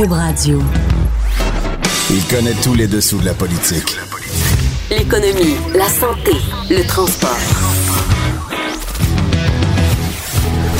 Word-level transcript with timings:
Cube 0.00 0.12
Radio. 0.12 0.62
Il 2.08 2.24
connaît 2.24 2.54
tous 2.62 2.72
les 2.72 2.86
dessous 2.86 3.18
de 3.18 3.26
la 3.26 3.34
politique. 3.34 3.98
L'économie, 4.88 5.56
la 5.74 5.90
santé, 5.90 6.32
le 6.70 6.82
transport. 6.86 7.36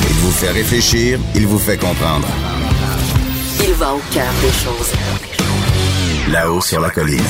Il 0.09 0.17
vous 0.21 0.31
fait 0.31 0.53
réfléchir, 0.53 1.19
il 1.35 1.47
vous 1.47 1.59
fait 1.59 1.77
comprendre. 1.77 2.29
Il 3.63 3.75
va 3.75 3.93
au 3.95 4.01
cœur 4.11 4.33
des 4.41 4.53
choses. 4.53 4.93
Là-haut 6.33 6.63
sur 6.63 6.81
la 6.81 6.89
colline. 6.89 7.21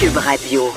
Cube 0.00 0.16
Radio. 0.16 0.72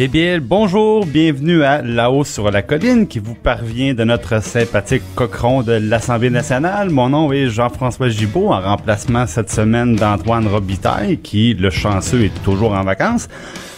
Eh 0.00 0.06
bien, 0.06 0.38
bonjour, 0.40 1.04
bienvenue 1.04 1.64
à 1.64 1.82
La 1.82 2.08
sur 2.22 2.52
la 2.52 2.62
colline 2.62 3.08
qui 3.08 3.18
vous 3.18 3.34
parvient 3.34 3.94
de 3.94 4.04
notre 4.04 4.40
sympathique 4.40 5.02
cochon 5.16 5.62
de 5.62 5.72
l'Assemblée 5.72 6.30
nationale. 6.30 6.90
Mon 6.90 7.08
nom 7.08 7.32
est 7.32 7.48
Jean-François 7.48 8.08
Gibault 8.08 8.52
en 8.52 8.60
remplacement 8.60 9.26
cette 9.26 9.50
semaine 9.50 9.96
d'Antoine 9.96 10.46
Robitaille 10.46 11.18
qui, 11.18 11.52
le 11.54 11.70
chanceux, 11.70 12.22
est 12.22 12.42
toujours 12.44 12.74
en 12.74 12.84
vacances. 12.84 13.28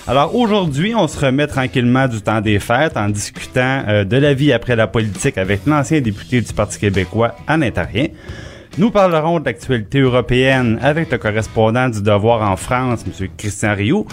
Alors 0.06 0.36
aujourd'hui, 0.36 0.94
on 0.94 1.08
se 1.08 1.24
remet 1.24 1.46
tranquillement 1.46 2.06
du 2.06 2.20
temps 2.20 2.42
des 2.42 2.58
fêtes 2.58 2.98
en 2.98 3.08
discutant 3.08 3.84
euh, 3.88 4.04
de 4.04 4.18
la 4.18 4.34
vie 4.34 4.52
après 4.52 4.76
la 4.76 4.88
politique 4.88 5.38
avec 5.38 5.64
l'ancien 5.64 6.02
député 6.02 6.42
du 6.42 6.52
Parti 6.52 6.78
québécois, 6.78 7.34
Alain 7.46 7.70
Tarien. 7.70 8.08
Nous 8.76 8.90
parlerons 8.90 9.40
de 9.40 9.46
l'actualité 9.46 10.00
européenne 10.00 10.78
avec 10.82 11.10
le 11.10 11.16
correspondant 11.16 11.88
du 11.88 12.02
Devoir 12.02 12.42
en 12.42 12.56
France, 12.56 13.06
M. 13.06 13.28
Christian 13.38 13.74
Rioux. 13.74 14.06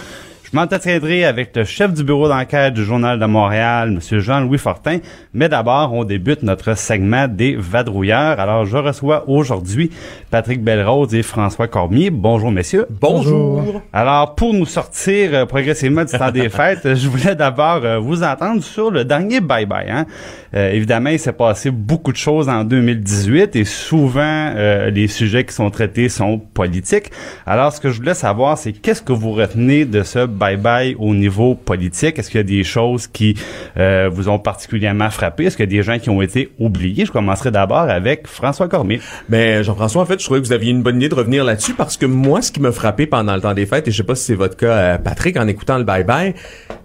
Je 0.50 0.56
m'entretiendrai 0.56 1.26
avec 1.26 1.54
le 1.54 1.64
chef 1.64 1.92
du 1.92 2.02
bureau 2.02 2.26
d'enquête 2.26 2.72
du 2.72 2.82
Journal 2.82 3.18
de 3.18 3.26
Montréal, 3.26 4.00
M. 4.00 4.18
Jean-Louis 4.18 4.56
Fortin. 4.56 5.00
Mais 5.34 5.50
d'abord, 5.50 5.92
on 5.92 6.04
débute 6.04 6.42
notre 6.42 6.74
segment 6.74 7.28
des 7.28 7.54
vadrouilleurs. 7.54 8.40
Alors, 8.40 8.64
je 8.64 8.78
reçois 8.78 9.28
aujourd'hui 9.28 9.90
Patrick 10.30 10.64
Belrose 10.64 11.14
et 11.14 11.22
François 11.22 11.68
Cormier. 11.68 12.08
Bonjour, 12.08 12.50
messieurs. 12.50 12.86
Bonjour. 12.88 13.82
Alors, 13.92 14.36
pour 14.36 14.54
nous 14.54 14.64
sortir 14.64 15.34
euh, 15.34 15.44
progressivement 15.44 16.06
du 16.06 16.12
temps 16.16 16.30
des 16.30 16.48
fêtes, 16.48 16.94
je 16.94 17.08
voulais 17.08 17.34
d'abord 17.34 17.84
euh, 17.84 17.98
vous 17.98 18.22
entendre 18.22 18.62
sur 18.62 18.90
le 18.90 19.04
dernier 19.04 19.40
bye-bye. 19.40 19.90
Hein? 19.90 20.06
Euh, 20.54 20.72
évidemment, 20.72 21.10
il 21.10 21.18
s'est 21.18 21.34
passé 21.34 21.70
beaucoup 21.70 22.10
de 22.10 22.16
choses 22.16 22.48
en 22.48 22.64
2018 22.64 23.54
et 23.54 23.66
souvent, 23.66 24.54
les 24.90 25.08
sujets 25.08 25.44
qui 25.44 25.52
sont 25.52 25.68
traités 25.68 26.08
sont 26.08 26.38
politiques. 26.38 27.10
Alors, 27.44 27.70
ce 27.70 27.82
que 27.82 27.90
je 27.90 27.98
voulais 27.98 28.14
savoir, 28.14 28.56
c'est 28.56 28.72
qu'est-ce 28.72 29.02
que 29.02 29.12
vous 29.12 29.32
retenez 29.32 29.84
de 29.84 30.02
ce 30.02 30.37
bye-bye 30.38 30.94
au 30.98 31.14
niveau 31.14 31.54
politique? 31.54 32.18
Est-ce 32.18 32.30
qu'il 32.30 32.38
y 32.38 32.40
a 32.40 32.44
des 32.44 32.64
choses 32.64 33.06
qui 33.06 33.34
euh, 33.76 34.08
vous 34.12 34.28
ont 34.28 34.38
particulièrement 34.38 35.10
frappé? 35.10 35.44
Est-ce 35.44 35.56
qu'il 35.56 35.64
y 35.64 35.68
a 35.68 35.76
des 35.76 35.82
gens 35.82 35.98
qui 35.98 36.10
ont 36.10 36.22
été 36.22 36.52
oubliés? 36.58 37.06
Je 37.06 37.12
commencerai 37.12 37.50
d'abord 37.50 37.78
avec 37.78 38.26
François 38.26 38.68
Cormier. 38.68 39.00
Mais 39.28 39.62
Jean-François, 39.64 40.02
en 40.02 40.06
fait, 40.06 40.18
je 40.20 40.24
trouvais 40.24 40.40
que 40.40 40.46
vous 40.46 40.52
aviez 40.52 40.70
une 40.70 40.82
bonne 40.82 40.96
idée 40.96 41.08
de 41.08 41.14
revenir 41.14 41.44
là-dessus 41.44 41.74
parce 41.74 41.96
que 41.96 42.06
moi, 42.06 42.42
ce 42.42 42.52
qui 42.52 42.60
m'a 42.60 42.72
frappé 42.72 43.06
pendant 43.06 43.34
le 43.34 43.40
temps 43.40 43.54
des 43.54 43.66
fêtes, 43.66 43.88
et 43.88 43.90
je 43.90 43.96
sais 43.96 44.02
pas 44.02 44.14
si 44.14 44.24
c'est 44.24 44.34
votre 44.34 44.56
cas, 44.56 44.66
euh, 44.66 44.98
Patrick, 44.98 45.36
en 45.36 45.48
écoutant 45.48 45.78
le 45.78 45.84
bye-bye, 45.84 46.34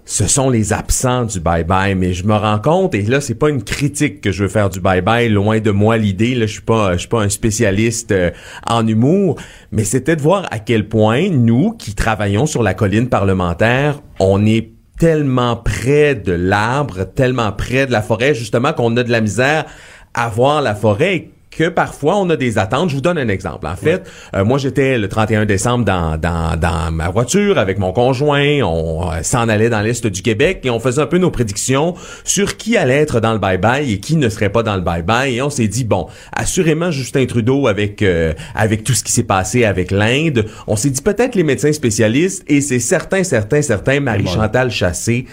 ce 0.05 0.27
sont 0.27 0.49
les 0.49 0.73
absents 0.73 1.23
du 1.23 1.39
bye-bye, 1.39 1.95
mais 1.95 2.13
je 2.13 2.25
me 2.25 2.35
rends 2.35 2.59
compte, 2.59 2.93
et 2.93 3.03
là, 3.03 3.21
c'est 3.21 3.35
pas 3.35 3.49
une 3.49 3.63
critique 3.63 4.21
que 4.21 4.31
je 4.31 4.43
veux 4.43 4.49
faire 4.49 4.69
du 4.69 4.79
bye-bye, 4.79 5.29
loin 5.29 5.59
de 5.59 5.71
moi 5.71 5.97
l'idée, 5.97 6.35
là, 6.35 6.45
je 6.45 6.53
suis 6.53 6.61
pas, 6.61 6.93
je 6.93 6.99
suis 6.99 7.07
pas 7.07 7.21
un 7.21 7.29
spécialiste 7.29 8.11
euh, 8.11 8.31
en 8.67 8.85
humour, 8.85 9.37
mais 9.71 9.83
c'était 9.83 10.15
de 10.15 10.21
voir 10.21 10.47
à 10.51 10.59
quel 10.59 10.89
point 10.89 11.29
nous, 11.29 11.71
qui 11.71 11.95
travaillons 11.95 12.45
sur 12.45 12.63
la 12.63 12.73
colline 12.73 13.07
parlementaire, 13.07 14.01
on 14.19 14.45
est 14.45 14.71
tellement 14.99 15.55
près 15.55 16.15
de 16.15 16.33
l'arbre, 16.33 17.05
tellement 17.05 17.51
près 17.51 17.85
de 17.87 17.91
la 17.91 18.01
forêt, 18.01 18.35
justement, 18.35 18.73
qu'on 18.73 18.95
a 18.97 19.03
de 19.03 19.11
la 19.11 19.21
misère 19.21 19.65
à 20.13 20.29
voir 20.29 20.61
la 20.61 20.75
forêt 20.75 21.32
que 21.53 21.69
parfois 21.69 22.17
on 22.17 22.29
a 22.29 22.35
des 22.35 22.57
attentes. 22.57 22.89
Je 22.89 22.95
vous 22.95 23.01
donne 23.01 23.17
un 23.17 23.27
exemple. 23.27 23.67
En 23.67 23.75
fait, 23.75 24.03
euh, 24.35 24.43
moi 24.43 24.57
j'étais 24.57 24.97
le 24.97 25.07
31 25.07 25.45
décembre 25.45 25.85
dans, 25.85 26.17
dans, 26.17 26.57
dans 26.59 26.91
ma 26.91 27.09
voiture 27.09 27.57
avec 27.57 27.79
mon 27.79 27.91
conjoint, 27.93 28.61
on 28.63 29.11
euh, 29.11 29.23
s'en 29.23 29.49
allait 29.49 29.69
dans 29.69 29.81
l'est 29.81 30.05
du 30.05 30.21
Québec 30.21 30.61
et 30.63 30.69
on 30.69 30.79
faisait 30.79 31.01
un 31.01 31.05
peu 31.05 31.17
nos 31.17 31.31
prédictions 31.31 31.95
sur 32.23 32.57
qui 32.57 32.77
allait 32.77 32.97
être 32.97 33.19
dans 33.19 33.33
le 33.33 33.39
bye-bye 33.39 33.91
et 33.91 33.99
qui 33.99 34.15
ne 34.15 34.29
serait 34.29 34.49
pas 34.49 34.63
dans 34.63 34.75
le 34.75 34.81
bye-bye 34.81 35.33
et 35.33 35.41
on 35.41 35.49
s'est 35.49 35.67
dit 35.67 35.83
bon, 35.83 36.07
assurément 36.31 36.91
Justin 36.91 37.25
Trudeau 37.25 37.67
avec 37.67 38.01
euh, 38.01 38.33
avec 38.55 38.83
tout 38.83 38.93
ce 38.93 39.03
qui 39.03 39.11
s'est 39.11 39.23
passé 39.23 39.65
avec 39.65 39.91
l'Inde, 39.91 40.45
on 40.67 40.75
s'est 40.75 40.89
dit 40.89 41.01
peut-être 41.01 41.35
les 41.35 41.43
médecins 41.43 41.73
spécialistes 41.73 42.43
et 42.47 42.61
c'est 42.61 42.79
certain 42.79 43.23
certain 43.23 43.61
certain 43.61 43.99
Marie-Chantal 43.99 44.71
Chassé 44.71 45.25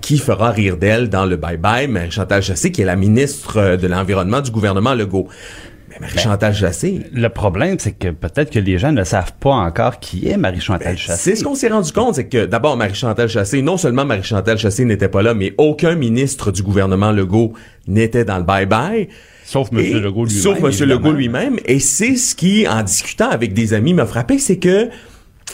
qui 0.00 0.18
fera 0.18 0.50
rire 0.50 0.76
d'elle 0.76 1.08
dans 1.08 1.26
le 1.26 1.36
bye-bye, 1.36 1.88
Marie-Chantal 1.88 2.42
Chassé 2.42 2.72
qui 2.72 2.82
est 2.82 2.86
la 2.86 2.96
ministre 2.96 3.76
de 3.76 3.86
l'environnement 3.86 4.40
du 4.40 4.50
gouvernement 4.50 4.94
Legault. 4.94 5.28
Marie-Chantal 6.00 6.52
ben, 6.52 6.58
Chassé. 6.58 7.00
Le 7.12 7.28
problème, 7.28 7.76
c'est 7.78 7.92
que 7.92 8.08
peut-être 8.08 8.50
que 8.50 8.58
les 8.58 8.78
gens 8.78 8.92
ne 8.92 9.04
savent 9.04 9.32
pas 9.38 9.50
encore 9.50 10.00
qui 10.00 10.28
est 10.28 10.36
Marie-Chantal 10.36 10.92
ben, 10.92 10.96
Chassé. 10.96 11.30
C'est 11.30 11.36
ce 11.36 11.44
qu'on 11.44 11.54
s'est 11.54 11.68
rendu 11.68 11.92
compte, 11.92 12.16
c'est 12.16 12.28
que 12.28 12.46
d'abord, 12.46 12.76
Marie-Chantal 12.76 13.28
Chassé, 13.28 13.62
non 13.62 13.76
seulement 13.76 14.04
Marie-Chantal 14.04 14.58
Chassé 14.58 14.84
n'était 14.84 15.08
pas 15.08 15.22
là, 15.22 15.34
mais 15.34 15.54
aucun 15.58 15.94
ministre 15.94 16.50
du 16.50 16.62
gouvernement 16.62 17.12
Legault 17.12 17.52
n'était 17.86 18.24
dans 18.24 18.38
le 18.38 18.44
bye-bye. 18.44 19.08
Sauf 19.44 19.68
M. 19.72 19.78
Legault 19.78 20.24
lui-même. 20.24 20.42
Sauf 20.42 20.58
M. 20.58 20.88
Legault 20.88 21.12
lui-même. 21.12 21.58
Et 21.66 21.78
c'est 21.78 22.16
ce 22.16 22.34
qui, 22.34 22.66
en 22.66 22.82
discutant 22.82 23.28
avec 23.28 23.52
des 23.52 23.74
amis, 23.74 23.92
m'a 23.92 24.06
frappé, 24.06 24.38
c'est 24.38 24.58
que 24.58 24.88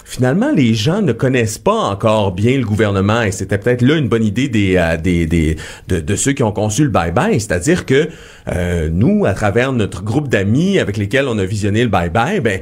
finalement, 0.05 0.51
les 0.53 0.75
gens 0.75 1.03
ne 1.03 1.13
connaissent 1.13 1.59
pas 1.59 1.75
encore 1.75 2.33
bien 2.33 2.57
le 2.57 2.65
gouvernement 2.65 3.23
et 3.23 3.33
c'était 3.33 3.59
peut-être 3.59 3.83
là 3.83 3.97
une 3.97 4.09
bonne 4.09 4.25
idée 4.25 4.49
des, 4.49 4.77
euh, 4.77 4.97
des, 4.97 5.27
des 5.27 5.57
de, 5.89 6.01
de, 6.01 6.17
ceux 6.17 6.33
qui 6.33 6.43
ont 6.43 6.53
conçu 6.53 6.85
le 6.85 6.91
bye-bye, 6.91 7.35
c'est-à-dire 7.35 7.87
que 7.87 8.09
euh, 8.49 8.89
nous, 8.91 9.25
à 9.25 9.35
travers 9.35 9.73
notre 9.73 10.03
groupe 10.03 10.29
d'amis 10.29 10.79
avec 10.79 10.97
lesquels 10.97 11.27
on 11.29 11.39
a 11.39 11.45
visionné 11.45 11.85
le 11.85 11.91
bye-bye, 11.91 12.41
ben 12.41 12.61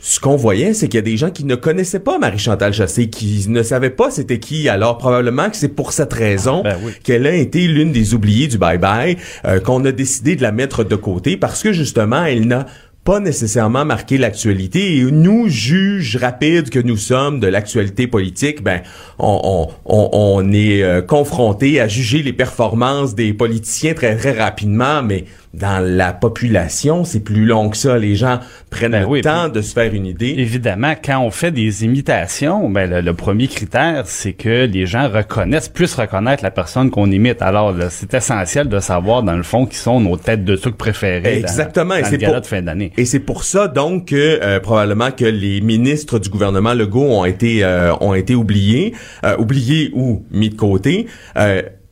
ce 0.00 0.20
qu'on 0.20 0.36
voyait, 0.36 0.74
c'est 0.74 0.86
qu'il 0.86 0.98
y 0.98 1.02
a 1.02 1.02
des 1.02 1.16
gens 1.16 1.30
qui 1.30 1.44
ne 1.44 1.56
connaissaient 1.56 1.98
pas 1.98 2.18
Marie-Chantal 2.18 2.72
Chassé, 2.72 3.10
qui 3.10 3.46
ne 3.48 3.64
savaient 3.64 3.90
pas 3.90 4.10
c'était 4.10 4.38
qui. 4.38 4.68
Alors 4.68 4.96
probablement 4.96 5.50
que 5.50 5.56
c'est 5.56 5.68
pour 5.68 5.92
cette 5.92 6.12
raison 6.12 6.62
ben 6.62 6.76
qu'elle 7.02 7.26
a 7.26 7.34
été 7.34 7.66
l'une 7.66 7.90
des 7.90 8.14
oubliées 8.14 8.46
du 8.46 8.58
bye-bye, 8.58 9.16
euh, 9.44 9.58
qu'on 9.58 9.84
a 9.84 9.90
décidé 9.90 10.36
de 10.36 10.42
la 10.42 10.52
mettre 10.52 10.84
de 10.84 10.94
côté 10.94 11.36
parce 11.36 11.62
que 11.62 11.72
justement, 11.72 12.24
elle 12.24 12.46
n'a 12.46 12.66
pas 13.08 13.20
nécessairement 13.20 13.86
marqué 13.86 14.18
l'actualité. 14.18 14.98
Et 14.98 15.04
nous, 15.10 15.48
juges 15.48 16.16
rapides 16.16 16.68
que 16.68 16.78
nous 16.78 16.98
sommes 16.98 17.40
de 17.40 17.46
l'actualité 17.46 18.06
politique, 18.06 18.62
ben, 18.62 18.82
on, 19.18 20.52
est 20.52 20.82
euh, 20.82 21.00
confronté 21.00 21.80
à 21.80 21.88
juger 21.88 22.22
les 22.22 22.34
performances 22.34 23.14
des 23.14 23.32
politiciens 23.32 23.94
très, 23.94 24.14
très 24.14 24.38
rapidement, 24.38 25.02
mais 25.02 25.24
dans 25.54 25.84
la 25.84 26.12
population, 26.12 27.04
c'est 27.04 27.20
plus 27.20 27.44
long 27.44 27.70
que 27.70 27.76
ça. 27.76 27.98
Les 27.98 28.16
gens 28.16 28.40
prennent 28.70 28.92
ben 28.92 29.08
le 29.10 29.20
temps 29.20 29.48
de 29.48 29.60
se 29.62 29.72
faire 29.72 29.92
une 29.92 30.06
idée. 30.06 30.34
Évidemment, 30.36 30.94
quand 31.02 31.20
on 31.20 31.30
fait 31.30 31.50
des 31.50 31.84
imitations, 31.84 32.68
ben 32.68 33.02
le, 33.02 33.14
premier 33.14 33.48
critère, 33.48 34.02
c'est 34.06 34.34
que 34.34 34.66
les 34.66 34.86
gens 34.86 35.08
reconnaissent, 35.08 35.68
plus 35.68 35.94
reconnaître 35.94 36.42
la 36.42 36.50
personne 36.50 36.90
qu'on 36.90 37.10
imite. 37.10 37.42
Alors, 37.42 37.74
c'est 37.90 38.12
essentiel 38.14 38.68
de 38.68 38.78
savoir, 38.80 39.22
dans 39.22 39.36
le 39.36 39.42
fond, 39.42 39.66
qui 39.66 39.76
sont 39.76 40.00
nos 40.00 40.16
têtes 40.16 40.44
de 40.44 40.56
sucre 40.56 40.76
préférées 40.76 41.38
Exactement. 41.38 41.94
dans, 41.94 42.00
et 42.00 42.04
c'est 42.04 42.18
pour, 42.18 42.40
de 42.40 42.46
fin 42.46 42.62
d'année. 42.62 42.92
Et 42.96 43.04
c'est 43.04 43.20
pour 43.20 43.44
ça, 43.44 43.68
donc, 43.68 44.06
que 44.06 44.40
euh, 44.42 44.60
probablement 44.60 45.10
que 45.10 45.24
les 45.24 45.60
ministres 45.60 46.18
du 46.18 46.28
gouvernement 46.28 46.74
Legault 46.74 47.02
ont 47.02 47.24
été, 47.24 47.64
euh, 47.64 47.94
ont 48.00 48.14
été 48.14 48.34
oubliés, 48.34 48.94
euh, 49.24 49.36
oubliés 49.38 49.90
ou 49.94 50.24
mis 50.30 50.50
de 50.50 50.56
côté. 50.56 51.06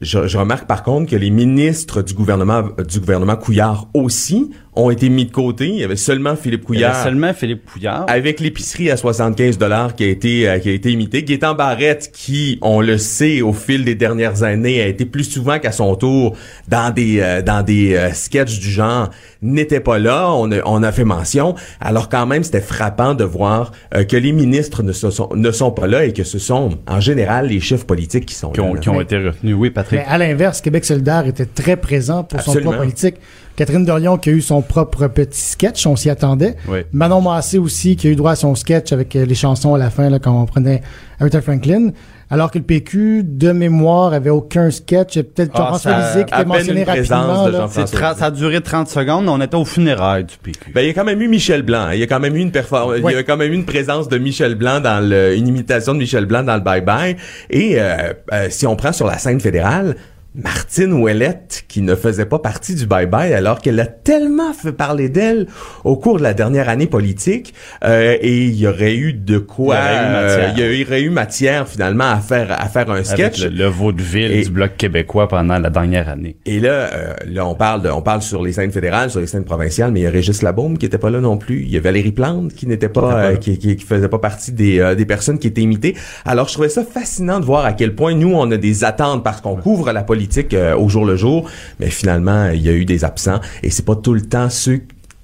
Je, 0.06 0.28
je, 0.28 0.38
remarque 0.38 0.68
par 0.68 0.84
contre 0.84 1.10
que 1.10 1.16
les 1.16 1.30
ministres 1.30 2.00
du 2.00 2.14
gouvernement 2.14 2.62
du 2.88 3.00
gouvernement 3.00 3.34
Couillard 3.34 3.88
aussi 3.92 4.52
ont 4.76 4.90
été 4.90 5.08
mis 5.08 5.24
de 5.24 5.32
côté. 5.32 5.68
Il 5.68 5.76
y 5.76 5.84
avait 5.84 5.96
seulement 5.96 6.36
Philippe 6.36 6.64
Couillard. 6.64 7.02
seulement 7.02 7.32
Philippe 7.32 7.64
Couillard. 7.64 8.04
Avec 8.08 8.40
l'épicerie 8.40 8.90
à 8.90 8.96
75 8.96 9.58
dollars 9.58 9.94
qui 9.94 10.04
a 10.04 10.08
été 10.08 10.48
euh, 10.48 10.58
qui 10.58 10.68
a 10.68 10.72
été 10.72 10.92
imité. 10.92 11.22
Gaétan 11.22 11.54
Barrette 11.54 12.10
qui, 12.12 12.58
on 12.60 12.80
le 12.80 12.98
sait, 12.98 13.40
au 13.40 13.52
fil 13.52 13.84
des 13.84 13.94
dernières 13.94 14.42
années, 14.42 14.82
a 14.82 14.86
été 14.86 15.06
plus 15.06 15.24
souvent 15.24 15.58
qu'à 15.58 15.72
son 15.72 15.94
tour 15.96 16.36
dans 16.68 16.92
des 16.92 17.20
euh, 17.20 17.42
dans 17.42 17.62
des 17.62 17.94
euh, 17.94 18.12
sketchs 18.12 18.60
du 18.60 18.70
genre, 18.70 19.10
n'était 19.40 19.80
pas 19.80 19.98
là. 19.98 20.30
On 20.32 20.52
a, 20.52 20.58
on 20.66 20.82
a 20.82 20.92
fait 20.92 21.04
mention. 21.04 21.54
Alors 21.80 22.08
quand 22.08 22.26
même, 22.26 22.44
c'était 22.44 22.60
frappant 22.60 23.14
de 23.14 23.24
voir 23.24 23.72
que 23.92 24.16
les 24.16 24.32
ministres 24.32 24.82
ne, 24.82 24.92
sont, 24.92 25.30
ne 25.34 25.50
sont 25.50 25.70
pas 25.70 25.86
là 25.86 26.04
et 26.04 26.12
que 26.12 26.24
ce 26.24 26.38
sont 26.38 26.70
en 26.86 27.00
général 27.00 27.48
les 27.48 27.60
chefs 27.60 27.86
politiques 27.86 28.26
qui 28.26 28.34
sont 28.34 28.50
qui 28.50 28.60
ont, 28.60 28.74
là. 28.74 28.80
Qui 28.80 28.88
ont 28.90 29.00
été 29.00 29.16
retenus. 29.16 29.54
Oui, 29.56 29.70
Patrick. 29.70 30.00
Mais 30.00 30.06
à 30.06 30.18
l'inverse, 30.18 30.60
Québec 30.60 30.84
solidaire 30.84 31.26
était 31.26 31.46
très 31.46 31.76
présent 31.76 32.24
pour 32.24 32.38
Absolument. 32.38 32.72
son 32.72 32.76
poids 32.76 32.84
politique. 32.84 33.16
Catherine 33.56 33.84
Dorion 33.84 34.18
qui 34.18 34.30
a 34.30 34.32
eu 34.32 34.42
son 34.42 34.60
propre 34.62 35.06
petit 35.08 35.40
sketch, 35.40 35.86
on 35.86 35.96
s'y 35.96 36.10
attendait. 36.10 36.56
Oui. 36.68 36.80
Manon 36.92 37.22
Massé 37.22 37.58
aussi 37.58 37.96
qui 37.96 38.06
a 38.06 38.10
eu 38.10 38.16
droit 38.16 38.32
à 38.32 38.36
son 38.36 38.54
sketch 38.54 38.92
avec 38.92 39.16
euh, 39.16 39.24
les 39.24 39.34
chansons 39.34 39.74
à 39.74 39.78
la 39.78 39.90
fin 39.90 40.10
là, 40.10 40.18
quand 40.18 40.38
on 40.38 40.44
prenait 40.46 40.82
Aretha 41.18 41.40
Franklin. 41.40 41.90
Alors 42.28 42.50
que 42.50 42.58
le 42.58 42.64
PQ, 42.64 43.22
de 43.22 43.52
mémoire, 43.52 44.12
avait 44.12 44.30
aucun 44.30 44.70
sketch. 44.72 45.14
Peut-être 45.14 45.52
Ah, 45.54 45.72
Lisée 45.74 46.24
qui 46.24 46.34
était 46.34 46.44
mentionné 46.44 46.80
une 46.80 46.86
présence 46.86 47.38
rapidement. 47.38 47.82
de 47.84 48.18
ça 48.18 48.24
a 48.26 48.30
duré 48.32 48.60
30 48.60 48.88
secondes, 48.88 49.28
on 49.28 49.40
était 49.40 49.54
au 49.54 49.64
funérailles 49.64 50.24
du 50.24 50.34
PQ. 50.42 50.72
Ben, 50.74 50.80
il 50.80 50.88
y 50.88 50.90
a 50.90 50.92
quand 50.92 51.04
même 51.04 51.22
eu 51.22 51.28
Michel 51.28 51.62
Blanc. 51.62 51.90
Il 51.92 52.00
y 52.00 52.02
a 52.02 52.06
quand 52.08 52.18
même 52.18 52.34
eu 52.34 52.40
une 52.40 52.50
performance. 52.50 52.96
Il 52.98 53.12
y 53.12 53.16
a 53.16 53.22
quand 53.22 53.36
même 53.36 53.52
eu 53.52 53.54
une 53.54 53.64
présence 53.64 54.08
de 54.08 54.18
Michel 54.18 54.56
Blanc 54.56 54.80
dans 54.80 54.98
le, 55.08 55.36
une 55.36 55.46
imitation 55.46 55.94
de 55.94 55.98
Michel 56.00 56.26
Blanc 56.26 56.42
dans 56.42 56.56
le 56.56 56.62
Bye 56.62 56.80
Bye. 56.80 57.16
Et 57.48 57.76
euh, 57.78 58.12
euh, 58.32 58.48
si 58.50 58.66
on 58.66 58.74
prend 58.74 58.92
sur 58.92 59.06
la 59.06 59.18
scène 59.18 59.40
fédérale, 59.40 59.94
Martine 60.42 60.92
Ouellette 60.92 61.64
qui 61.68 61.80
ne 61.82 61.94
faisait 61.94 62.26
pas 62.26 62.38
partie 62.38 62.74
du 62.74 62.86
bye-bye 62.86 63.34
alors 63.34 63.60
qu'elle 63.60 63.80
a 63.80 63.86
tellement 63.86 64.52
fait 64.52 64.72
parler 64.72 65.08
d'elle 65.08 65.46
au 65.84 65.96
cours 65.96 66.18
de 66.18 66.22
la 66.22 66.34
dernière 66.34 66.68
année 66.68 66.86
politique 66.86 67.54
euh, 67.84 68.16
et 68.20 68.44
il 68.44 68.54
y 68.54 68.66
aurait 68.66 68.94
eu 68.96 69.12
de 69.14 69.38
quoi 69.38 69.76
Il 69.76 69.80
y 69.80 69.88
aurait 69.88 69.96
eu 69.96 70.06
euh, 70.06 70.26
matière. 70.26 70.54
il 70.56 70.78
y 70.80 70.84
aurait 70.84 71.02
eu 71.02 71.10
matière 71.10 71.68
finalement 71.68 72.04
à 72.10 72.18
faire 72.18 72.52
à 72.52 72.68
faire 72.68 72.90
un 72.90 72.94
Avec 72.94 73.06
sketch. 73.06 73.44
le, 73.44 73.48
le 73.50 73.66
vaudeville 73.66 74.30
Et- 74.32 74.42
du 74.44 74.50
Bloc 74.50 74.76
québécois 74.76 75.26
pendant 75.28 75.58
la 75.58 75.70
dernière 75.70 76.08
année. 76.08 76.36
et 76.44 76.60
là 76.60 76.68
euh, 76.92 77.14
là 77.26 77.46
on 77.46 77.54
parle 77.54 77.82
de, 77.82 77.88
on 77.88 78.02
parle 78.02 78.20
sur 78.22 78.42
les 78.42 78.52
scènes 78.52 78.72
fédérales 78.72 79.10
sur 79.10 79.20
les 79.20 79.26
scènes 79.26 79.44
provinciales 79.44 79.90
mais 79.92 80.00
il 80.00 80.04
y 80.04 80.06
a 80.06 80.10
Régis 80.10 80.42
Labaume 80.42 80.76
qui 80.76 80.86
était 80.86 80.98
pas 80.98 81.10
là 81.10 81.20
non 81.20 81.36
plus. 81.38 81.62
Il 81.62 81.70
y 81.70 81.76
a 81.76 81.80
Valérie 81.80 82.12
Plante 82.12 82.52
qui 82.52 82.66
n'était 82.66 82.88
pas, 82.90 83.14
euh, 83.30 83.36
qui, 83.36 83.58
qui, 83.58 83.76
qui 83.76 83.84
faisait 83.84 84.08
pas 84.08 84.18
partie 84.18 84.52
des 84.52 84.80
euh, 84.80 84.94
des 84.94 85.06
personnes 85.06 85.38
qui 85.38 85.46
étaient 85.46 85.62
imitées. 85.62 85.96
Alors 86.24 86.48
je 86.48 86.52
trouvais 86.52 86.68
ça 86.68 86.84
fascinant 86.84 87.40
de 87.40 87.44
voir 87.44 87.64
à 87.64 87.72
quel 87.72 87.94
point 87.94 88.14
nous 88.14 88.32
on 88.34 88.50
a 88.50 88.56
des 88.56 88.84
attentes 88.84 89.24
parce 89.24 89.40
qu'on 89.40 89.56
couvre 89.56 89.92
la 89.92 90.02
politique 90.02 90.25
euh, 90.54 90.76
au 90.76 90.88
jour 90.88 91.04
le 91.04 91.16
jour. 91.16 91.48
Mais 91.80 91.90
finalement 91.90 92.50
il 92.50 92.62
y 92.62 92.68
a 92.68 92.72
eu 92.72 92.84
des 92.84 93.04
absents. 93.04 93.40
Et 93.62 93.70
c'est 93.70 93.84
pas 93.84 93.96
tout 93.96 94.14
le 94.14 94.22
temps 94.22 94.50
ceux 94.50 94.82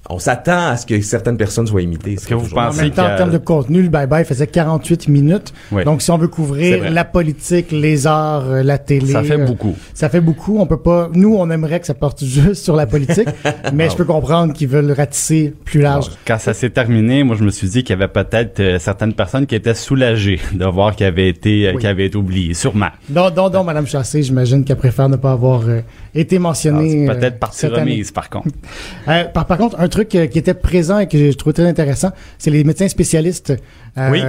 on 0.09 0.19
s'attend 0.19 0.67
à 0.67 0.77
ce 0.77 0.85
que 0.85 0.99
certaines 1.01 1.37
personnes 1.37 1.65
soient 1.65 1.81
imitées 1.81 2.13
Est-ce 2.13 2.27
que 2.27 2.33
vous 2.33 2.43
Toujours- 2.43 2.57
En 2.59 2.65
pensez 2.67 2.81
même 2.83 2.91
temps, 2.91 3.05
en 3.05 3.15
termes 3.15 3.31
de 3.31 3.37
contenu, 3.37 3.81
le 3.81 3.87
bye-bye 3.89 4.25
faisait 4.25 4.47
48 4.47 5.07
minutes. 5.07 5.53
Oui. 5.71 5.85
Donc, 5.85 6.01
si 6.01 6.11
on 6.11 6.17
veut 6.17 6.27
couvrir 6.27 6.91
la 6.91 7.05
politique, 7.05 7.71
les 7.71 8.05
arts, 8.05 8.43
euh, 8.49 8.63
la 8.63 8.77
télé... 8.77 9.11
Ça 9.13 9.23
fait 9.23 9.39
euh, 9.39 9.45
beaucoup. 9.45 9.75
Ça 9.93 10.09
fait 10.09 10.19
beaucoup. 10.19 10.57
On 10.59 10.65
peut 10.67 10.81
pas... 10.81 11.09
Nous, 11.13 11.33
on 11.35 11.49
aimerait 11.49 11.79
que 11.79 11.85
ça 11.87 11.93
porte 11.93 12.23
juste 12.25 12.63
sur 12.65 12.75
la 12.75 12.85
politique, 12.85 13.29
mais 13.73 13.89
je 13.89 13.95
peux 13.95 14.03
comprendre 14.05 14.51
qu'ils 14.53 14.67
veulent 14.67 14.91
ratisser 14.91 15.53
plus 15.63 15.79
large. 15.81 16.07
Quand 16.27 16.37
ça 16.37 16.53
s'est 16.53 16.69
terminé, 16.69 17.23
moi 17.23 17.35
je 17.37 17.43
me 17.45 17.51
suis 17.51 17.69
dit 17.69 17.83
qu'il 17.83 17.91
y 17.97 18.01
avait 18.01 18.07
peut-être 18.11 18.59
euh, 18.59 18.79
certaines 18.79 19.13
personnes 19.13 19.45
qui 19.45 19.55
étaient 19.55 19.73
soulagées 19.73 20.39
de 20.53 20.65
voir 20.65 20.95
qu'il 20.97 21.05
avait 21.05 21.29
été 21.29 21.67
euh, 21.67 21.71
Oui. 21.73 21.79
qu'il 21.79 21.87
avait 21.89 22.07
été 22.07 22.17
oublié, 22.17 22.53
sûrement. 22.53 22.89
Donc, 23.09 23.33
donc, 23.35 23.53
donc, 23.53 23.65
Madame 23.65 23.87
Chassé, 23.87 24.21
j'imagine 24.21 24.65
qu'elle 24.65 24.77
préfère 24.77 25.07
ne 25.07 25.15
pas 25.15 25.31
avoir 25.31 25.61
euh, 25.67 25.79
été 26.13 26.39
mentionnée 26.39 27.09
euh, 27.09 27.13
peut-être 27.15 27.39
partie 27.39 27.59
cette 27.59 27.73
année. 27.73 27.91
remise 27.93 28.11
par 28.11 28.29
contre. 28.29 28.49
Euh, 29.07 29.23
par, 29.25 29.45
par 29.45 29.57
contre, 29.57 29.79
un 29.79 29.87
truc 29.93 30.15
euh, 30.15 30.27
qui 30.27 30.39
était 30.39 30.53
présent 30.69 30.97
et 30.99 31.07
que 31.07 31.17
je 31.31 31.37
trouvais 31.37 31.53
très 31.53 31.67
intéressant, 31.67 32.11
c'est 32.37 32.51
les 32.51 32.63
médecins 32.63 32.87
spécialistes. 32.87 33.53
Euh, 33.97 34.09
Oui, 34.11 34.21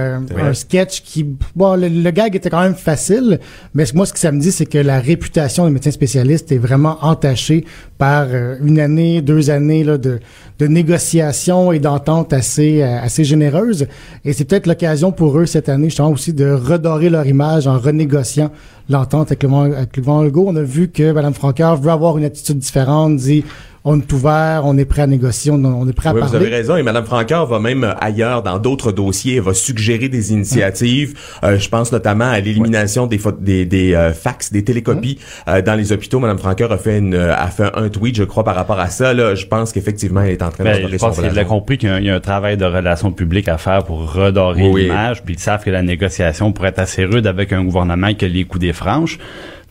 un 0.49 0.53
sketch 0.53 1.01
qui, 1.01 1.25
bon, 1.55 1.75
le, 1.81 1.87
le 1.89 2.11
gag 2.11 2.35
était 2.35 2.51
quand 2.51 2.61
même 2.61 2.75
facile, 2.75 3.39
mais 3.73 3.85
moi, 3.95 4.05
ce 4.05 4.13
que 4.13 4.19
ça 4.19 4.31
me 4.31 4.39
dit, 4.39 4.51
c'est 4.51 4.67
que 4.67 4.77
la 4.77 4.99
réputation 4.99 5.65
des 5.65 5.71
médecins 5.71 5.95
spécialistes 6.01 6.51
est 6.51 6.59
vraiment 6.59 6.97
entachée 7.01 7.65
par 7.97 8.27
euh, 8.29 8.57
une 8.63 8.79
année, 8.79 9.21
deux 9.21 9.49
années 9.49 9.83
là, 9.83 9.97
de, 9.97 10.19
de 10.59 10.67
négociations 10.67 11.71
et 11.71 11.79
d'ententes 11.79 12.31
assez, 12.31 12.83
assez 12.83 13.23
généreuses. 13.23 13.87
Et 14.23 14.33
c'est 14.33 14.45
peut-être 14.45 14.67
l'occasion 14.67 15.11
pour 15.11 15.39
eux 15.39 15.47
cette 15.47 15.69
année, 15.69 15.89
justement, 15.89 16.11
aussi 16.11 16.33
de 16.33 16.47
redorer 16.51 17.09
leur 17.09 17.25
image 17.25 17.65
en 17.67 17.79
renégociant 17.79 18.51
l'entente 18.87 19.27
avec 19.31 19.43
le, 19.43 19.49
avec 19.75 19.97
le 19.97 20.03
Legault. 20.25 20.45
On 20.47 20.55
a 20.55 20.61
vu 20.61 20.89
que 20.89 21.11
Mme 21.11 21.33
Francaire 21.33 21.75
veut 21.75 21.91
avoir 21.91 22.17
une 22.19 22.25
attitude 22.25 22.59
différente, 22.59 23.15
dit 23.15 23.43
on 23.87 23.99
est 23.99 24.11
ouvert, 24.13 24.63
on 24.65 24.77
est 24.77 24.85
prêt 24.85 25.03
à 25.03 25.07
négocier, 25.07 25.51
on, 25.51 25.63
on 25.63 25.87
est 25.87 25.93
prêt 25.93 26.09
à 26.09 26.13
Oui, 26.13 26.21
vous 26.21 26.29
parler. 26.31 26.47
avez 26.47 26.55
raison. 26.55 26.75
Et 26.75 26.83
Mme 26.83 27.05
Francaire 27.05 27.45
va 27.45 27.59
même 27.59 27.83
euh, 27.83 27.93
ailleurs, 28.01 28.41
dans 28.43 28.57
d'autres 28.59 28.91
dossiers, 28.91 29.35
elle 29.35 29.43
va 29.43 29.53
suggérer 29.53 30.09
des 30.09 30.33
initiatives. 30.33 31.13
Euh, 31.43 31.59
je 31.59 31.69
pense 31.69 31.91
notamment 31.91 32.25
à 32.25 32.39
l'élimination 32.39 33.05
des, 33.07 33.19
des, 33.39 33.65
des 33.65 33.93
euh, 33.93 34.11
fax, 34.11 34.51
des 34.51 34.63
télécopies 34.63 35.19
euh, 35.47 35.61
dans 35.61 35.75
les 35.75 35.91
hôpitaux. 35.91 36.19
Mme 36.19 36.37
Francaire 36.39 36.71
a 36.71 36.77
fait, 36.77 36.97
une, 36.97 37.13
euh, 37.13 37.35
a 37.35 37.47
fait 37.47 37.69
un 37.75 37.89
tweet, 37.89 38.15
je 38.15 38.23
crois, 38.23 38.43
par 38.43 38.55
rapport 38.55 38.79
à 38.79 38.89
ça. 38.89 39.13
Là, 39.13 39.35
je 39.35 39.45
pense 39.45 39.71
qu'effectivement, 39.71 40.21
elle 40.21 40.31
est 40.31 40.41
en 40.43 40.49
train 40.49 40.63
de 40.63 40.69
Ben, 40.69 40.75
redorer 40.77 40.93
je 40.93 40.97
son 40.97 41.07
pense 41.07 41.19
qu'il 41.21 41.37
a 41.39 41.45
compris 41.45 41.77
qu'il 41.77 41.89
y, 41.89 41.91
a 41.91 41.95
un- 41.95 41.99
il 41.99 42.05
y 42.05 42.09
a 42.09 42.15
un 42.15 42.19
travail 42.19 42.57
de 42.57 42.65
relations 42.65 43.11
publiques 43.11 43.47
à 43.49 43.57
faire 43.57 43.83
pour 43.83 44.11
redorer 44.13 44.67
oui. 44.67 44.83
l'image, 44.83 45.23
puis 45.23 45.35
ils 45.35 45.39
savent 45.39 45.63
que 45.63 45.69
la 45.69 45.83
négociation 45.83 46.51
pourrait 46.51 46.69
être 46.69 46.79
assez 46.79 47.05
rude 47.05 47.27
avec 47.27 47.53
un 47.53 47.63
gouvernement 47.63 48.13
qui 48.15 48.25
a 48.25 48.27
les 48.27 48.45
coups 48.45 48.61
des 48.61 48.73
franches. 48.73 49.19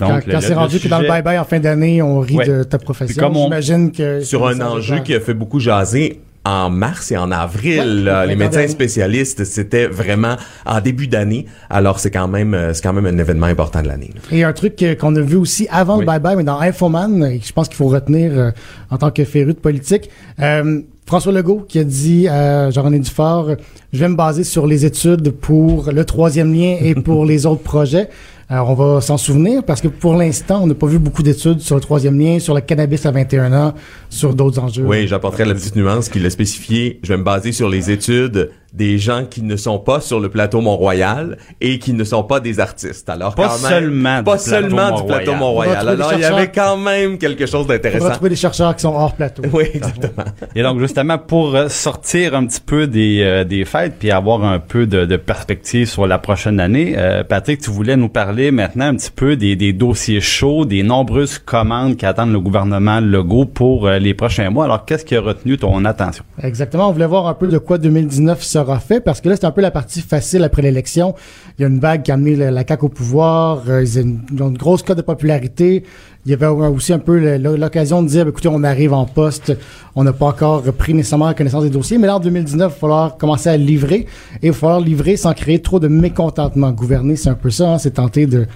Quand, 0.09 0.15
Donc, 0.33 0.43
c'est 0.43 0.49
le 0.51 0.55
rendu 0.57 0.79
que 0.81 0.89
dans 0.89 0.99
le 1.01 1.09
bye-bye 1.09 1.39
en 1.41 1.45
fin 1.45 1.61
d'année, 1.61 2.03
on 2.03 2.21
rit 2.21 2.37
Ouais. 2.37 2.47
de 2.47 2.63
ta 2.63 2.79
profession, 2.79 3.23
comme 3.23 3.37
on- 3.37 3.45
j'imagine 3.45 3.91
que... 3.93 4.21
Sur 4.21 4.47
un 4.47 4.61
enjeu 4.61 5.01
qui 5.01 5.15
a 5.15 5.21
fait 5.21 5.35
beaucoup 5.35 5.61
jaser 5.61 6.21
en 6.47 6.69
mars 6.69 7.11
et 7.11 7.17
en 7.17 7.31
avril, 7.33 7.79
Ouais, 7.79 7.87
là, 8.05 8.25
le 8.25 8.31
les 8.31 8.37
médecins 8.37 8.69
spécialistes, 8.69 9.45
c'était 9.45 9.87
vraiment 9.87 10.37
en 10.67 10.81
début 10.83 11.07
d'année. 11.07 11.47
Alors 11.71 11.99
c'est 12.01 12.11
quand 12.11 12.29
même, 12.29 12.53
euh, 12.53 12.75
c'est 12.75 12.83
quand 12.83 12.93
même 12.93 13.07
un 13.07 13.17
événement 13.19 13.47
important 13.47 13.81
de 13.81 13.89
l'année. 13.89 14.11
là. 14.15 14.37
Et 14.37 14.45
un 14.45 14.53
truc 14.53 14.85
qu'on 15.01 15.17
a 15.17 15.21
vu 15.23 15.37
aussi 15.37 15.67
avant 15.71 15.97
Oui. 15.99 16.05
le 16.05 16.11
bye-bye, 16.13 16.37
mais 16.37 16.45
dans 16.45 16.61
Infoman, 16.61 17.25
et 17.25 17.39
que 17.39 17.47
je 17.47 17.53
pense 17.55 17.69
qu'il 17.69 17.79
faut 17.79 17.87
retenir 17.89 18.31
euh, 18.35 18.51
en 18.91 18.99
tant 18.99 19.11
que 19.11 19.25
féru 19.25 19.55
de 19.55 19.59
politique, 19.59 20.11
euh, 20.41 20.81
François 21.07 21.33
Legault 21.33 21.65
qui 21.69 21.79
a 21.79 21.85
dit 21.85 22.29
à 22.29 22.71
Jean-René 22.71 22.99
Dufort, 22.99 23.51
je 23.95 23.99
vais 23.99 24.09
me 24.09 24.15
baser 24.17 24.45
sur 24.45 24.67
les 24.67 24.85
études 24.85 25.31
pour 25.31 25.91
le 25.93 26.05
troisième 26.05 26.53
lien 26.55 26.77
et 26.81 26.95
pour 26.95 27.25
les 27.33 27.47
autres 27.47 27.63
projets. 27.63 28.09
Alors, 28.49 28.71
on 28.71 28.75
va 28.75 29.01
s'en 29.01 29.17
souvenir 29.17 29.63
parce 29.65 29.81
que 29.81 29.89
pour 29.89 30.15
l'instant, 30.15 30.63
on 30.63 30.67
n'a 30.67 30.75
pas 30.75 30.87
vu 30.87 30.99
beaucoup 30.99 31.23
d'études 31.23 31.61
sur 31.61 31.77
le 31.77 31.81
troisième 31.81 32.19
lien, 32.19 32.39
sur 32.39 32.55
le 32.55 32.61
cannabis 32.61 33.07
à 33.07 33.11
21 33.11 33.53
ans, 33.53 33.75
sur 34.11 34.35
d'autres 34.35 34.59
enjeux. 34.59 34.85
Oui, 34.85 35.09
j'apporterai 35.09 35.45
la 35.47 35.55
petite 35.55 35.77
nuance 35.77 36.09
qu'il 36.09 36.25
a 36.27 36.31
spécifié. 36.31 37.01
Je 37.03 37.09
vais 37.09 37.17
me 37.17 37.25
baser 37.25 37.53
sur 37.53 37.69
les 37.69 37.91
études 37.91 38.51
des 38.75 38.99
gens 38.99 39.25
qui 39.25 39.43
ne 39.43 39.55
sont 39.57 39.79
pas 39.79 40.01
sur 40.01 40.19
le 40.19 40.29
plateau 40.29 40.61
Mont-Royal 40.61 41.39
et 41.61 41.79
qui 41.79 41.93
ne 41.93 42.03
sont 42.05 42.25
pas 42.25 42.41
des 42.41 42.59
artistes. 42.59 43.09
Alors 43.09 43.35
Pas 43.37 43.47
quand 43.49 43.63
même, 43.63 43.71
seulement 43.71 44.19
du 44.19 44.25
pas 44.25 44.33
plateau 44.33 44.51
seulement 44.51 45.01
du 45.01 45.07
plateau 45.07 45.35
Mont-Royal. 45.37 45.89
Alors 45.89 46.13
il 46.13 46.21
y 46.21 46.25
avait 46.25 46.51
quand 46.51 46.77
même 46.77 47.17
quelque 47.19 47.47
chose 47.47 47.63
On 47.65 47.69
va 47.69 47.75
d'intéressant. 47.77 48.11
trouver 48.11 48.31
des 48.31 48.37
chercheurs 48.37 48.75
qui 48.75 48.83
sont 48.83 48.95
hors 48.95 49.15
plateau. 49.15 49.43
Oui, 49.53 49.65
exactement. 49.75 50.25
Et 50.57 50.63
donc 50.63 50.81
justement 50.81 51.19
pour 51.19 51.55
euh, 51.55 51.69
sortir 51.69 52.35
un 52.35 52.47
petit 52.47 52.61
peu 52.61 52.87
des, 52.89 53.21
euh, 53.23 53.45
des 53.45 53.65
fêtes 53.65 53.95
puis 53.99 54.11
avoir 54.11 54.43
un 54.45 54.59
peu 54.59 54.87
de, 54.87 55.05
de 55.05 55.17
perspective 55.17 55.89
sur 55.89 56.07
la 56.09 56.19
prochaine 56.19 56.59
année, 56.59 56.95
euh, 56.99 57.23
Patrick, 57.23 57.61
tu 57.61 57.71
voulais 57.71 57.97
nous 57.97 58.09
parler 58.09 58.51
maintenant 58.51 58.87
un 58.87 58.97
petit 58.97 59.13
peu 59.13 59.37
des, 59.37 59.55
des 59.55 59.73
dossiers 59.73 60.21
chauds, 60.21 60.65
des 60.65 60.83
nombreuses 60.83 61.39
commandes 61.39 61.97
qui 61.97 62.07
attendent 62.07 62.33
le 62.33 62.41
gouvernement 62.41 62.99
Legault 63.01 63.47
pour 63.47 63.87
euh, 63.87 63.99
les 63.99 64.15
prochains 64.15 64.51
mois. 64.51 64.65
Alors 64.65 64.85
qu'est-ce 64.85 65.05
qui 65.05 65.15
a 65.15 65.21
retenu 65.21 65.59
ton 65.59 65.85
attention? 65.85 66.25
Exactement. 66.43 66.89
On 66.89 66.93
voulait 66.93 67.07
voir 67.07 67.29
un 67.29 67.35
peu 67.35 67.47
de 67.47 67.59
quoi 67.59 67.79
2019 67.79 68.43
sera 68.65 68.79
fait 68.81 69.01
parce 69.01 69.21
que 69.21 69.29
là, 69.29 69.37
c'est 69.37 69.45
un 69.47 69.51
peu 69.51 69.61
la 69.61 69.71
partie 69.71 70.01
facile 70.01 70.43
après 70.45 70.63
l'élection. 70.63 71.15
Il 71.59 71.63
y 71.63 71.65
a 71.65 71.69
une 71.69 71.79
vague 71.79 72.03
qui 72.03 72.11
a 72.11 72.15
amené 72.15 72.37
la, 72.37 72.51
la 72.51 72.65
CAQ 72.67 72.87
au 72.87 72.89
pouvoir. 72.89 73.63
euh, 73.69 73.83
ils, 73.83 73.99
ont 74.43 74.49
une, 74.49 74.57
grosse 74.59 74.83
cote 74.83 74.97
de 74.97 75.03
popularité. 75.03 75.85
Il 76.27 76.31
y 76.31 76.35
avait 76.35 76.47
aussi 76.47 76.93
un 76.93 76.99
peu 76.99 77.37
l'occasion 77.37 78.03
de 78.03 78.09
dire, 78.09 78.27
écoutez, 78.27 78.49
on 78.49 78.65
arrive 78.65 78.95
en 78.95 79.05
poste. 79.05 79.53
On 79.95 80.05
n'a 80.05 80.13
pas 80.15 80.27
encore 80.27 80.63
pris 80.73 80.95
nécessairement 80.95 81.33
connaissance 81.35 81.65
des 81.65 81.71
dossiers. 81.71 81.99
Mais 81.99 82.07
là, 82.07 82.17
en 82.17 82.21
2019, 82.21 82.55
il 82.55 82.59
va 82.73 82.79
falloir 82.81 83.17
commencer 83.19 83.51
à 83.51 83.57
livrer 83.59 84.07
et 84.43 84.47
il 84.47 84.51
va 84.53 84.57
falloir 84.57 84.81
livrer 84.81 85.17
sans 85.17 85.35
créer 85.35 85.61
trop 85.61 85.79
de 85.81 85.89
mécontentement. 85.89 86.71
Gouverner, 86.73 87.17
c'est 87.17 87.29
un 87.29 87.35
peu 87.35 87.51
ça. 87.51 87.73
hein, 87.75 87.79
c'est 87.79 87.93
tenter 87.93 88.27
de- 88.27 88.47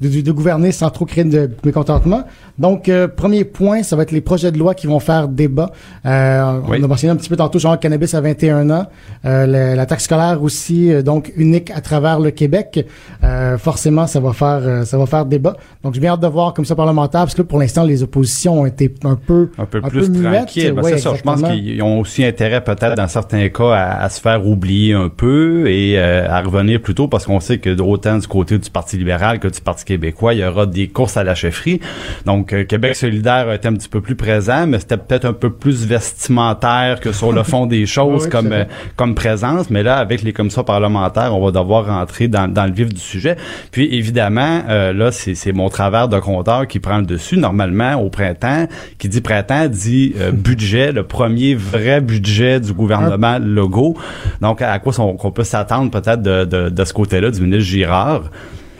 de 0.00 0.32
gouverner 0.32 0.72
sans 0.72 0.90
trop 0.90 1.06
créer 1.06 1.24
de 1.24 1.48
mécontentement. 1.64 2.24
Donc, 2.58 2.88
euh, 2.88 3.08
premier 3.08 3.44
point, 3.44 3.82
ça 3.82 3.96
va 3.96 4.02
être 4.04 4.12
les 4.12 4.20
projets 4.20 4.52
de 4.52 4.58
loi 4.58 4.74
qui 4.74 4.86
vont 4.86 5.00
faire 5.00 5.28
débat. 5.28 5.72
Euh, 6.06 6.60
Oui. 6.68 6.78
On 6.80 6.84
a 6.84 6.86
mentionné 6.86 7.12
un 7.12 7.16
petit 7.16 7.28
peu 7.28 7.36
tantôt, 7.36 7.58
genre 7.58 7.78
cannabis 7.78 8.14
à 8.14 8.20
21 8.20 8.70
ans, 8.70 8.86
euh, 9.24 9.46
la, 9.46 9.74
la 9.74 9.86
taxe 9.86 10.04
scolaire 10.04 10.42
aussi, 10.42 10.92
euh, 10.92 11.02
donc 11.02 11.32
unique 11.36 11.70
à 11.70 11.80
travers 11.80 12.20
le 12.20 12.30
Québec. 12.30 12.86
Euh, 13.24 13.58
forcément, 13.58 14.06
ça 14.06 14.20
va 14.20 14.32
faire 14.32 14.60
euh, 14.62 14.84
ça 14.84 14.98
va 14.98 15.06
faire 15.06 15.24
débat. 15.26 15.56
Donc, 15.82 15.94
j'ai 15.94 16.00
bien 16.00 16.12
hâte 16.12 16.20
de 16.20 16.26
voir 16.28 16.54
comme 16.54 16.64
ça 16.64 16.74
parlementaire, 16.76 17.22
parce 17.22 17.34
que 17.34 17.42
là, 17.42 17.48
pour 17.48 17.58
l'instant, 17.58 17.84
les 17.84 18.02
oppositions 18.02 18.60
ont 18.60 18.66
été 18.66 18.92
un 19.04 19.16
peu 19.16 19.50
un 19.58 19.64
peu 19.66 19.80
Un 19.82 19.88
plus 19.88 20.10
peu 20.10 20.18
muette, 20.18 20.34
tranquille. 20.46 20.72
Ben, 20.72 20.82
ouais, 20.82 20.90
c'est 20.92 20.98
ça. 20.98 21.14
Je 21.16 21.22
pense 21.22 21.42
qu'ils 21.42 21.82
ont 21.82 22.00
aussi 22.00 22.24
intérêt 22.24 22.62
peut-être 22.62 22.94
dans 22.94 23.08
certains 23.08 23.48
cas 23.48 23.72
à, 23.72 24.02
à 24.04 24.08
se 24.08 24.20
faire 24.20 24.46
oublier 24.46 24.92
un 24.94 25.08
peu 25.08 25.66
et 25.68 25.98
euh, 25.98 26.28
à 26.28 26.40
revenir 26.42 26.80
plus 26.80 26.94
tôt 26.94 27.08
parce 27.08 27.26
qu'on 27.26 27.40
sait 27.40 27.58
que 27.58 27.80
autant 27.80 28.18
du 28.18 28.26
côté 28.26 28.58
du 28.58 28.70
Parti 28.70 28.96
libéral 28.96 29.38
que 29.40 29.48
du 29.48 29.60
Parti 29.60 29.84
québécois, 29.84 30.34
il 30.34 30.40
y 30.40 30.44
aura 30.44 30.66
des 30.66 30.88
courses 30.88 31.16
à 31.16 31.24
la 31.24 31.34
chefferie. 31.34 31.80
Donc 32.26 32.43
euh, 32.52 32.64
Québec 32.64 32.96
solidaire 32.96 33.48
a 33.48 33.54
été 33.54 33.68
un 33.68 33.74
petit 33.74 33.88
peu 33.88 34.00
plus 34.00 34.16
présent, 34.16 34.66
mais 34.66 34.78
c'était 34.78 34.96
peut-être 34.96 35.24
un 35.24 35.32
peu 35.32 35.50
plus 35.50 35.86
vestimentaire 35.86 37.00
que 37.00 37.12
sur 37.12 37.32
le 37.32 37.42
fond 37.44 37.66
des 37.66 37.86
choses 37.86 38.24
Oui, 38.24 38.30
comme 38.30 38.52
euh, 38.52 38.64
comme 38.96 39.14
présence. 39.14 39.70
Mais 39.70 39.82
là, 39.82 39.96
avec 39.96 40.22
les 40.22 40.32
commissions 40.32 40.64
parlementaires, 40.64 41.34
on 41.34 41.44
va 41.44 41.50
devoir 41.50 41.86
rentrer 41.86 42.28
dans, 42.28 42.48
dans 42.48 42.66
le 42.66 42.72
vif 42.72 42.92
du 42.92 43.00
sujet. 43.00 43.36
Puis 43.70 43.94
évidemment, 43.94 44.62
euh, 44.68 44.92
là, 44.92 45.12
c'est 45.12 45.34
c'est 45.34 45.52
mon 45.52 45.68
travers 45.68 46.08
de 46.08 46.18
compteur 46.18 46.66
qui 46.66 46.80
prend 46.80 46.98
le 46.98 47.06
dessus. 47.06 47.36
Normalement, 47.36 47.94
au 47.94 48.10
printemps, 48.10 48.66
qui 48.98 49.08
dit 49.08 49.20
printemps 49.20 49.68
dit 49.68 50.14
euh, 50.18 50.32
budget, 50.32 50.92
le 50.92 51.04
premier 51.04 51.54
vrai 51.54 52.00
budget 52.00 52.60
du 52.60 52.72
gouvernement 52.72 53.38
Legault. 53.40 53.96
Donc, 54.40 54.62
à 54.62 54.78
quoi 54.78 54.92
on, 54.98 55.14
qu'on 55.16 55.30
peut 55.30 55.44
s'attendre 55.44 55.90
peut-être 55.90 56.22
de, 56.22 56.44
de, 56.44 56.68
de 56.68 56.84
ce 56.84 56.92
côté-là 56.92 57.30
du 57.30 57.40
ministre 57.40 57.64
Girard? 57.64 58.22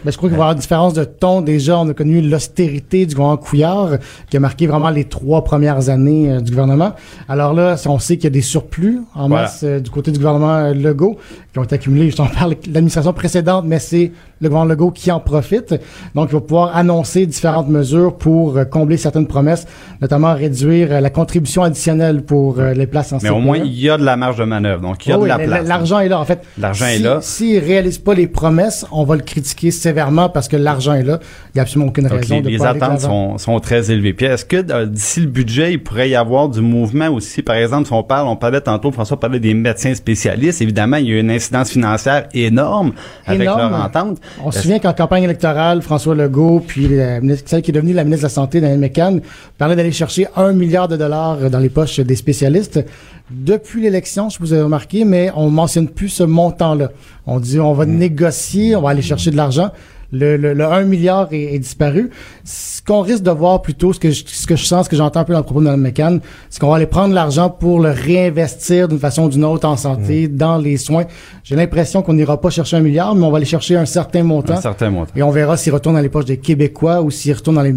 Ben, 0.05 0.11
je 0.11 0.17
crois 0.17 0.29
qu'il 0.29 0.37
va 0.37 0.43
y 0.43 0.45
avoir 0.45 0.53
une 0.53 0.61
différence 0.61 0.93
de 0.95 1.05
ton. 1.05 1.41
Déjà, 1.41 1.79
on 1.79 1.89
a 1.89 1.95
connu 1.95 2.21
l'austérité 2.21 3.07
du 3.07 3.15
gouvernement 3.15 3.39
Couillard, 3.39 3.91
qui 4.29 4.37
a 4.37 4.41
marqué 4.41 4.67
vraiment 4.67 4.91
les 4.91 5.05
trois 5.05 5.43
premières 5.45 5.89
années 5.89 6.31
euh, 6.31 6.41
du 6.41 6.51
gouvernement. 6.51 6.93
Alors 7.29 7.55
là, 7.55 7.77
on 7.87 7.99
sait 7.99 8.17
qu'il 8.17 8.25
y 8.25 8.27
a 8.27 8.31
des 8.31 8.43
surplus 8.43 9.01
en 9.15 9.29
Voilà. 9.29 9.45
masse 9.45 9.61
euh, 9.65 9.81
du 9.81 9.91
côté 9.91 10.11
du 10.11 10.19
gouvernement 10.19 10.57
euh, 10.57 10.75
Legault, 10.75 11.17
qui 11.53 11.59
ont 11.59 11.65
été 11.65 11.77
accumulés, 11.77 12.11
je 12.11 12.17
t'en 12.17 12.27
parle, 12.27 12.55
l'administration 12.67 13.13
précédente, 13.15 13.65
mais 13.67 13.79
c'est 13.79 14.13
le 14.45 14.49
gouvernement 14.51 14.71
Legault 14.73 14.91
qui 14.93 15.11
en 15.11 15.21
profite. 15.21 15.75
Donc, 16.15 16.29
il 16.31 16.35
va 16.35 16.41
pouvoir 16.41 16.77
annoncer 16.77 17.27
différentes 17.27 17.69
mesures 17.69 18.17
pour 18.17 18.57
euh, 18.57 18.65
combler 18.65 18.97
certaines 18.97 19.27
promesses, 19.27 19.67
notamment 20.01 20.35
réduire 20.35 20.89
euh, 20.93 21.01
la 21.01 21.11
contribution 21.11 21.63
additionnelle 21.63 22.23
pour 22.23 22.59
euh, 22.61 22.73
les 22.75 22.87
places 22.87 23.13
en 23.13 23.19
Mais 23.23 23.31
au 23.31 23.39
moins, 23.41 23.59
il 23.59 23.73
y 23.79 23.91
a 23.91 23.99
de 23.99 24.05
la 24.05 24.17
marge 24.17 24.37
de 24.39 24.45
manœuvre. 24.45 24.81
Donc, 24.83 25.05
il 25.07 25.11
y 25.11 25.13
a 25.13 25.17
Oui, 25.19 25.25
de 25.25 25.29
la 25.29 25.39
place. 25.39 25.67
L'argent 25.69 25.99
est 26.01 26.09
là. 26.09 26.21
En 26.21 26.25
fait, 26.25 26.43
L'argent 26.59 26.87
est 26.87 26.97
si- 26.99 27.03
là. 27.03 27.19
S'il 27.21 27.59
réalise 27.59 27.99
pas 27.99 28.15
les 28.15 28.27
promesses, 28.27 28.87
on 28.93 29.05
va 29.05 29.17
le 29.17 29.23
critiquer 29.23 29.71
sévèrement 29.71 30.29
parce 30.29 30.49
que 30.49 30.57
l'argent 30.57 30.93
est 30.95 31.03
là. 31.03 31.19
Il 31.49 31.57
n'y 31.57 31.61
a 31.61 31.63
absolument 31.63 31.89
aucune 31.91 32.05
Donc, 32.09 32.21
raison 32.21 32.37
les, 32.37 32.43
de 32.43 32.49
les 32.51 32.59
pas 32.59 32.69
attentes 32.69 33.01
sont, 33.01 33.39
sont 33.39 33.59
très 33.61 33.91
élevées. 33.91 34.13
Puis 34.13 34.27
est-ce 34.27 34.45
que 34.45 34.85
d'ici 34.87 35.21
le 35.21 35.27
budget, 35.27 35.73
il 35.73 35.83
pourrait 35.83 36.11
y 36.11 36.15
avoir 36.17 36.49
du 36.49 36.61
mouvement 36.61 37.09
aussi? 37.09 37.43
Par 37.43 37.57
exemple, 37.57 37.87
si 37.87 37.93
on 37.93 38.03
parle, 38.03 38.29
on 38.29 38.37
parlait 38.37 38.61
tantôt, 38.61 38.91
François 38.93 39.19
parlait 39.19 39.41
des 39.41 39.55
médecins 39.55 39.95
spécialistes. 39.95 40.61
Évidemment, 40.63 40.97
il 40.99 41.09
y 41.09 41.15
a 41.15 41.21
une 41.21 41.31
incidence 41.31 41.71
financière 41.71 42.29
énorme 42.35 42.93
avec 43.27 43.43
Énorme. 43.43 43.71
leur 43.73 43.85
entente. 43.85 44.19
On 44.43 44.51
se 44.51 44.61
souvient 44.61 44.79
qu'en 44.79 44.93
campagne 44.93 45.23
électorale, 45.23 45.81
François 45.83 46.15
Legault, 46.15 46.61
puis 46.67 46.89
la 46.89 47.21
ministre- 47.21 47.49
celle 47.49 47.63
qui 47.63 47.71
est 47.71 47.75
devenue 47.75 47.93
la 47.93 48.05
ministre 48.05 48.23
de 48.23 48.27
la 48.27 48.35
Santé, 48.35 48.61
Danielle 48.61 48.81
McCann, 48.81 49.21
parlait 49.59 49.77
d'aller 49.77 49.93
chercher 49.93 50.27
un 50.37 50.53
milliard 50.53 50.89
de 50.89 50.97
dollars 50.97 51.51
dans 51.51 51.59
les 51.61 51.69
poches 51.69 52.01
des 52.01 52.17
spécialistes. 52.17 52.85
Depuis 53.31 53.83
l'élection, 53.83 54.29
je 54.29 54.39
vous 54.41 54.53
avez 54.53 54.63
remarqué, 54.63 55.05
mais 55.05 55.31
on 55.37 55.51
mentionne 55.51 55.89
plus 55.89 56.09
ce 56.09 56.25
montant-là. 56.25 56.91
On 57.27 57.39
dit 57.41 57.61
on 57.61 57.73
va 57.73 57.87
négocier, 57.87 58.77
on 58.77 58.83
va 58.83 58.91
aller 58.91 59.03
chercher 59.03 59.31
de 59.31 59.37
l'argent. 59.37 59.71
Le, 60.15 60.37
le, 60.37 60.55
le 60.55 60.65
1 60.65 60.85
milliard 60.85 61.29
est, 61.33 61.55
est 61.55 61.59
disparu. 61.59 62.11
Ce 62.45 62.81
qu'on 62.83 63.01
risque 63.01 63.23
de 63.25 63.31
voir 63.31 63.61
plutôt, 63.63 63.93
ce 63.93 63.99
que 63.99 64.11
je, 64.11 64.23
ce 64.27 64.47
que 64.47 64.57
je 64.57 64.65
sens, 64.65 64.85
ce 64.87 64.91
que 64.91 64.97
j'entends 64.97 65.21
un 65.21 65.25
peu 65.25 65.33
dans 65.33 65.41
le 65.41 65.45
propos 65.45 65.61
de 65.61 65.65
Mme 65.65 65.81
McCann, 65.81 66.21
c'est 66.51 66.61
qu'on 66.61 66.69
va 66.69 66.77
aller 66.77 66.87
prendre 66.87 67.15
l'argent 67.15 67.51
pour 67.51 67.81
le 67.81 67.91
réinvestir 67.91 68.89
d'une 68.89 68.99
façon 68.99 69.25
ou 69.25 69.29
d'une 69.29 69.45
autre 69.45 69.67
en 69.69 69.77
santé, 69.77 70.29
Mm. 70.29 70.37
dans 70.37 70.59
les 70.59 70.77
soins. 70.77 71.05
J'ai 71.43 71.57
l'impression 71.57 72.03
qu'on 72.03 72.13
n'ira 72.15 72.41
pas 72.41 72.51
chercher 72.51 72.77
un 72.77 72.81
milliard, 72.81 73.15
mais 73.15 73.25
on 73.25 73.31
va 73.31 73.39
aller 73.39 73.47
chercher 73.47 73.77
un 73.77 73.87
certain 73.87 74.23
montant. 74.23 74.55
un 74.55 74.61
certain 74.61 74.91
montant. 74.91 75.13
Et 75.17 75.23
on 75.23 75.31
verra 75.31 75.57
s'il 75.57 75.73
retourne 75.73 75.97
dans 75.97 76.01
les 76.03 76.09
poches 76.09 76.25
des 76.27 76.39
Québécois 76.39 77.03
ou 77.03 77.11
s'il 77.11 77.33
retourne 77.35 77.57
dans 77.57 77.63
les, 77.63 77.73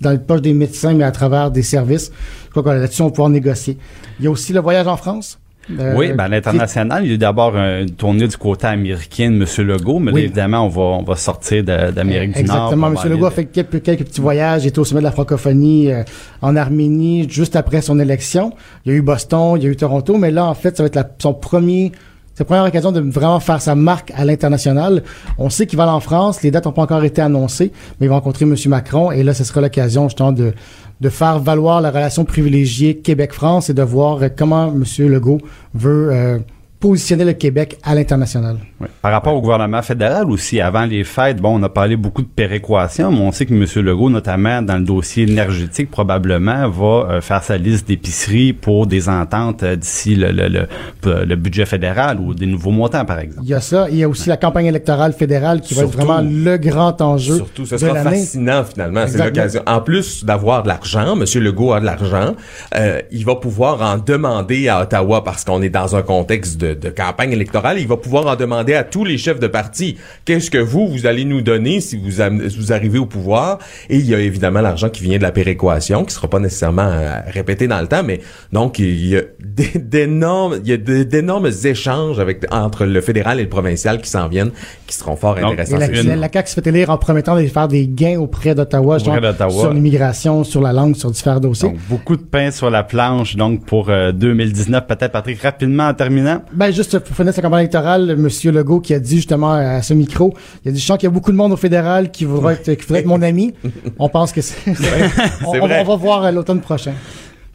dans 0.00 0.10
les 0.10 0.18
poches 0.18 0.42
des 0.42 0.54
médecins, 0.54 0.94
mais 0.94 1.04
à 1.04 1.12
travers 1.12 1.50
des 1.50 1.62
services. 1.62 2.10
Je 2.46 2.50
crois 2.50 2.62
que 2.62 2.68
là-dessus, 2.80 3.02
on 3.02 3.06
va 3.06 3.10
pouvoir 3.10 3.28
négocier. 3.30 3.76
Il 4.18 4.24
y 4.24 4.28
a 4.28 4.30
aussi 4.30 4.52
le 4.52 4.60
voyage 4.60 4.86
en 4.86 4.96
France. 4.96 5.38
Euh, 5.78 5.94
oui, 5.96 6.12
ben, 6.12 6.24
à 6.24 6.28
l'international, 6.28 7.04
il 7.04 7.08
y 7.08 7.10
a 7.10 7.14
eu 7.14 7.18
d'abord 7.18 7.56
une 7.56 7.90
tournée 7.90 8.28
du 8.28 8.36
côté 8.36 8.66
américain 8.68 9.30
de 9.30 9.36
M. 9.36 9.66
Legault, 9.66 9.98
mais 9.98 10.12
là, 10.12 10.18
évidemment, 10.20 10.64
on 10.66 10.68
va, 10.68 10.82
on 10.82 11.02
va 11.02 11.16
sortir 11.16 11.64
d'Amérique 11.64 12.34
du 12.36 12.44
Nord. 12.44 12.56
Exactement. 12.56 12.86
aller- 13.00 13.10
Legault 13.10 13.26
a 13.26 13.30
fait 13.32 13.46
quelques, 13.46 13.82
quelques 13.82 14.04
petits 14.04 14.20
voyages. 14.20 14.64
Il 14.64 14.68
était 14.68 14.78
au 14.78 14.84
sommet 14.84 15.00
de 15.00 15.06
la 15.06 15.12
francophonie 15.12 15.90
euh, 15.92 16.02
en 16.42 16.54
Arménie 16.56 17.28
juste 17.28 17.56
après 17.56 17.80
son 17.82 17.98
élection. 17.98 18.52
Il 18.84 18.92
y 18.92 18.94
a 18.94 18.98
eu 18.98 19.02
Boston, 19.02 19.54
il 19.56 19.64
y 19.64 19.66
a 19.66 19.70
eu 19.70 19.76
Toronto, 19.76 20.16
mais 20.18 20.30
là, 20.30 20.44
en 20.46 20.54
fait, 20.54 20.76
ça 20.76 20.82
va 20.82 20.86
être 20.86 20.94
la- 20.96 21.10
son 21.18 21.34
premier 21.34 21.92
sa 22.34 22.44
première 22.44 22.64
occasion 22.64 22.92
de 22.92 23.00
vraiment 23.00 23.40
faire 23.40 23.62
sa 23.62 23.74
marque 23.74 24.12
à 24.14 24.26
l'international. 24.26 25.02
On 25.38 25.48
sait 25.48 25.66
qu'il 25.66 25.78
va 25.78 25.84
aller 25.84 25.92
en 25.92 26.00
France. 26.00 26.42
Les 26.42 26.50
dates 26.50 26.66
n'ont 26.66 26.72
pas 26.72 26.82
encore 26.82 27.02
été 27.02 27.22
annoncées, 27.22 27.72
mais 27.98 28.04
il 28.06 28.08
va 28.10 28.16
rencontrer 28.16 28.44
M. 28.44 28.54
Macron. 28.66 29.10
Et 29.10 29.22
là, 29.22 29.32
ce 29.32 29.42
sera 29.42 29.62
l'occasion, 29.62 30.06
justement, 30.10 30.32
de, 30.32 30.52
de 31.00 31.08
faire 31.08 31.38
valoir 31.38 31.80
la 31.80 31.90
relation 31.90 32.24
privilégiée 32.24 32.96
Québec-France 32.96 33.70
et 33.70 33.74
de 33.74 33.82
voir 33.82 34.20
comment 34.36 34.68
M. 34.68 34.84
Legault 35.08 35.40
veut 35.74 36.10
euh, 36.12 36.38
positionner 36.86 37.24
le 37.24 37.32
Québec 37.32 37.78
à 37.82 37.96
l'international. 37.96 38.58
Oui. 38.80 38.86
Par 39.02 39.10
rapport 39.10 39.34
au 39.34 39.40
gouvernement 39.40 39.82
fédéral 39.82 40.30
aussi, 40.30 40.60
avant 40.60 40.84
les 40.84 41.02
fêtes, 41.02 41.38
bon, 41.38 41.58
on 41.58 41.62
a 41.64 41.68
parlé 41.68 41.96
beaucoup 41.96 42.22
de 42.22 42.28
péréquation, 42.28 43.10
mais 43.10 43.18
on 43.18 43.32
sait 43.32 43.44
que 43.44 43.52
M. 43.54 43.84
Legault, 43.84 44.08
notamment 44.08 44.62
dans 44.62 44.76
le 44.76 44.84
dossier 44.84 45.24
énergétique, 45.24 45.90
probablement 45.90 46.68
va 46.68 46.86
euh, 46.86 47.20
faire 47.20 47.42
sa 47.42 47.56
liste 47.56 47.88
d'épiceries 47.88 48.52
pour 48.52 48.86
des 48.86 49.08
ententes 49.08 49.64
euh, 49.64 49.74
d'ici 49.74 50.14
le, 50.14 50.30
le, 50.30 50.46
le, 50.48 51.24
le 51.24 51.36
budget 51.36 51.66
fédéral 51.66 52.20
ou 52.20 52.34
des 52.34 52.46
nouveaux 52.46 52.70
montants, 52.70 53.04
par 53.04 53.18
exemple. 53.18 53.42
Il 53.42 53.48
y 53.48 53.54
a 53.54 53.60
ça. 53.60 53.88
Il 53.90 53.96
y 53.96 54.04
a 54.04 54.08
aussi 54.08 54.28
la 54.28 54.36
campagne 54.36 54.66
électorale 54.66 55.12
fédérale 55.12 55.62
qui 55.62 55.74
va 55.74 55.82
être 55.82 55.90
vraiment 55.90 56.20
le 56.22 56.56
grand 56.56 57.00
enjeu 57.00 57.34
Surtout, 57.36 57.66
ce 57.66 57.78
sera 57.78 57.96
fascinant 57.96 58.62
finalement. 58.62 59.06
C'est 59.08 59.24
l'occasion. 59.24 59.62
En 59.66 59.80
plus 59.80 60.24
d'avoir 60.24 60.62
de 60.62 60.68
l'argent, 60.68 61.16
Monsieur 61.16 61.40
Legault 61.40 61.72
a 61.72 61.80
de 61.80 61.86
l'argent, 61.86 62.36
euh, 62.76 63.00
il 63.10 63.24
va 63.24 63.34
pouvoir 63.34 63.82
en 63.82 63.98
demander 63.98 64.68
à 64.68 64.82
Ottawa 64.82 65.24
parce 65.24 65.42
qu'on 65.44 65.62
est 65.62 65.68
dans 65.68 65.96
un 65.96 66.02
contexte 66.02 66.60
de, 66.60 66.75
de 66.80 66.90
campagne 66.90 67.32
électorale. 67.32 67.78
Il 67.80 67.86
va 67.86 67.96
pouvoir 67.96 68.26
en 68.26 68.36
demander 68.36 68.74
à 68.74 68.84
tous 68.84 69.04
les 69.04 69.18
chefs 69.18 69.40
de 69.40 69.46
parti. 69.46 69.96
Qu'est-ce 70.24 70.50
que 70.50 70.58
vous 70.58 70.86
vous 70.88 71.06
allez 71.06 71.24
nous 71.24 71.40
donner 71.42 71.80
si 71.80 71.96
vous 71.96 72.12
si 72.12 72.58
vous 72.58 72.72
arrivez 72.72 72.98
au 72.98 73.06
pouvoir? 73.06 73.58
Et 73.90 73.96
il 73.96 74.06
y 74.06 74.14
a 74.14 74.18
évidemment 74.20 74.60
l'argent 74.60 74.88
qui 74.88 75.02
vient 75.02 75.18
de 75.18 75.22
la 75.22 75.32
péréquation, 75.32 76.04
qui 76.04 76.14
sera 76.14 76.28
pas 76.28 76.38
nécessairement 76.38 76.82
euh, 76.88 77.20
répété 77.26 77.66
dans 77.68 77.80
le 77.80 77.86
temps, 77.86 78.02
mais 78.04 78.20
donc 78.52 78.78
il 78.78 79.06
y 79.06 79.16
a 79.16 79.22
d'énormes, 79.74 80.58
il 80.64 80.70
y 80.70 80.72
a 80.72 80.76
d'énormes 80.76 81.50
échanges 81.64 82.18
avec 82.18 82.44
entre 82.52 82.84
le 82.84 83.00
fédéral 83.00 83.40
et 83.40 83.42
le 83.42 83.48
provincial 83.48 84.00
qui 84.00 84.10
s'en 84.10 84.28
viennent, 84.28 84.50
qui 84.86 84.94
seront 84.94 85.16
fort 85.16 85.34
Donc, 85.36 85.52
intéressants. 85.58 85.78
la, 85.78 85.88
la, 85.88 86.16
la 86.16 86.28
CAQ 86.32 86.48
se 86.48 86.54
fait 86.60 86.66
élire 86.68 86.90
en 86.90 86.98
promettant 86.98 87.36
de 87.36 87.46
faire 87.46 87.68
des 87.68 87.86
gains 87.88 88.18
auprès 88.18 88.54
d'Ottawa, 88.54 88.98
sur 88.98 89.72
l'immigration, 89.72 90.44
sur 90.44 90.60
la 90.60 90.72
langue, 90.72 90.96
sur 90.96 91.10
différents 91.10 91.40
dossiers. 91.40 91.68
Donc, 91.70 91.78
beaucoup 91.88 92.16
de 92.16 92.22
pain 92.22 92.50
sur 92.50 92.70
la 92.70 92.82
planche, 92.82 93.36
donc, 93.36 93.64
pour 93.64 93.90
euh, 93.90 94.12
2019. 94.12 94.86
Peut-être, 94.86 95.12
Patrick, 95.12 95.40
rapidement 95.40 95.88
en 95.88 95.94
terminant. 95.94 96.42
Ben, 96.56 96.72
juste 96.72 96.98
pour 97.00 97.14
finir 97.14 97.34
sa 97.34 97.42
campagne 97.42 97.60
électorale, 97.60 98.10
M. 98.10 98.28
Legault 98.54 98.80
qui 98.80 98.94
a 98.94 98.98
dit 98.98 99.16
justement 99.16 99.52
à 99.52 99.82
ce 99.82 99.92
micro, 99.92 100.32
il 100.64 100.70
a 100.70 100.72
dit, 100.72 100.80
je 100.80 100.86
sens 100.86 100.96
qu'il 100.96 101.06
y 101.06 101.10
a 101.10 101.10
beaucoup 101.10 101.30
de 101.30 101.36
monde 101.36 101.52
au 101.52 101.56
fédéral 101.56 102.10
qui 102.10 102.24
voudrait 102.24 102.54
être, 102.54 102.74
qui 102.74 102.82
voudrait 102.86 103.00
être 103.00 103.06
mon 103.06 103.20
ami. 103.20 103.52
On 103.98 104.08
pense 104.08 104.32
que 104.32 104.40
c'est, 104.40 104.56
on, 104.70 105.52
c'est 105.52 105.60
on 105.60 105.64
on 105.64 105.84
va 105.84 105.96
voir 105.96 106.24
euh, 106.24 106.30
l'automne 106.30 106.60
prochain. 106.60 106.94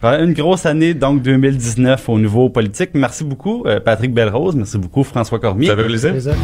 Voilà, 0.02 0.24
Une 0.24 0.34
grosse 0.34 0.66
année, 0.66 0.94
donc 0.94 1.22
2019 1.24 2.10
au 2.10 2.20
niveau 2.20 2.50
politique. 2.50 2.92
Merci 2.94 3.24
beaucoup, 3.24 3.64
euh, 3.66 3.80
Patrick 3.80 4.14
Belrose. 4.14 4.56
Merci 4.56 4.78
beaucoup, 4.78 5.04
François 5.04 5.40
Cormier. 5.40 5.68
Ça 5.68 5.76
fait 5.76 5.84
plaisir. 5.84 6.12
Plaisir. 6.12 6.36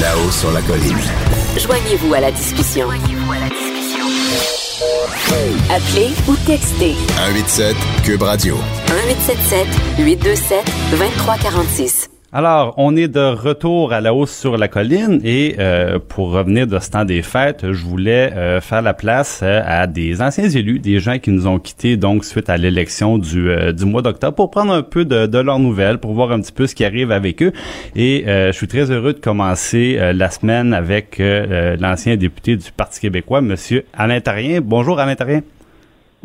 Là-haut 0.00 0.30
sur 0.30 0.50
la 0.52 0.60
colline. 0.62 0.98
Joignez-vous 1.58 2.14
à 2.14 2.20
la 2.20 2.30
discussion. 2.32 2.86
Appelez 5.70 6.12
ou 6.28 6.36
textez 6.44 6.94
187 7.16 7.76
Cube 8.04 8.22
Radio. 8.22 8.56
1877 8.88 9.68
827 9.98 10.64
2346. 10.90 12.10
Alors, 12.34 12.72
on 12.78 12.96
est 12.96 13.08
de 13.08 13.20
retour 13.20 13.92
à 13.92 14.00
la 14.00 14.14
hausse 14.14 14.34
sur 14.34 14.56
la 14.56 14.66
colline 14.66 15.20
et 15.22 15.56
euh, 15.58 15.98
pour 15.98 16.30
revenir 16.30 16.66
de 16.66 16.78
ce 16.78 16.90
temps 16.90 17.04
des 17.04 17.20
fêtes, 17.20 17.70
je 17.70 17.84
voulais 17.84 18.32
euh, 18.32 18.62
faire 18.62 18.80
la 18.80 18.94
place 18.94 19.42
euh, 19.42 19.60
à 19.66 19.86
des 19.86 20.22
anciens 20.22 20.48
élus, 20.48 20.78
des 20.78 20.98
gens 20.98 21.18
qui 21.18 21.30
nous 21.30 21.46
ont 21.46 21.58
quittés 21.58 21.98
donc 21.98 22.24
suite 22.24 22.48
à 22.48 22.56
l'élection 22.56 23.18
du, 23.18 23.50
du 23.74 23.84
mois 23.84 24.00
d'octobre 24.00 24.34
pour 24.34 24.50
prendre 24.50 24.72
un 24.72 24.80
peu 24.80 25.04
de, 25.04 25.26
de 25.26 25.38
leurs 25.38 25.58
nouvelles, 25.58 25.98
pour 25.98 26.14
voir 26.14 26.32
un 26.32 26.40
petit 26.40 26.52
peu 26.52 26.66
ce 26.66 26.74
qui 26.74 26.86
arrive 26.86 27.12
avec 27.12 27.42
eux. 27.42 27.52
Et 27.96 28.24
je 28.26 28.52
suis 28.52 28.66
très 28.66 28.90
heureux 28.90 29.12
de 29.12 29.20
commencer 29.20 29.98
la 30.14 30.30
semaine 30.30 30.72
avec 30.72 31.20
l'ancien 31.20 32.16
député 32.16 32.56
du 32.56 32.72
Parti 32.72 32.98
québécois, 32.98 33.42
Monsieur 33.42 33.84
Alain 33.92 34.20
Tarien. 34.20 34.60
Bonjour 34.62 34.98
Alain 34.98 35.16
Tarien. 35.16 35.42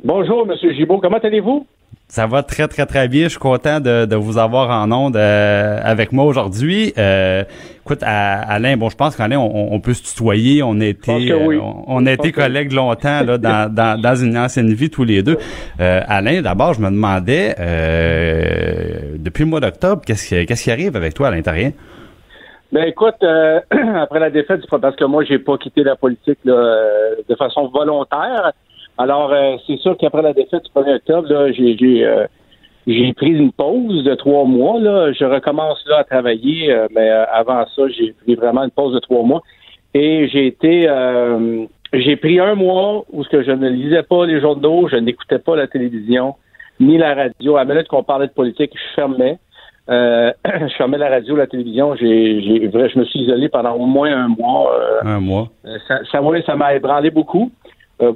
Bonjour, 0.06 0.48
M. 0.50 0.74
Gibault. 0.74 1.00
Comment 1.00 1.18
allez-vous? 1.18 1.68
Ça 2.10 2.26
va 2.26 2.42
très, 2.42 2.70
très, 2.70 2.86
très 2.86 3.10
bien. 3.10 3.24
Je 3.24 3.30
suis 3.32 3.38
content 3.40 3.82
de, 3.82 4.06
de 4.06 4.16
vous 4.16 4.38
avoir 4.38 4.70
en 4.70 4.90
onde 4.94 5.18
euh, 5.18 5.78
avec 5.84 6.14
moi 6.14 6.24
aujourd'hui. 6.24 6.94
Euh, 6.98 7.44
écoute, 7.86 8.00
à- 8.02 8.40
Alain, 8.50 8.78
bon, 8.78 8.90
je 8.90 8.96
pense 8.96 9.18
qu'Alain, 9.18 9.38
on, 9.40 9.74
on 9.74 9.80
peut 9.82 9.94
se 9.94 10.04
tutoyer. 10.04 10.64
On 10.64 10.80
a 10.80 10.86
été, 10.86 11.34
oui. 11.34 11.58
euh, 11.58 11.60
on, 11.62 11.84
on 11.88 12.06
a 12.06 12.12
été 12.14 12.32
collègues 12.32 12.72
longtemps 12.72 13.24
là, 13.26 13.38
dans, 13.38 13.70
dans, 13.74 14.00
dans 14.02 14.16
une 14.16 14.38
ancienne 14.38 14.72
vie 14.74 14.90
tous 14.90 15.04
les 15.04 15.22
deux. 15.22 15.38
Euh, 15.82 16.00
Alain, 16.08 16.42
d'abord, 16.42 16.74
je 16.76 16.80
me 16.80 16.90
demandais, 16.90 17.56
euh, 17.60 19.16
depuis 19.18 19.44
le 19.44 19.50
mois 19.50 19.60
d'octobre, 19.60 20.02
qu'est-ce 20.06 20.28
qui, 20.30 20.46
qu'est-ce 20.46 20.64
qui 20.64 20.72
arrive 20.72 20.96
avec 20.96 21.14
toi 21.14 21.28
à 21.28 21.32
l'intérieur? 21.32 21.72
Ben 22.72 22.84
écoute, 22.84 23.16
euh, 23.24 23.60
après 24.02 24.20
la 24.20 24.30
défaite, 24.30 24.62
parce 24.82 24.96
que 24.96 25.04
moi, 25.06 25.24
j'ai 25.26 25.40
pas 25.40 25.58
quitté 25.58 25.84
la 25.84 25.96
politique 25.98 26.40
là, 26.46 26.86
de 27.28 27.36
façon 27.36 27.68
volontaire. 27.68 28.54
Alors, 28.98 29.32
euh, 29.32 29.58
c'est 29.68 29.77
sûr 29.77 29.96
qu'après 29.98 30.22
la 30.22 30.34
défaite 30.34 30.63
du 30.63 30.72
1er 30.72 30.96
octobre, 30.96 31.32
là, 31.32 31.51
j'ai 31.51 31.77
j'ai 31.77 32.06
euh, 32.06 32.25
j'ai 32.88 33.13
pris 33.13 33.32
une 33.32 33.51
pause 33.51 34.04
de 34.04 34.16
trois 34.16 34.46
mois. 34.46 34.80
Là. 34.80 35.12
Je 35.12 35.25
recommence 35.25 35.84
là 35.88 36.00
à 36.00 36.04
travailler, 36.04 36.72
euh, 36.72 36.88
mais 36.96 37.10
euh, 37.10 37.25
avant 37.32 37.66
ça, 37.75 37.84
j'ai 37.89 38.13
pris 38.13 38.36
vraiment 38.36 38.63
une 38.63 38.72
pause 38.72 38.94
de 38.94 39.00
trois 39.00 39.24
mois. 39.24 39.42
Et 39.94 40.27
j'ai 40.30 40.48
été 40.48 40.88
euh, 40.88 41.66
j'ai 41.94 42.16
pris 42.16 42.39
un 42.39 42.56
mois 42.56 43.04
où 43.12 43.24
ce 43.24 43.30
que 43.30 43.44
je 43.44 43.51
ne 43.51 43.70
lisais 43.70 44.04
pas 44.04 44.25
les 44.25 44.42
journaux, 44.42 44.88
je 44.89 44.98
n'écoutais 44.98 45.39
pas 45.39 45.56
la 45.56 45.68
télévision, 45.68 46.36
ni 46.80 46.98
la 46.98 47.13
radio. 47.13 47.58
À 47.58 47.63
la 47.63 47.74
minute 47.74 47.88
qu'on 47.88 48.04
parlait 48.04 48.27
de 48.27 48.34
politique, 48.34 48.72
je 48.74 48.96
fermais. 48.96 49.38
Euh, 49.89 50.32
je 50.46 50.74
fermais 50.77 50.98
la 50.98 51.10
radio, 51.10 51.36
la 51.36 51.48
télévision. 51.48 51.96
J'ai, 51.96 52.42
j'ai, 52.42 52.68
vrai, 52.68 52.89
je 52.89 53.00
me 53.00 53.06
suis 53.06 53.22
isolé 53.22 53.50
pendant 53.50 53.74
au 53.74 53.86
moins 53.86 54.12
un 54.12 54.27
mois. 54.27 54.72
Euh, 54.74 55.00
Un 55.04 55.20
mois. 55.20 55.50
ça, 55.88 56.00
ça, 56.12 56.22
ouais, 56.22 56.42
ça 56.44 56.56
m'a 56.56 56.75
ébranlé 56.75 57.10
beaucoup. 57.10 57.51
Euh, 58.01 58.13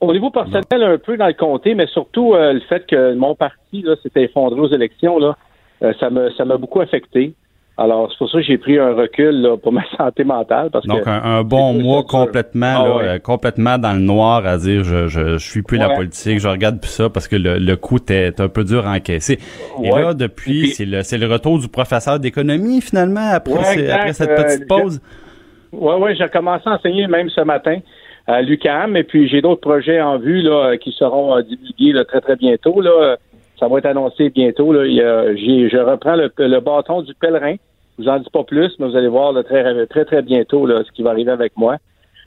au 0.00 0.12
niveau 0.12 0.30
personnel, 0.30 0.64
un 0.82 0.98
peu 0.98 1.16
dans 1.16 1.26
le 1.26 1.32
comté, 1.34 1.74
mais 1.74 1.86
surtout 1.88 2.34
euh, 2.34 2.52
le 2.52 2.60
fait 2.60 2.86
que 2.86 3.14
mon 3.14 3.34
parti 3.34 3.84
s'était 4.02 4.24
effondré 4.24 4.60
aux 4.60 4.72
élections, 4.72 5.18
là, 5.18 5.36
euh, 5.82 5.92
ça 6.00 6.10
m'a 6.10 6.30
ça 6.36 6.44
m'a 6.44 6.56
beaucoup 6.56 6.80
affecté. 6.80 7.34
Alors, 7.80 8.10
c'est 8.10 8.18
pour 8.18 8.28
ça 8.28 8.38
que 8.38 8.44
j'ai 8.44 8.58
pris 8.58 8.76
un 8.76 8.92
recul 8.92 9.40
là, 9.40 9.56
pour 9.56 9.70
ma 9.78 9.84
santé 9.96 10.24
mentale. 10.24 10.68
Parce 10.72 10.84
Donc, 10.86 11.04
que, 11.04 11.08
un, 11.08 11.22
un 11.22 11.42
bon 11.44 11.74
mois 11.74 12.02
complètement, 12.02 12.74
Ah 12.76 12.88
là, 12.88 13.08
euh, 13.14 13.18
complètement 13.20 13.78
dans 13.78 13.92
le 13.92 14.00
noir 14.00 14.44
à 14.46 14.56
dire 14.58 14.82
je, 14.82 15.06
je, 15.06 15.38
je 15.38 15.48
suis 15.50 15.62
plus 15.62 15.78
la 15.78 15.90
politique, 15.90 16.40
je 16.40 16.48
regarde 16.48 16.80
plus 16.80 16.90
ça 16.90 17.08
parce 17.08 17.28
que 17.28 17.36
le, 17.36 17.58
le 17.58 17.76
coup 17.76 17.98
était 17.98 18.32
un 18.40 18.48
peu 18.48 18.64
dur 18.64 18.84
à 18.84 18.94
encaisser. 18.94 19.38
Et 19.84 19.90
là, 19.90 20.12
depuis, 20.14 20.62
Puis- 20.62 20.70
c'est 20.72 20.86
le, 20.86 21.02
le 21.26 21.32
retour 21.32 21.60
du 21.60 21.68
professeur 21.68 22.18
d'économie 22.18 22.80
finalement 22.80 23.30
après, 23.32 23.52
Ouais, 23.54 23.64
ces- 23.64 23.80
exact. 23.82 23.94
après 24.00 24.12
cette 24.12 24.30
Euh, 24.30 24.42
petite 24.42 24.66
pause. 24.68 25.00
Oui, 25.70 25.94
oui, 26.00 26.16
j'ai 26.18 26.26
commencé 26.28 26.62
à 26.66 26.72
enseigner 26.72 27.06
même 27.06 27.28
ce 27.30 27.42
matin 27.42 27.78
à 28.28 28.42
l'UCAM, 28.42 28.94
et 28.94 29.04
puis 29.04 29.26
j'ai 29.26 29.40
d'autres 29.40 29.62
projets 29.62 30.02
en 30.02 30.18
vue 30.18 30.42
là, 30.42 30.76
qui 30.76 30.92
seront 30.92 31.34
euh, 31.34 31.42
divulgués 31.42 31.92
là, 31.92 32.04
très, 32.04 32.20
très 32.20 32.36
bientôt. 32.36 32.80
Là. 32.82 33.16
Ça 33.58 33.68
va 33.68 33.78
être 33.78 33.86
annoncé 33.86 34.28
bientôt. 34.28 34.70
Là. 34.72 34.84
Je 34.84 35.78
reprends 35.78 36.14
le, 36.14 36.30
le 36.36 36.60
bâton 36.60 37.00
du 37.00 37.14
pèlerin. 37.14 37.54
Je 37.98 38.04
vous 38.04 38.08
en 38.10 38.18
dis 38.18 38.30
pas 38.30 38.44
plus, 38.44 38.70
mais 38.78 38.86
vous 38.86 38.96
allez 38.96 39.08
voir 39.08 39.32
là, 39.32 39.42
très, 39.42 39.86
très, 39.86 40.04
très 40.04 40.22
bientôt 40.22 40.66
là, 40.66 40.82
ce 40.86 40.92
qui 40.92 41.02
va 41.02 41.10
arriver 41.10 41.32
avec 41.32 41.52
moi. 41.56 41.78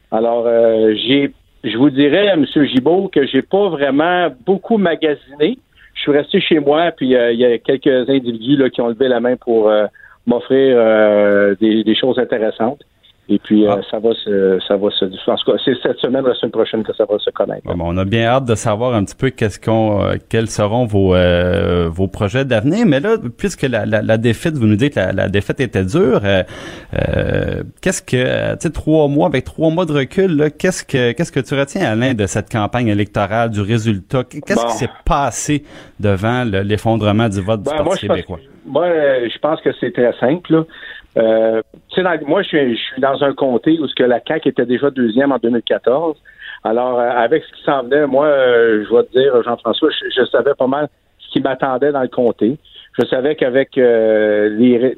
Alors, 0.10 0.46
euh, 0.48 0.94
j'ai, 0.96 1.32
je 1.64 1.78
vous 1.78 1.92
dirais, 1.92 2.26
M. 2.34 2.46
Gibault, 2.66 3.08
que 3.08 3.26
j'ai 3.28 3.44
pas 3.44 3.70
vraiment 3.70 4.28
beaucoup 4.46 4.78
magasiné. 4.78 5.60
Je 5.94 6.02
suis 6.02 6.12
resté 6.12 6.42
chez 6.42 6.60
moi, 6.60 6.92
puis 6.92 7.16
euh, 7.16 7.32
il 7.32 7.40
y 7.40 7.46
a 7.46 7.60
quelques 7.60 8.10
individus 8.10 8.58
là, 8.58 8.72
qui 8.72 8.82
ont 8.82 8.88
levé 8.88 9.08
la 9.08 9.20
main 9.20 9.36
pour 9.36 9.70
euh, 9.70 9.86
m'offrir 10.26 10.76
euh, 10.78 11.54
des, 11.62 11.84
des 11.84 11.96
choses 11.96 12.18
intéressantes. 12.18 12.82
Et 13.34 13.40
puis, 13.40 13.66
euh, 13.66 13.76
Ah. 13.78 13.82
ça 13.90 13.98
va 14.00 14.14
se, 14.14 14.60
ça 14.68 14.76
va 14.76 14.90
se, 14.92 15.06
en 15.06 15.36
tout 15.38 15.52
cas, 15.52 15.58
c'est 15.64 15.74
cette 15.82 15.98
semaine 16.00 16.26
la 16.26 16.36
semaine 16.36 16.52
prochaine 16.52 16.84
que 16.84 16.94
ça 16.94 17.06
va 17.10 17.18
se 17.18 17.30
connaître. 17.30 17.62
Bon, 17.66 17.76
on 17.80 17.98
a 17.98 18.04
bien 18.04 18.26
hâte 18.26 18.44
de 18.46 18.56
savoir 18.56 18.94
un 18.94 19.06
petit 19.06 19.16
peu 19.16 19.30
qu'est-ce 19.30 19.58
qu'on, 19.60 20.04
euh, 20.04 20.16
quels 20.28 20.50
seront 20.50 20.86
vos 20.86 21.16
euh, 21.16 21.88
vos 21.90 22.08
projets 22.10 22.44
d'avenir. 22.44 22.86
Mais 22.86 23.00
là, 23.00 23.16
puisque 23.38 23.62
la, 23.62 23.86
la, 23.86 24.02
la 24.02 24.18
défaite, 24.18 24.56
vous 24.56 24.68
nous 24.68 24.76
dites 24.76 24.96
que 24.96 25.00
la, 25.00 25.14
la 25.14 25.30
défaite 25.30 25.62
était 25.62 25.86
dure, 25.86 26.20
qu'est-ce 27.82 28.02
que, 28.02 28.52
tu 28.54 28.58
sais, 28.60 28.70
trois 28.72 29.08
mois 29.08 29.28
avec 29.28 29.46
trois 29.46 29.70
mois 29.70 29.86
de 29.86 29.94
recul, 29.94 30.52
qu'est-ce 30.58 30.84
que 30.84 31.12
qu'est-ce 31.14 31.32
que 31.32 31.40
tu 31.40 31.54
retiens, 31.58 31.86
Alain, 31.92 32.14
de 32.14 32.26
cette 32.26 32.52
campagne 32.52 32.88
électorale, 32.88 33.50
du 33.50 33.62
résultat? 33.62 34.24
Qu'est-ce 34.24 34.56
Bon. 34.62 34.68
qui 34.68 34.78
s'est 34.78 34.90
passé 35.06 35.64
devant 36.00 36.44
le- 36.44 36.62
l'effondrement 36.62 37.30
du 37.30 37.42
vote 37.42 37.64
du 37.64 37.70
Ben, 37.70 37.76
moi, 37.78 37.86
Parti 37.86 38.08
pense, 38.08 38.16
québécois? 38.18 38.40
moi, 38.66 38.88
je 38.88 39.38
pense 39.40 39.62
que 39.62 39.70
c'est 39.80 39.92
très 39.94 40.14
simple. 40.20 40.54
là. 40.54 40.64
Euh, 41.18 41.62
moi, 42.26 42.42
je 42.42 42.48
suis, 42.48 42.80
dans 43.00 43.24
un 43.24 43.34
comté 43.34 43.78
où 43.80 43.88
ce 43.88 43.96
que 43.96 44.04
la 44.04 44.22
CAQ 44.26 44.50
était 44.50 44.66
déjà 44.66 44.90
deuxième 44.90 45.32
en 45.32 45.38
2014. 45.38 46.18
Alors, 46.64 47.00
euh, 47.00 47.10
avec 47.10 47.44
ce 47.44 47.52
qui 47.58 47.64
s'en 47.64 47.84
venait, 47.84 48.08
moi, 48.08 48.28
euh, 48.28 48.86
je 48.88 48.96
vais 48.96 49.04
te 49.04 49.12
dire, 49.12 49.44
Jean-François, 49.44 49.90
je, 49.90 50.26
savais 50.26 50.54
pas 50.58 50.68
mal 50.68 50.88
ce 51.20 51.32
qui 51.32 51.42
m'attendait 51.42 51.92
dans 51.92 52.02
le 52.02 52.08
comté. 52.08 52.58
Je 53.00 53.06
savais 53.08 53.36
qu'avec 53.36 53.78
euh, 53.78 54.50
les, 54.50 54.98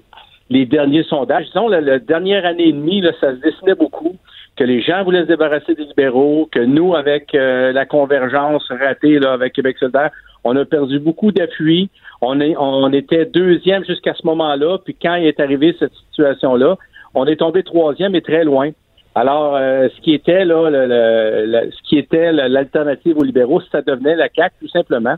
les 0.50 0.65
derniers 0.65 1.03
sondages, 1.03 1.46
disons, 1.46 1.67
la, 1.67 1.82
la 1.82 2.00
dernière 2.00 2.46
année 2.46 2.67
et 2.67 2.74
demie, 2.74 3.01
là, 3.01 3.12
ça 3.20 3.32
se 3.32 3.38
dessinait 3.39 3.75
beaucoup, 3.75 4.15
que 4.55 4.63
les 4.63 4.81
gens 4.81 5.03
voulaient 5.03 5.22
se 5.24 5.27
débarrasser 5.27 5.74
des 5.75 5.86
libéraux, 5.86 6.48
que 6.51 6.60
nous, 6.60 6.95
avec 6.95 7.33
euh, 7.33 7.72
la 7.72 7.86
convergence 7.86 8.67
ratée 8.69 9.19
là, 9.19 9.33
avec 9.33 9.53
Québec 9.53 9.77
solidaire, 9.79 10.12
on 10.43 10.55
a 10.55 10.65
perdu 10.65 11.00
beaucoup 11.00 11.31
d'appui. 11.31 11.89
On, 12.22 12.39
on 12.39 12.91
était 12.93 13.25
deuxième 13.25 13.83
jusqu'à 13.86 14.13
ce 14.13 14.25
moment-là, 14.27 14.77
puis 14.83 14.95
quand 15.01 15.15
est 15.15 15.39
arrivé 15.39 15.75
cette 15.79 15.93
situation-là, 16.12 16.77
on 17.15 17.25
est 17.25 17.38
tombé 17.38 17.63
troisième 17.63 18.15
et 18.15 18.22
très 18.22 18.43
loin. 18.43 18.69
Alors, 19.15 19.55
euh, 19.55 19.88
ce 19.95 20.01
qui 20.01 20.13
était 20.13 20.43
là, 20.45 20.69
le, 20.69 20.86
le- 20.88 21.45
le- 21.45 21.72
ce 21.72 21.81
qui 21.88 21.98
était 21.98 22.31
l'alternative 22.31 23.17
aux 23.17 23.24
libéraux, 23.24 23.62
ça 23.72 23.81
devenait 23.81 24.15
la 24.15 24.27
CAQ 24.36 24.55
tout 24.62 24.67
simplement. 24.69 25.15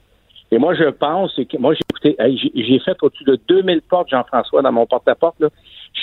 Et 0.51 0.57
moi, 0.57 0.73
je 0.75 0.83
pense, 0.89 1.33
que 1.35 1.57
moi, 1.57 1.73
j'ai 1.73 1.81
écouté, 1.89 2.15
j'ai 2.55 2.79
fait 2.79 2.95
au-dessus 3.01 3.23
de 3.23 3.39
2000 3.47 3.81
portes, 3.81 4.09
Jean-François, 4.09 4.61
dans 4.61 4.71
mon 4.71 4.85
porte-à-porte. 4.85 5.39
là. 5.39 5.47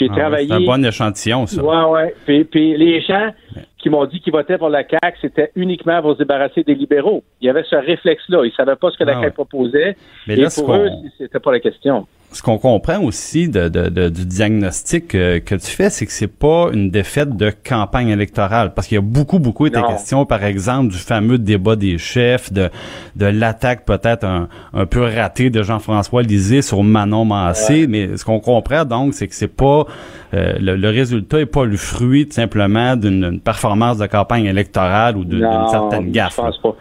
J'ai 0.05 0.11
Ah, 0.13 0.17
travaillé. 0.19 0.49
C'est 0.49 0.55
un 0.55 0.61
bon 0.61 0.85
échantillon, 0.85 1.47
ça. 1.47 1.63
Ouais, 1.63 1.91
ouais. 2.03 2.15
Puis, 2.27 2.45
puis 2.45 2.77
les 2.77 3.01
gens 3.03 3.31
qui 3.79 3.91
m'ont 3.91 4.05
dit 4.07 4.21
qu'ils 4.21 4.33
votaient 4.33 4.59
pour 4.59 4.69
la 4.69 4.85
CAQ, 4.89 5.19
c'était 5.21 5.51
uniquement 5.57 6.01
pour 6.03 6.13
se 6.15 6.19
débarrasser 6.19 6.63
des 6.63 6.75
libéraux. 6.75 7.25
Il 7.41 7.47
y 7.47 7.51
avait 7.51 7.65
ce 7.69 7.75
réflexe-là. 7.77 8.45
Ils 8.45 8.53
savaient 8.53 8.77
pas 8.77 8.91
ce 8.91 8.99
que 8.99 9.05
la 9.05 9.13
Ah 9.13 9.21
CAQ 9.21 9.27
ouais. 9.27 9.31
proposait. 9.33 9.97
Mais 10.29 10.37
là, 10.37 10.49
pour 10.55 10.73
eux, 10.75 10.89
c'était 11.19 11.41
pas 11.41 11.51
la 11.53 11.61
question. 11.61 12.07
Ce 12.33 12.43
qu'on 12.43 12.59
comprend 12.59 13.01
aussi 13.03 13.49
de, 13.49 13.69
de- 13.69 13.89
de- 13.89 14.09
du 14.09 14.25
diagnostic 14.25 15.15
euh, 15.15 15.41
que 15.41 15.55
tu 15.55 15.67
fais, 15.67 15.91
c'est 15.91 16.07
que 16.07 16.12
c'est 16.12 16.27
pas 16.27 16.69
une 16.73 16.91
défaite 16.91 17.37
de 17.37 17.53
campagne 17.69 18.09
électorale, 18.09 18.73
parce 18.75 18.87
qu'il 18.89 18.95
y 18.97 18.99
a 18.99 19.03
beaucoup, 19.03 19.39
beaucoup 19.39 19.67
été 19.67 19.81
question, 19.83 20.25
par 20.27 20.45
exemple, 20.45 20.91
du 20.93 20.99
fameux 20.99 21.39
débat 21.39 21.77
des 21.77 21.99
chefs, 21.99 22.53
de, 22.53 22.71
de 23.17 23.27
l'attaque 23.27 23.85
peut-être 23.85 24.25
un, 24.25 24.49
un 24.75 24.87
peu 24.87 25.03
ratée 25.03 25.51
de 25.51 25.62
Jean-François 25.62 26.23
Lisée 26.23 26.62
sur 26.62 26.83
Manon 26.83 27.25
Massé, 27.25 27.87
mais 27.87 28.17
ce 28.17 28.25
qu'on 28.25 28.41
comprend 28.41 28.85
donc, 28.85 29.15
c'est 29.15 29.29
que 29.29 29.35
c'est 29.35 29.49
pas 29.55 29.87
euh, 30.35 30.55
le, 30.61 30.77
le 30.77 30.89
résultat 30.89 31.41
est 31.41 31.47
pas 31.47 31.65
le 31.65 31.77
fruit 31.77 32.27
tout 32.27 32.33
simplement 32.35 32.97
d'une 32.97 33.25
une 33.25 33.41
performance 33.41 33.99
de 33.99 34.07
campagne 34.07 34.47
électorale 34.47 35.17
ou 35.17 35.25
d'une 35.25 35.47
certaine 35.71 36.11
gaffe. 36.11 36.33
Je 36.37 36.41
pense 36.43 36.59
pas. 36.59 36.77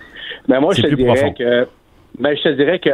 Mais 0.47 0.59
moi, 0.59 0.73
je 0.73 0.81
C'est 0.81 0.89
te 0.89 0.95
dirais 0.95 1.13
profond. 1.13 1.33
que, 1.33 1.67
ben, 2.19 2.35
je 2.35 2.41
te 2.43 2.55
dirais 2.55 2.79
que 2.79 2.89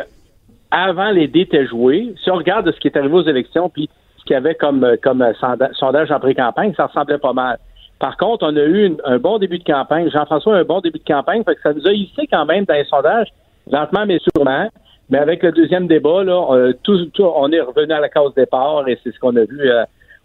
avant 0.72 1.12
les 1.12 1.28
dés 1.28 1.42
étaient 1.42 1.66
joués, 1.66 2.14
si 2.24 2.30
on 2.30 2.36
regarde 2.36 2.72
ce 2.72 2.80
qui 2.80 2.88
est 2.88 2.98
arrivé 2.98 3.14
aux 3.14 3.28
élections, 3.28 3.70
puis 3.70 3.90
ce 4.18 4.24
qu'il 4.24 4.34
y 4.34 4.38
avait 4.38 4.56
comme, 4.56 4.84
euh, 4.84 4.96
euh, 5.06 5.34
sonda- 5.40 5.74
sondage 5.74 6.12
en 6.12 6.20
pré-campagne, 6.20 6.74
ça 6.76 6.88
ressemblait 6.88 7.18
pas 7.18 7.34
mal. 7.34 7.58
Par 8.00 8.18
contre, 8.18 8.46
on 8.48 8.56
a 8.56 8.64
eu 8.64 8.96
un 9.06 9.18
bon 9.18 9.40
début 9.40 9.58
de 9.60 9.64
campagne. 9.64 10.10
Jean-François 10.12 10.58
a 10.58 10.60
un 10.60 10.64
bon 10.64 10.82
début 10.82 11.00
de 11.00 11.04
campagne, 11.04 11.44
fait 11.44 11.56
que 11.56 11.62
ça 11.62 11.74
nous 11.74 11.88
a 11.88 11.94
hissé 11.94 12.28
quand 12.32 12.46
même 12.46 12.66
dans 12.66 12.76
les 12.76 12.84
sondages, 12.86 13.30
lentement 13.72 14.06
mais 14.06 14.20
sûrement. 14.36 14.68
Mais 15.10 15.18
avec 15.18 15.42
le 15.42 15.52
deuxième 15.52 15.88
débat, 15.88 16.24
là, 16.24 16.46
euh, 16.52 16.74
on 17.20 17.52
est 17.52 17.62
revenu 17.62 17.94
à 17.94 18.00
la 18.02 18.10
case 18.10 18.34
départ 18.36 18.88
et 18.88 19.00
c'est 19.04 19.14
ce 19.14 19.20
qu'on 19.20 19.36
a 19.38 19.46
vu 19.46 19.72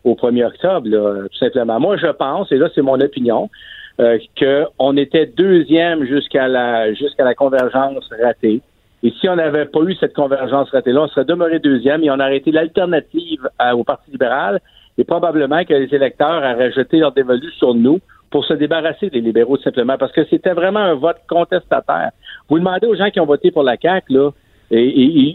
au 0.04 0.14
1er 0.16 0.44
octobre, 0.44 0.88
là, 0.88 1.28
tout 1.30 1.38
simplement. 1.38 1.78
Moi, 1.78 1.96
je 1.96 2.08
pense, 2.08 2.50
et 2.50 2.56
là, 2.56 2.68
c'est 2.74 2.82
mon 2.82 3.00
opinion, 3.00 3.48
qu'on 3.96 4.96
était 4.96 5.26
deuxième 5.26 6.04
jusqu'à 6.04 6.48
la 6.48 6.92
jusqu'à 6.94 7.24
la 7.24 7.34
convergence 7.34 8.10
ratée. 8.20 8.60
Et 9.02 9.12
si 9.20 9.28
on 9.28 9.36
n'avait 9.36 9.64
pas 9.66 9.80
eu 9.80 9.94
cette 9.96 10.14
convergence 10.14 10.70
ratée-là, 10.70 11.02
on 11.02 11.08
serait 11.08 11.24
demeuré 11.24 11.58
deuxième 11.58 12.04
et 12.04 12.10
on 12.10 12.14
aurait 12.14 12.36
été 12.36 12.52
l'alternative 12.52 13.48
au 13.74 13.84
Parti 13.84 14.10
libéral. 14.12 14.60
Et 14.98 15.04
probablement 15.04 15.64
que 15.64 15.74
les 15.74 15.92
électeurs 15.94 16.38
auraient 16.38 16.70
jeté 16.72 16.98
leur 16.98 17.12
dévolu 17.12 17.50
sur 17.52 17.74
nous 17.74 17.98
pour 18.30 18.44
se 18.44 18.54
débarrasser 18.54 19.10
des 19.10 19.20
libéraux 19.20 19.58
simplement, 19.58 19.96
parce 19.98 20.12
que 20.12 20.24
c'était 20.24 20.54
vraiment 20.54 20.80
un 20.80 20.94
vote 20.94 21.18
contestataire. 21.28 22.10
Vous 22.48 22.58
demandez 22.58 22.86
aux 22.86 22.94
gens 22.94 23.10
qui 23.10 23.20
ont 23.20 23.26
voté 23.26 23.50
pour 23.50 23.62
la 23.62 23.76
CAQ, 23.76 24.12
là, 24.12 24.30
et, 24.70 24.88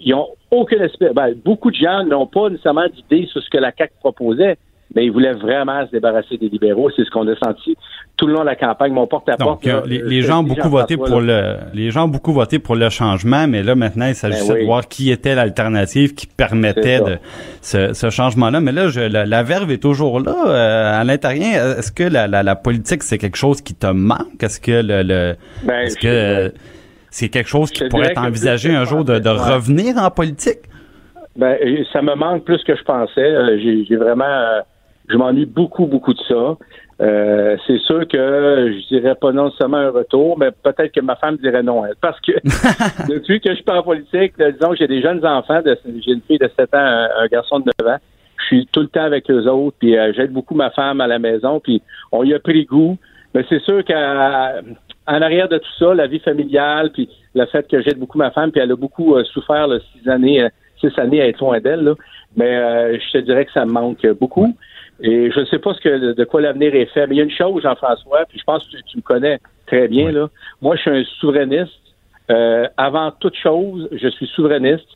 ils 0.04 0.14
ont 0.16 0.30
aucun 0.50 0.80
espèce. 0.80 1.14
Ben, 1.14 1.36
beaucoup 1.46 1.70
de 1.70 1.76
gens 1.76 2.04
n'ont 2.04 2.26
pas 2.26 2.50
nécessairement 2.50 2.88
d'idée 2.88 3.28
sur 3.28 3.42
ce 3.42 3.50
que 3.50 3.58
la 3.60 3.72
CAQ 3.72 3.94
proposait, 4.00 4.58
mais 4.96 5.06
ils 5.06 5.12
voulaient 5.12 5.34
vraiment 5.34 5.86
se 5.86 5.92
débarrasser 5.92 6.38
des 6.38 6.50
libéraux. 6.50 6.90
C'est 6.96 7.04
ce 7.04 7.10
qu'on 7.12 7.28
a 7.28 7.36
senti 7.36 7.76
tout 8.16 8.26
le 8.28 8.34
long 8.34 8.42
de 8.42 8.46
la 8.46 8.56
campagne. 8.56 8.94
Mon 8.94 9.06
porte-à-porte. 9.08 9.64
Donc, 9.64 9.68
euh, 9.68 9.82
les, 9.86 10.02
euh, 10.02 10.08
les 10.08 10.22
gens 10.22 10.40
ont 10.40 10.44
beaucoup 10.44 10.70
voté 10.70 10.98
pour 10.98 11.22
là, 11.22 11.58
le, 11.74 11.78
les 11.80 11.92
gens 11.92 12.06
ont 12.06 12.08
beaucoup 12.10 12.32
voté 12.34 12.58
pour 12.60 12.76
le 12.76 12.90
changement, 12.90 13.48
mais 13.48 13.64
là 13.64 13.76
maintenant 13.76 14.08
il 14.08 14.16
s'agissait 14.16 14.48
Ben 14.48 14.54
oui. 14.56 14.62
de 14.62 14.66
voir 14.66 14.88
qui 14.88 15.12
était 15.12 15.36
l'alternative 15.36 16.14
qui 16.16 16.26
permettait 16.26 17.00
de 17.00 17.18
ce, 17.62 17.94
ce 17.94 18.10
changement-là. 18.10 18.60
Mais 18.62 18.72
là, 18.72 18.88
je, 18.88 19.02
la, 19.02 19.26
la 19.26 19.44
verve 19.44 19.72
est 19.72 19.82
toujours 19.82 20.20
là 20.20 20.36
euh, 20.48 21.00
à 21.02 21.04
l'intérieur. 21.04 21.78
Est-ce 21.80 21.92
que 21.92 22.04
la, 22.04 22.28
la, 22.28 22.44
la 22.44 22.56
politique 22.56 23.04
c'est 23.04 23.18
quelque 23.18 23.38
chose 23.38 23.62
qui 23.62 23.76
te 23.76 23.88
manque? 23.88 24.42
Est-ce 24.42 24.60
que 24.60 24.72
le, 24.72 25.04
le 25.04 25.36
Ben, 25.64 25.82
est-ce 25.82 25.98
que 25.98 26.08
euh, 26.08 26.50
c'est 27.10 27.30
quelque 27.30 27.50
chose 27.50 27.72
qui 27.72 27.88
pourrait 27.88 28.12
être 28.12 28.22
envisagé 28.22 28.74
un 28.74 28.86
jour 28.86 29.04
de, 29.04 29.20
de 29.20 29.30
revenir 29.30 29.98
en 29.98 30.10
politique? 30.12 30.60
Ben, 31.36 31.56
euh, 31.64 31.84
ça 31.94 32.02
me 32.02 32.16
manque 32.16 32.46
plus 32.46 32.64
que 32.64 32.76
je 32.76 32.84
pensais. 32.84 33.22
Euh, 33.22 33.60
J'ai 33.88 33.96
vraiment, 33.96 34.26
euh, 34.26 34.60
je 35.08 35.18
m'ennuie 35.18 35.46
beaucoup, 35.46 35.86
beaucoup 35.86 36.14
de 36.14 36.20
ça. 36.28 36.58
Euh, 37.00 37.56
c'est 37.68 37.78
sûr 37.80 38.08
que 38.08 38.18
je 38.74 38.88
dirais 38.88 39.14
pas 39.16 39.32
non 39.32 39.52
seulement 39.52 39.78
un 39.78 39.92
retour, 39.92 40.38
mais 40.38 40.50
peut-être 40.52 40.92
que 40.92 41.02
ma 41.02 41.16
femme 41.16 41.38
dirait 41.38 41.62
non. 41.64 41.86
Elle, 41.86 41.94
parce 42.02 42.20
que 42.22 42.32
depuis 43.08 43.40
que 43.40 43.50
je 43.52 43.56
suis 43.56 43.64
pas 43.64 43.80
en 43.80 43.84
politique, 43.84 44.34
là, 44.38 44.52
disons 44.52 44.72
que 44.72 44.78
j'ai 44.78 44.88
des 44.88 45.02
jeunes 45.02 45.24
enfants, 45.26 45.62
de- 45.62 45.78
j'ai 45.86 46.12
une 46.14 46.22
fille 46.22 46.40
de 46.40 46.50
7 46.58 46.74
ans, 46.74 46.78
un, 46.80 47.08
un 47.20 47.28
garçon 47.28 47.60
de 47.60 47.72
9 47.80 47.94
ans. 47.94 48.00
Je 48.40 48.46
suis 48.46 48.68
tout 48.72 48.82
le 48.82 48.88
temps 48.88 49.04
avec 49.04 49.30
eux 49.30 49.46
autres, 49.48 49.76
puis 49.80 49.98
euh, 49.98 50.12
j'aide 50.16 50.32
beaucoup 50.32 50.56
ma 50.56 50.70
femme 50.72 51.02
à 51.02 51.08
la 51.08 51.20
maison, 51.20 51.60
puis 51.60 51.82
on 52.12 52.24
y 52.24 52.34
a 52.34 52.40
pris 52.40 52.66
goût. 52.66 52.98
Mais 53.36 53.44
c'est 53.50 53.62
sûr 53.62 53.84
qu'en 53.86 55.22
arrière 55.22 55.48
de 55.50 55.58
tout 55.58 55.72
ça, 55.80 55.94
la 55.94 56.08
vie 56.08 56.20
familiale, 56.20 56.92
puis 56.92 57.10
le 57.36 57.46
fait 57.46 57.68
que 57.70 57.82
j'aide 57.82 58.00
beaucoup 58.00 58.18
ma 58.18 58.32
femme, 58.32 58.52
puis 58.52 58.62
elle 58.62 58.72
a 58.72 58.76
beaucoup 58.76 59.16
euh, 59.16 59.24
souffert 59.26 59.68
là, 59.68 59.78
six 59.94 60.10
années, 60.10 60.44
euh, 60.44 60.50
six 60.80 60.98
années 60.98 61.22
à 61.22 61.28
être 61.28 61.40
loin 61.40 61.60
d'elle, 61.60 61.84
là. 61.84 61.94
mais 62.36 62.56
euh, 62.58 62.98
je 63.00 63.12
te 63.12 63.24
dirais 63.24 63.46
que 63.46 63.52
ça 63.52 63.66
me 63.66 63.72
manque 63.72 64.06
beaucoup. 64.20 64.56
Et 65.02 65.32
je 65.32 65.40
ne 65.40 65.46
sais 65.46 65.60
pas 65.60 65.74
ce 65.74 65.82
que 65.82 66.14
de 66.14 66.24
quoi 66.24 66.42
l'avenir 66.42 66.74
est 66.74 66.88
fait, 66.88 67.06
mais 67.08 67.16
il 67.16 67.18
y 67.20 67.22
a 67.22 67.26
une 67.26 67.32
chose, 67.32 67.62
Jean-François, 67.62 68.26
puis 68.28 68.40
je 68.40 68.44
pense 68.44 68.66
que 68.66 68.78
tu, 68.78 68.84
tu 68.84 68.98
me 68.98 69.04
connais 69.04 69.40
très 69.68 69.88
bien. 69.88 70.12
Là. 70.12 70.30
Moi, 70.62 70.76
je 70.76 70.82
suis 70.82 70.90
un 70.90 71.04
souverainiste. 71.20 71.74
Euh, 72.30 72.68
avant 72.76 73.12
toute 73.12 73.36
chose, 73.36 73.88
je 73.92 74.08
suis 74.10 74.28
souverainiste 74.28 74.88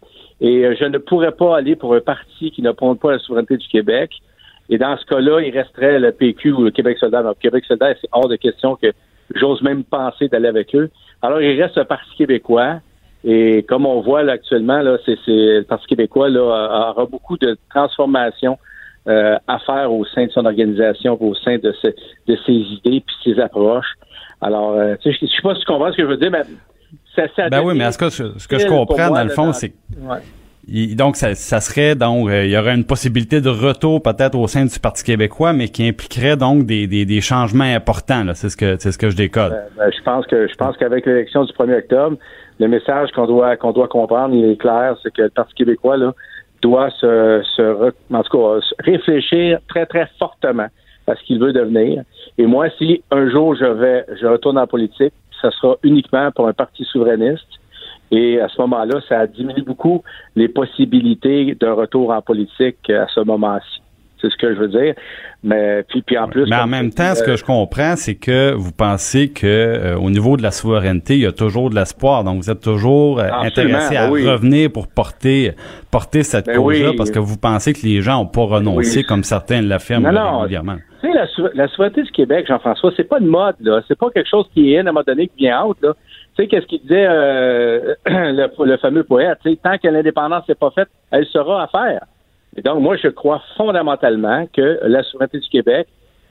et 0.42 0.66
euh, 0.66 0.76
je 0.78 0.86
ne 0.86 0.98
pourrais 0.98 1.32
pas 1.32 1.56
aller 1.56 1.76
pour 1.78 1.94
un 1.96 2.02
parti 2.02 2.52
qui 2.52 2.62
ne 2.62 2.72
prône 2.72 2.98
pas 2.98 3.12
la 3.12 3.20
souveraineté 3.20 3.58
du 3.58 3.68
Québec. 3.68 4.12
Et 4.70 4.78
dans 4.78 4.98
ce 4.98 5.06
cas-là, 5.06 5.42
il 5.42 5.58
resterait 5.58 6.00
le 6.00 6.12
PQ 6.12 6.52
ou 6.52 6.64
le 6.64 6.72
Québec 6.72 6.98
solidaire. 6.98 7.24
Donc, 7.24 7.36
le 7.36 7.50
Québec 7.50 7.64
solidaire, 7.66 7.96
c'est 8.02 8.10
hors 8.12 8.28
de 8.28 8.36
question 8.36 8.76
que 8.76 8.92
j'ose 9.36 9.62
même 9.62 9.84
penser 9.84 10.28
d'aller 10.28 10.48
avec 10.48 10.76
eux. 10.76 10.90
Alors, 11.22 11.42
il 11.42 11.62
reste 11.62 11.78
le 11.78 11.86
Parti 11.86 12.10
québécois. 12.18 12.80
Et 13.24 13.64
comme 13.64 13.86
on 13.86 14.02
voit 14.02 14.24
là, 14.24 14.34
actuellement, 14.34 14.82
là, 14.82 14.98
c'est, 15.06 15.18
c'est, 15.26 15.60
le 15.60 15.64
Parti 15.64 15.88
québécois 15.88 16.30
là, 16.30 16.42
aura 16.42 17.06
beaucoup 17.06 17.38
de 17.38 17.56
transformations 17.70 18.58
euh, 19.08 19.36
à 19.48 19.60
faire 19.60 19.92
au 19.92 20.06
sein 20.06 20.26
de 20.28 20.32
son 20.32 20.46
organisation, 20.46 21.18
au 21.22 21.34
sein 21.36 21.58
de, 21.58 21.74
ce- 21.82 21.88
de 22.28 22.38
ses 22.46 22.54
idées 22.54 23.04
puis 23.06 23.16
ses 23.24 23.40
approches. 23.40 23.94
Alors, 24.42 24.72
euh, 24.74 24.96
tu 25.02 25.12
sais, 25.12 25.18
je 25.20 25.26
ne 25.26 25.30
sais 25.30 25.42
pas 25.44 25.54
si 25.56 25.62
tu 25.62 25.66
comprends 25.66 25.92
ce 25.92 25.98
que 25.98 26.04
je 26.04 26.08
veux 26.08 26.18
dire, 26.18 26.32
mais 26.32 26.42
ça, 27.16 27.24
ça 27.36 27.50
Ben 27.50 27.62
oui, 27.64 27.74
mais 27.78 27.86
que 27.98 28.10
ce, 28.10 28.38
ce 28.38 28.48
que 28.48 28.58
je 28.60 28.68
comprends 28.68 29.08
moi, 29.10 29.20
dans 29.20 29.24
le 29.24 29.30
fond, 29.30 29.54
c'est 29.54 29.74
ouais. 30.02 30.20
Donc, 30.96 31.16
ça, 31.16 31.34
ça 31.34 31.60
serait 31.60 31.96
donc, 31.96 32.30
euh, 32.30 32.46
il 32.46 32.52
y 32.52 32.58
aurait 32.58 32.76
une 32.76 32.86
possibilité 32.86 33.42
de 33.42 33.50
retour 33.50 34.02
peut-être 34.02 34.38
au 34.38 34.48
sein 34.48 34.64
du 34.66 34.80
Parti 34.80 35.04
québécois, 35.04 35.54
mais 35.54 35.68
qui 35.70 35.88
impliquerait 35.88 36.38
donc 36.38 36.66
des, 36.66 36.86
des, 36.86 37.04
des 37.06 37.20
changements 37.22 37.64
importants. 37.64 38.24
là. 38.24 38.36
C'est 38.36 38.50
ce 38.50 38.56
que 38.58 38.78
c'est 38.80 38.92
ce 38.92 38.98
que 39.00 39.10
je 39.10 39.16
décode. 39.18 39.52
Ben, 39.52 39.64
ben, 39.86 39.92
je 39.98 40.04
pense 40.04 40.28
que 40.28 40.48
je 40.48 40.56
pense 40.56 40.78
qu'avec 40.78 41.06
l'élection 41.08 41.44
du 41.46 41.52
1er 41.54 41.80
octobre, 41.80 42.18
le 42.60 42.68
message 42.68 43.10
qu'on 43.12 43.26
doit 43.26 43.58
qu'on 43.58 43.72
doit 43.72 43.88
comprendre, 43.88 44.36
il 44.36 44.46
est 44.52 44.56
clair, 44.58 44.96
c'est 45.02 45.12
que 45.12 45.24
le 45.24 45.30
Parti 45.30 45.54
québécois 45.56 45.98
là 45.98 46.14
doit 46.62 46.90
se, 46.92 47.42
se 47.56 47.94
en 48.14 48.24
tout 48.24 48.38
cas 48.38 48.60
réfléchir 48.80 49.60
très 49.68 49.86
très 49.86 50.08
fortement 50.20 50.68
à 51.08 51.16
ce 51.16 51.24
qu'il 51.24 51.40
veut 51.40 51.54
devenir. 51.54 52.04
Et 52.38 52.46
moi, 52.46 52.70
si 52.78 53.04
un 53.12 53.30
jour 53.30 53.56
je 53.56 53.66
vais 53.66 54.06
je 54.20 54.28
retourne 54.28 54.58
en 54.58 54.68
politique, 54.68 55.14
ça 55.42 55.52
sera 55.52 55.78
uniquement 55.84 56.32
pour 56.32 56.48
un 56.48 56.54
parti 56.54 56.86
souverainiste. 56.86 57.48
Et 58.12 58.40
à 58.42 58.50
ce 58.50 58.60
moment-là, 58.62 59.00
ça 59.08 59.26
diminue 59.26 59.64
beaucoup 59.64 60.04
les 60.36 60.50
possibilités 60.50 61.56
d'un 61.56 61.74
retour 61.74 62.12
en 62.12 62.22
politique 62.22 62.90
à 62.90 63.08
ce 63.08 63.22
moment-ci. 63.22 63.81
C'est 64.22 64.30
ce 64.30 64.38
que 64.38 64.54
je 64.54 64.60
veux 64.60 64.68
dire. 64.68 64.94
Mais 65.44 65.84
puis, 65.90 66.04
puis 66.04 66.18
en 66.18 66.28
plus. 66.28 66.46
Mais 66.48 66.56
en 66.58 66.68
même 66.68 66.92
temps, 66.92 67.16
ce 67.16 67.24
que 67.24 67.32
euh, 67.32 67.36
je 67.38 67.44
comprends, 67.44 67.96
c'est 67.96 68.14
que 68.16 68.54
vous 68.54 68.72
pensez 68.72 69.30
que 69.32 69.48
euh, 69.48 69.98
au 69.98 70.12
niveau 70.12 70.38
de 70.38 70.44
la 70.44 70.52
souveraineté, 70.52 71.16
il 71.16 71.22
y 71.22 71.26
a 71.26 71.32
toujours 71.32 71.72
de 71.72 71.76
l'espoir. 71.76 72.24
Donc, 72.24 72.38
vous 72.38 72.52
êtes 72.52 72.62
toujours 72.62 73.20
euh, 73.20 73.28
intéressé 73.42 73.98
à 73.98 74.12
oui. 74.12 74.30
revenir 74.30 74.72
pour 74.72 74.88
porter 74.88 75.54
porter 75.90 76.22
cette 76.24 76.46
Ben 76.46 76.58
cause-là, 76.58 76.90
oui. 76.92 76.96
parce 76.96 77.10
que 77.12 77.20
vous 77.20 77.38
pensez 77.38 77.74
que 77.74 77.80
les 77.86 78.02
gens 78.02 78.20
n'ont 78.20 78.28
pas 78.28 78.44
renoncé 78.46 79.00
Oui. 79.00 79.04
comme 79.06 79.24
certains 79.24 79.62
l'affirment 79.62 80.06
régulièrement. 80.42 80.78
Tu 81.02 81.08
sais, 81.08 81.14
la, 81.16 81.28
sou- 81.28 81.50
la 81.56 81.68
souveraineté 81.68 82.04
du 82.04 82.12
Québec, 82.12 82.46
Jean-François, 82.48 82.92
c'est 82.96 83.04
pas 83.10 83.18
une 83.20 83.26
mode, 83.28 83.56
là. 83.62 83.82
C'est 83.88 83.98
pas 83.98 84.10
quelque 84.12 84.30
chose 84.30 84.46
qui 84.54 84.72
est 84.74 84.78
in 84.78 84.86
à 84.86 84.90
un 84.90 84.92
moment 84.94 85.04
donné, 85.06 85.28
qui 85.28 85.46
vient 85.46 85.66
out, 85.66 85.78
là. 85.82 85.94
Tu 86.38 86.44
sais, 86.44 86.48
qu'est-ce 86.48 86.68
qu'il 86.68 86.82
disait 86.82 87.08
euh, 87.10 87.96
le, 88.06 88.48
le 88.66 88.78
fameux 88.78 89.04
poète? 89.04 89.40
Tu 89.44 89.50
sais, 89.52 89.60
tant 89.62 89.78
que 89.80 89.88
l'indépendance 89.88 90.48
n'est 90.48 90.56
pas 90.56 90.70
faite, 90.70 90.88
elle 91.10 91.26
sera 91.26 91.64
à 91.64 91.68
faire. 91.68 92.02
Et 92.58 92.62
donc, 92.62 92.80
moi, 92.82 92.98
je 92.98 93.08
crois 93.08 93.42
fondamentalement 93.58 94.46
que 94.54 94.80
la 94.84 95.04
souveraineté 95.04 95.40
du 95.40 95.50
Québec, 95.50 95.88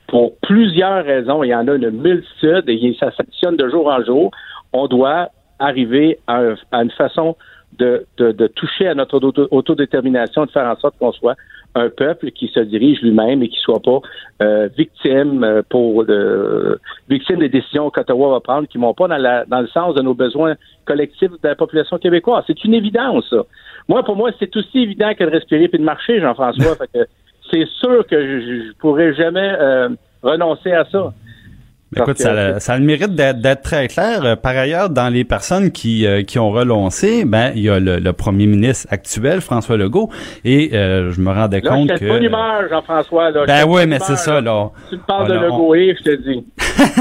pour 0.06 0.36
plusieurs 0.42 1.04
raisons, 1.04 1.42
il 1.44 1.48
y 1.48 1.54
en 1.54 1.66
a 1.68 1.74
une 1.74 1.90
multitude 1.90 2.64
et 2.68 2.96
ça 2.98 3.10
s'additionne 3.12 3.56
de 3.56 3.68
jour 3.68 3.86
en 3.86 4.04
jour, 4.04 4.30
on 4.72 4.86
doit 4.86 5.28
arriver 5.58 6.18
à, 6.26 6.38
un- 6.40 6.56
à 6.72 6.82
une 6.82 6.90
façon 6.90 7.36
de, 7.78 8.46
toucher 8.48 8.88
à 8.88 8.94
notre 8.94 9.16
auto- 9.22 9.48
autodétermination, 9.50 10.44
de 10.44 10.50
faire 10.50 10.66
en 10.66 10.76
sorte 10.76 10.98
qu'on 10.98 11.12
soit 11.12 11.36
un 11.74 11.88
peuple 11.88 12.32
qui 12.32 12.48
se 12.48 12.60
dirige 12.60 13.00
lui-même 13.00 13.42
et 13.42 13.48
qui 13.48 13.58
soit 13.58 13.80
pas 13.80 14.00
euh, 14.42 14.68
victime 14.76 15.44
euh, 15.44 15.62
pour 15.68 16.04
victime 17.08 17.38
des 17.38 17.48
décisions 17.48 17.90
qu'Ottawa 17.90 18.32
va 18.32 18.40
prendre 18.40 18.66
qui 18.66 18.76
vont 18.76 18.92
pas 18.92 19.06
dans, 19.06 19.16
la, 19.16 19.44
dans 19.44 19.60
le 19.60 19.68
sens 19.68 19.94
de 19.94 20.02
nos 20.02 20.14
besoins 20.14 20.56
collectifs 20.84 21.30
de 21.30 21.48
la 21.48 21.54
population 21.54 21.98
québécoise. 21.98 22.44
C'est 22.46 22.64
une 22.64 22.74
évidence, 22.74 23.24
ça. 23.30 23.44
Moi, 23.88 24.02
pour 24.04 24.16
moi, 24.16 24.30
c'est 24.38 24.54
aussi 24.56 24.80
évident 24.80 25.14
que 25.14 25.24
de 25.24 25.30
respirer 25.30 25.68
puis 25.68 25.78
de 25.78 25.84
marcher, 25.84 26.20
Jean-François. 26.20 26.76
c'est 27.50 27.66
sûr 27.66 28.06
que 28.06 28.20
je, 28.20 28.40
je, 28.40 28.68
je 28.68 28.72
pourrais 28.78 29.14
jamais 29.14 29.54
euh, 29.58 29.88
renoncer 30.22 30.72
à 30.72 30.84
ça. 30.86 31.12
Mais 31.92 32.02
Écoute, 32.02 32.18
ça, 32.18 32.60
ça 32.60 32.74
a 32.74 32.78
le 32.78 32.84
mérite 32.84 33.16
d'être 33.16 33.40
d'être 33.40 33.62
très 33.62 33.88
clair. 33.88 34.24
Euh, 34.24 34.36
Par 34.36 34.56
ailleurs, 34.56 34.90
dans 34.90 35.08
les 35.08 35.24
personnes 35.24 35.72
qui, 35.72 36.06
euh, 36.06 36.22
qui 36.22 36.38
ont 36.38 36.50
renoncé, 36.52 37.24
ben 37.24 37.50
il 37.56 37.62
y 37.62 37.68
a 37.68 37.80
le, 37.80 37.98
le 37.98 38.12
premier 38.12 38.46
ministre 38.46 38.86
actuel, 38.90 39.40
François 39.40 39.76
Legault, 39.76 40.08
et 40.44 40.70
euh, 40.72 41.10
je 41.10 41.20
me 41.20 41.32
rendais 41.32 41.60
Là, 41.60 41.68
compte 41.70 41.92
que... 41.98 42.06
bonne 42.06 42.22
humeur, 42.22 42.62
Jean-François. 42.70 43.32
Ben 43.44 43.64
oui, 43.66 43.86
mais 43.88 43.98
c'est 44.00 44.16
ça, 44.16 44.40
là. 44.40 44.70
Tu 44.88 44.96
me 44.96 45.00
parles 45.02 45.24
On- 45.24 45.34
de 45.34 45.38
on- 45.38 45.42
Legault, 45.42 45.74
et 45.74 45.96
je 45.98 46.04
te 46.04 46.16
dis. 46.16 46.44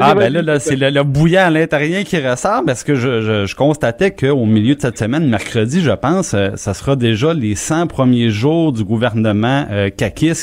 Ah 0.00 0.14
ben 0.14 0.32
là, 0.32 0.42
là 0.42 0.58
c'est 0.58 0.76
le, 0.76 0.90
le 0.90 1.02
bouillant 1.02 1.46
à 1.46 1.50
l'intérieur 1.50 2.04
qui 2.04 2.18
ressort 2.18 2.62
parce 2.66 2.84
que 2.84 2.94
je, 2.94 3.22
je, 3.22 3.46
je 3.46 3.54
constatais 3.56 4.10
qu'au 4.10 4.44
milieu 4.44 4.74
de 4.74 4.80
cette 4.80 4.98
semaine, 4.98 5.28
mercredi, 5.28 5.80
je 5.80 5.92
pense, 5.92 6.34
euh, 6.34 6.50
ça 6.56 6.74
sera 6.74 6.94
déjà 6.96 7.32
les 7.32 7.54
100 7.54 7.86
premiers 7.86 8.28
jours 8.30 8.72
du 8.72 8.84
gouvernement 8.84 9.64
euh, 9.70 9.88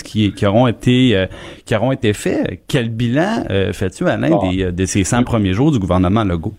qui, 0.03 0.31
qui 0.33 0.45
auront 0.45 0.67
été 0.67 1.15
euh, 1.15 1.25
qui 1.65 1.75
auront 1.75 1.91
été 1.91 2.13
faits. 2.13 2.61
Quel 2.67 2.89
bilan 2.89 3.43
euh, 3.49 3.62
fais-tu, 3.71 4.05
Alain, 4.07 4.29
Bon. 4.29 4.49
des, 4.49 4.65
euh, 4.65 4.71
de 4.71 4.85
ces 4.85 5.03
100 5.03 5.23
premiers 5.23 5.53
jours 5.53 5.71
du 5.71 5.79
gouvernement 5.79 6.23
Legault? 6.23 6.53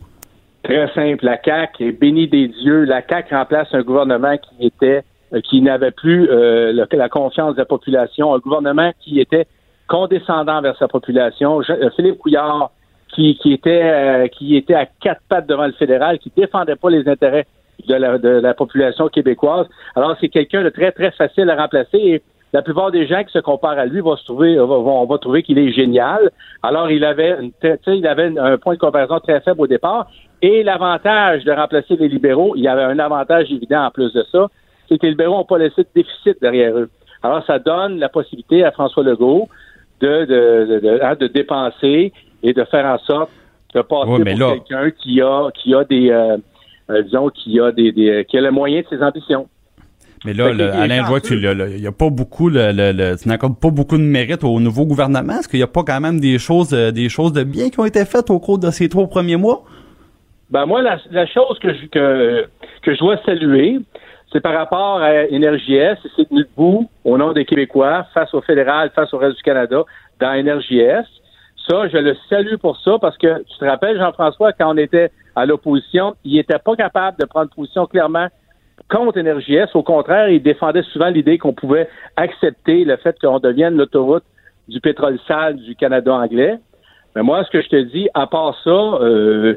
Très 0.62 0.88
simple. 0.94 1.24
La 1.26 1.38
CAQ 1.44 1.88
est 1.88 1.92
bénie 1.92 2.26
des 2.28 2.48
dieux. 2.48 2.84
La 2.84 3.02
CAQ 3.06 3.34
remplace 3.34 3.68
un 3.72 3.82
gouvernement 3.82 4.36
qui 4.38 4.66
était 4.66 5.02
euh, 5.34 5.40
qui 5.42 5.60
n'avait 5.60 5.90
plus 5.90 6.28
euh, 6.30 6.72
le- 6.72 6.86
la 6.96 7.08
confiance 7.08 7.54
de 7.54 7.58
la 7.58 7.64
population, 7.66 8.32
un 8.34 8.38
gouvernement 8.38 8.92
qui 9.00 9.20
était 9.20 9.46
condescendant 9.88 10.60
vers 10.62 10.76
sa 10.78 10.88
population. 10.88 11.60
Je- 11.62 11.90
Philippe 11.96 12.18
Couillard, 12.18 12.70
qui, 13.14 13.36
qui 13.36 13.52
était 13.52 13.82
euh, 13.82 14.26
qui 14.28 14.56
était 14.56 14.74
à 14.74 14.86
quatre 14.86 15.20
pattes 15.28 15.46
devant 15.46 15.66
le 15.66 15.72
fédéral, 15.72 16.18
qui 16.18 16.32
défendait 16.34 16.76
pas 16.76 16.88
les 16.90 17.06
intérêts 17.08 17.46
de 17.88 17.94
la, 17.94 18.18
de 18.18 18.28
la 18.28 18.54
population 18.54 19.08
québécoise. 19.08 19.66
Alors 19.94 20.16
c'est 20.20 20.28
quelqu'un 20.28 20.62
de 20.64 20.70
très 20.70 20.92
très 20.92 21.10
facile 21.10 21.50
à 21.50 21.56
remplacer. 21.56 21.98
Et 21.98 22.22
la 22.54 22.62
plupart 22.62 22.90
des 22.92 23.06
gens 23.06 23.22
qui 23.24 23.32
se 23.32 23.40
comparent 23.40 23.78
à 23.78 23.84
lui 23.84 24.00
vont 24.00 24.16
se 24.16 24.24
trouver, 24.24 24.56
vont, 24.56 24.82
vont- 24.82 25.02
on 25.02 25.06
va 25.06 25.18
trouver 25.18 25.42
qu'il 25.42 25.58
est 25.58 25.72
génial. 25.72 26.30
Alors 26.62 26.88
il 26.90 27.04
avait, 27.04 27.36
une, 27.40 27.50
tu 27.60 27.68
sais, 27.84 27.98
il 27.98 28.06
avait 28.06 28.30
un 28.38 28.56
point 28.58 28.74
de 28.74 28.78
comparaison 28.78 29.18
très 29.20 29.40
faible 29.40 29.60
au 29.60 29.66
départ. 29.66 30.06
Et 30.40 30.62
l'avantage 30.62 31.44
de 31.44 31.52
remplacer 31.52 31.96
les 31.96 32.08
libéraux, 32.08 32.54
il 32.56 32.62
y 32.62 32.68
avait 32.68 32.84
un 32.84 32.98
avantage 33.00 33.50
évident 33.50 33.84
en 33.86 33.90
plus 33.90 34.12
de 34.12 34.22
ça, 34.32 34.46
c'est 34.88 34.98
que 34.98 35.04
les 35.06 35.10
libéraux 35.10 35.36
n'ont 35.38 35.44
pas 35.44 35.58
laissé 35.58 35.82
de 35.82 35.88
déficit 35.94 36.40
derrière 36.40 36.76
eux. 36.78 36.88
Alors, 37.24 37.44
ça 37.46 37.58
donne 37.58 37.98
la 37.98 38.08
possibilité 38.08 38.62
à 38.64 38.70
François 38.70 39.02
Legault 39.02 39.48
de, 40.00 40.24
de, 40.26 40.66
de, 40.70 40.78
de- 40.80 41.00
hein, 41.02 41.16
dépenser 41.34 42.12
et 42.42 42.52
de 42.52 42.64
faire 42.64 42.84
en 42.86 42.98
sorte 42.98 43.30
de 43.74 43.80
passer 43.80 44.10
Ouais, 44.12 44.18
mais 44.24 44.32
pour 44.32 44.64
quelqu'un 44.66 44.90
qui 44.90 45.20
a, 45.22 45.50
qui 45.54 45.74
a 45.74 45.84
des, 45.84 46.10
euh, 46.10 46.36
euh, 46.90 47.02
disons, 47.02 47.30
qui 47.30 47.58
a 47.58 47.72
des, 47.72 47.90
des, 47.92 48.24
qui 48.28 48.36
a 48.38 48.40
le 48.42 48.50
moyen 48.50 48.82
de 48.82 48.86
ses 48.90 49.02
ambitions. 49.02 49.48
Mais 50.24 50.32
là, 50.32 50.52
le- 50.52 50.70
Alain, 50.72 51.02
je 51.04 51.08
vois 51.08 51.20
que 51.20 51.26
tu 51.28 51.38
l'as- 51.38 51.68
il 51.68 51.80
y 51.82 51.86
a 51.86 51.92
pas 51.92 52.08
beaucoup, 52.10 52.48
le, 52.48 52.72
le, 52.72 52.92
le- 52.92 53.16
tu 53.16 53.28
n'accordes 53.28 53.58
pas 53.58 53.70
beaucoup 53.70 53.96
de 53.98 54.02
mérite 54.02 54.42
au 54.44 54.58
nouveau 54.60 54.86
gouvernement. 54.86 55.34
Est-ce 55.40 55.48
qu'il 55.48 55.58
n'y 55.58 55.64
a 55.64 55.66
pas 55.68 55.82
quand 55.82 56.00
même 56.00 56.18
des 56.20 56.38
choses, 56.38 56.72
euh, 56.72 56.90
des 56.90 57.08
choses 57.08 57.32
de 57.32 57.42
bien 57.44 57.68
qui 57.70 57.78
ont 57.80 57.84
été 57.84 58.04
faites 58.04 58.30
au 58.30 58.38
cours 58.38 58.58
de 58.58 58.70
ces 58.70 58.88
trois 58.88 59.06
premiers 59.06 59.36
mois? 59.36 59.64
Ben 60.50 60.66
moi, 60.66 60.82
la, 60.82 60.98
la 61.10 61.26
chose 61.26 61.58
que 61.60 61.72
je, 61.74 61.86
que, 61.86 62.46
que 62.82 62.94
je 62.94 62.98
dois 62.98 63.16
saluer, 63.26 63.78
c'est 64.32 64.40
par 64.40 64.54
rapport 64.54 65.00
à 65.02 65.24
NRJS, 65.30 65.96
c'est 66.16 66.28
tenu 66.28 66.44
debout 66.44 66.88
au 67.04 67.18
nom 67.18 67.32
des 67.32 67.44
Québécois 67.44 68.06
face 68.14 68.32
au 68.34 68.40
fédéral, 68.40 68.90
face 68.94 69.12
au 69.14 69.18
reste 69.18 69.36
du 69.36 69.42
Canada, 69.42 69.82
dans 70.20 70.32
NRJS. 70.42 71.04
Ça, 71.68 71.88
je 71.88 71.96
le 71.96 72.14
salue 72.28 72.56
pour 72.56 72.78
ça 72.80 72.98
parce 73.00 73.16
que 73.16 73.42
tu 73.44 73.58
te 73.58 73.64
rappelles, 73.64 73.96
Jean-François, 73.98 74.52
quand 74.52 74.72
on 74.74 74.76
était 74.76 75.10
à 75.34 75.46
l'opposition, 75.46 76.14
il 76.24 76.34
n'était 76.34 76.58
pas 76.58 76.76
capable 76.76 77.18
de 77.18 77.24
prendre 77.24 77.50
position 77.54 77.86
clairement 77.86 78.28
contre 78.90 79.20
NRJS. 79.20 79.74
Au 79.74 79.82
contraire, 79.82 80.28
il 80.28 80.42
défendait 80.42 80.82
souvent 80.82 81.08
l'idée 81.08 81.38
qu'on 81.38 81.52
pouvait 81.52 81.88
accepter 82.16 82.84
le 82.84 82.96
fait 82.96 83.16
qu'on 83.20 83.38
devienne 83.38 83.76
l'autoroute 83.76 84.24
du 84.68 84.80
pétrole 84.80 85.18
sale 85.26 85.56
du 85.56 85.74
Canada 85.76 86.14
anglais. 86.14 86.58
Mais 87.14 87.22
moi, 87.22 87.44
ce 87.44 87.50
que 87.50 87.60
je 87.60 87.68
te 87.68 87.82
dis, 87.82 88.08
à 88.14 88.26
part 88.26 88.56
ça, 88.64 88.70
euh, 88.70 89.54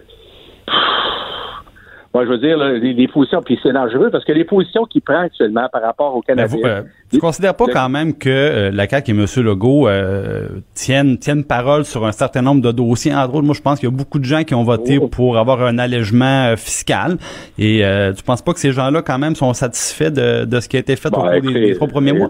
moi, 2.13 2.25
je 2.25 2.29
veux 2.31 2.37
dire, 2.37 2.57
là, 2.57 2.71
les, 2.73 2.93
les 2.93 3.07
positions, 3.07 3.41
puis 3.41 3.59
c'est 3.61 3.71
dangereux 3.73 4.09
parce 4.11 4.23
que 4.25 4.31
les 4.31 4.43
positions 4.45 4.85
qu'il 4.85 5.01
prend 5.01 5.19
actuellement 5.19 5.67
par 5.71 5.81
rapport 5.81 6.15
au 6.15 6.23
Mais 6.27 6.35
Canada. 6.35 6.47
vous, 6.55 6.61
euh, 6.65 6.81
tu 7.11 7.19
considères 7.19 7.55
pas 7.55 7.65
quand 7.71 7.89
même 7.89 8.17
que 8.17 8.29
euh, 8.29 8.71
la 8.71 8.87
CAQ 8.87 9.11
et 9.11 9.13
M. 9.15 9.25
Legault 9.45 9.87
euh, 9.87 10.47
tiennent, 10.73 11.17
tiennent 11.17 11.43
parole 11.43 11.85
sur 11.85 12.05
un 12.05 12.11
certain 12.11 12.41
nombre 12.41 12.61
de 12.61 12.71
dossiers? 12.71 13.13
Entre 13.13 13.35
autres, 13.35 13.45
moi, 13.45 13.55
je 13.55 13.61
pense 13.61 13.79
qu'il 13.79 13.89
y 13.89 13.91
a 13.91 13.95
beaucoup 13.95 14.19
de 14.19 14.25
gens 14.25 14.43
qui 14.43 14.55
ont 14.55 14.63
voté 14.63 14.97
Oh. 15.01 15.07
pour 15.07 15.37
avoir 15.37 15.61
un 15.63 15.77
allègement 15.77 16.45
euh, 16.47 16.55
fiscal. 16.55 17.17
Et 17.59 17.85
euh, 17.85 18.13
tu 18.13 18.23
penses 18.23 18.41
pas 18.41 18.53
que 18.53 18.59
ces 18.59 18.71
gens-là, 18.71 19.01
quand 19.01 19.19
même, 19.19 19.35
sont 19.35 19.53
satisfaits 19.53 20.09
de, 20.11 20.45
de 20.45 20.59
ce 20.59 20.67
qui 20.69 20.77
a 20.77 20.79
été 20.79 20.95
fait 20.95 21.09
au 21.09 21.11
Bon, 21.11 21.21
cours 21.21 21.29
des, 21.31 21.37
écoutez, 21.37 21.59
des 21.67 21.75
trois 21.75 21.87
premiers 21.87 22.13
mois? 22.13 22.29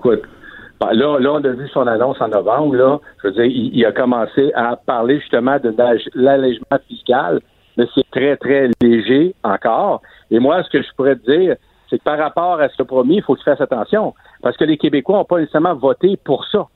ben, 0.80 0.94
là, 0.94 1.18
là, 1.20 1.32
on 1.34 1.44
a 1.44 1.50
vu 1.50 1.68
son 1.74 1.88
annonce 1.88 2.20
en 2.22 2.28
novembre. 2.28 2.76
Là, 2.76 3.00
je 3.24 3.28
veux 3.30 3.34
dire, 3.34 3.46
il, 3.46 3.72
il 3.74 3.86
a 3.86 3.92
commencé 3.92 4.52
à 4.54 4.76
parler 4.76 5.20
justement 5.20 5.58
de 5.64 5.70
l'allège- 5.78 6.10
l'allègement 6.14 6.78
fiscal, 6.88 7.40
mais 7.78 7.86
c'est 7.94 8.10
très, 8.12 8.36
très 8.38 8.70
léger 8.82 9.36
encore. 9.44 10.02
Et 10.32 10.40
moi, 10.40 10.62
ce 10.64 10.70
que 10.70 10.82
je 10.82 10.88
pourrais 10.96 11.16
te 11.16 11.32
dire, 11.32 11.56
c'est 11.90 12.00
que 12.00 12.04
par 12.04 12.18
rapport 12.18 12.60
à 12.60 12.68
ce 12.70 12.84
promis, 12.84 13.18
il 13.18 13.22
faut 13.24 13.34
que 13.36 13.40
tu 13.40 13.46
fasses 13.46 13.62
attention. 13.62 14.14
Parce 14.42 14.58
que 14.58 14.66
les 14.66 14.78
Québécois 14.78 15.18
n'ont 15.18 15.26
pas 15.26 15.40
nécessairement 15.40 15.76
voté 15.76 16.18
pour 16.18 16.46
ça. 16.46 16.68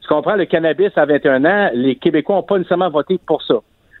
Tu 0.00 0.08
comprends, 0.08 0.34
le 0.34 0.44
cannabis 0.44 0.90
à 0.96 1.06
21 1.06 1.44
ans, 1.44 1.70
les 1.72 1.96
Québécois 1.96 2.36
n'ont 2.36 2.42
pas 2.42 2.58
nécessairement 2.58 2.90
voté 2.90 3.18
pour 3.24 3.42
ça. 3.42 3.54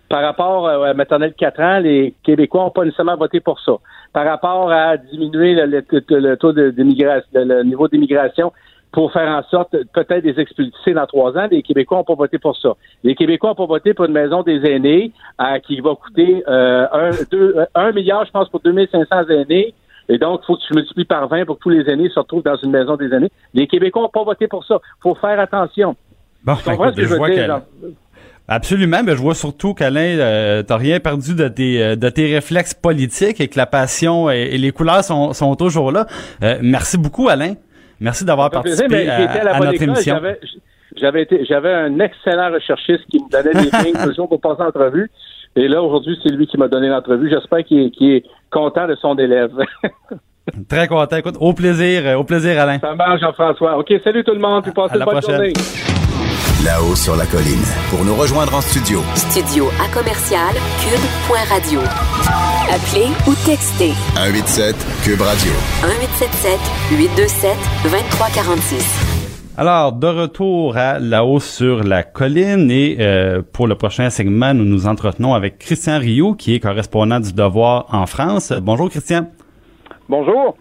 Par 0.08 0.22
rapport 0.22 0.68
à 0.68 0.76
la 0.88 0.94
maternelle 0.94 1.32
4 1.34 1.60
ans, 1.60 1.78
les 1.78 2.14
Québécois 2.22 2.64
n'ont 2.64 2.70
pas 2.70 2.84
nécessairement 2.84 3.16
voté 3.16 3.40
pour 3.40 3.58
ça. 3.60 3.72
Par 4.12 4.26
rapport 4.26 4.70
à 4.70 4.96
diminuer 4.98 5.54
le, 5.54 6.36
taux 6.36 6.52
de- 6.52 6.70
d'immigration, 6.70 7.26
le 7.34 7.62
niveau 7.62 7.88
d'immigration 7.88 8.52
pour 8.94 9.12
faire 9.12 9.28
en 9.28 9.42
sorte 9.50 9.72
peut-être 9.92 10.22
des 10.22 10.38
expulsés 10.38 10.94
dans 10.94 11.06
trois 11.06 11.36
ans, 11.36 11.48
les 11.50 11.62
Québécois 11.62 11.98
n'ont 11.98 12.04
pas 12.04 12.14
voté 12.14 12.38
pour 12.38 12.56
ça. 12.56 12.74
Les 13.02 13.16
Québécois 13.16 13.50
n'ont 13.50 13.56
pas 13.56 13.66
voté 13.66 13.92
pour 13.92 14.04
une 14.04 14.12
maison 14.12 14.44
des 14.44 14.64
aînés 14.70 15.10
euh, 15.40 15.58
qui 15.58 15.80
va 15.80 15.96
coûter 15.96 16.44
euh, 16.46 16.86
un, 16.92 17.10
deux, 17.28 17.56
euh, 17.56 17.64
un 17.74 17.90
milliard, 17.90 18.24
je 18.24 18.30
pense, 18.30 18.48
pour 18.48 18.60
2500 18.60 19.28
aînés. 19.30 19.74
Et 20.08 20.16
donc, 20.16 20.42
il 20.42 20.46
faut 20.46 20.56
que 20.56 20.62
tu 20.62 20.74
multiplies 20.74 21.06
par 21.06 21.26
20 21.26 21.44
pour 21.44 21.56
que 21.56 21.62
tous 21.62 21.70
les 21.70 21.90
aînés 21.90 22.08
se 22.08 22.20
retrouvent 22.20 22.44
dans 22.44 22.54
une 22.54 22.70
maison 22.70 22.94
des 22.94 23.12
aînés. 23.12 23.32
Les 23.52 23.66
Québécois 23.66 24.02
n'ont 24.02 24.08
pas 24.10 24.22
voté 24.22 24.46
pour 24.46 24.64
ça. 24.64 24.78
faut 25.02 25.16
faire 25.16 25.40
attention. 25.40 25.96
Bon, 26.44 26.54
Tu 26.54 26.62
comprends 26.62 26.84
écoute, 26.84 26.94
ce 26.94 27.00
que 27.00 27.06
je 27.08 27.14
vois 27.16 27.30
dire? 27.30 27.62
Absolument, 28.46 29.02
mais 29.02 29.12
je 29.12 29.22
vois 29.22 29.34
surtout 29.34 29.72
qu'Alain, 29.72 30.18
euh, 30.18 30.62
t'as 30.62 30.76
rien 30.76 31.00
perdu 31.00 31.34
de 31.34 31.48
tes 31.48 31.82
euh, 31.82 31.96
de 31.96 32.10
tes 32.10 32.34
réflexes 32.34 32.74
politiques 32.74 33.40
et 33.40 33.48
que 33.48 33.56
la 33.56 33.64
passion 33.64 34.28
et, 34.28 34.58
les 34.58 34.70
couleurs 34.70 35.02
sont, 35.02 35.32
sont 35.32 35.56
toujours 35.56 35.90
là. 35.90 36.06
Euh, 36.42 36.58
merci 36.60 36.98
beaucoup, 36.98 37.30
Alain. 37.30 37.54
Merci 38.04 38.24
d'avoir 38.26 38.50
participé 38.50 39.08
à, 39.08 39.58
notre 39.58 39.82
émission. 39.82 40.20
J'avais 40.96 41.22
été, 41.22 41.44
j'avais 41.46 41.72
un 41.72 41.98
excellent 41.98 42.52
recherchiste 42.52 43.04
qui 43.10 43.18
me 43.18 43.28
donnait 43.30 43.64
des 43.64 43.70
lignes 43.84 44.04
toujours 44.04 44.28
pour 44.28 44.40
passer 44.40 44.62
l'entrevue. 44.62 45.10
Et 45.56 45.66
là, 45.68 45.82
aujourd'hui, 45.82 46.16
c'est 46.22 46.32
lui 46.32 46.46
qui 46.46 46.58
m'a 46.58 46.68
donné 46.68 46.88
l'entrevue. 46.88 47.30
J'espère 47.30 47.64
qu'il 47.64 47.90
est, 48.00 48.24
content 48.50 48.86
de 48.86 48.94
son 48.96 49.16
élève. 49.16 49.50
Très 50.68 50.86
content. 50.86 51.16
Écoute, 51.16 51.36
au 51.40 51.54
plaisir, 51.54 52.18
au 52.18 52.24
plaisir, 52.24 52.60
Alain. 52.60 52.78
Ça 52.78 52.94
marche, 52.94 53.20
Jean-François. 53.20 53.78
OK, 53.78 53.92
salut 54.04 54.22
tout 54.22 54.34
le 54.34 54.38
monde, 54.38 54.62
puis 54.62 54.72
passez 54.72 54.98
une 54.98 55.04
bonne 55.04 55.22
journée. 55.22 55.52
Là-haut 56.64 56.94
sur 56.96 57.14
la 57.14 57.26
colline. 57.26 57.60
Pour 57.90 58.06
nous 58.06 58.14
rejoindre 58.14 58.54
en 58.54 58.62
studio. 58.62 59.00
Studio 59.16 59.68
à 59.84 59.92
commercial 59.92 60.54
cube.radio. 60.80 61.80
Appelez 62.72 63.08
ou 63.26 63.34
textez. 63.44 63.92
187 64.14 64.74
cube 65.04 65.20
radio. 65.20 65.52
1877 65.82 66.58
827 66.90 67.56
2346. 67.82 69.54
Alors, 69.58 69.92
de 69.92 70.06
retour 70.06 70.78
à 70.78 70.98
La 71.00 71.26
hausse 71.26 71.44
sur 71.44 71.84
la 71.84 72.02
colline 72.02 72.70
et 72.70 72.96
euh, 72.98 73.42
pour 73.52 73.66
le 73.66 73.74
prochain 73.74 74.08
segment, 74.08 74.54
nous 74.54 74.64
nous 74.64 74.86
entretenons 74.86 75.34
avec 75.34 75.58
Christian 75.58 75.98
Rioux, 75.98 76.34
qui 76.34 76.54
est 76.54 76.60
correspondant 76.60 77.20
du 77.20 77.34
Devoir 77.34 77.88
en 77.92 78.06
France. 78.06 78.54
Bonjour 78.62 78.88
Christian. 78.88 79.30
Bonjour. 80.08 80.56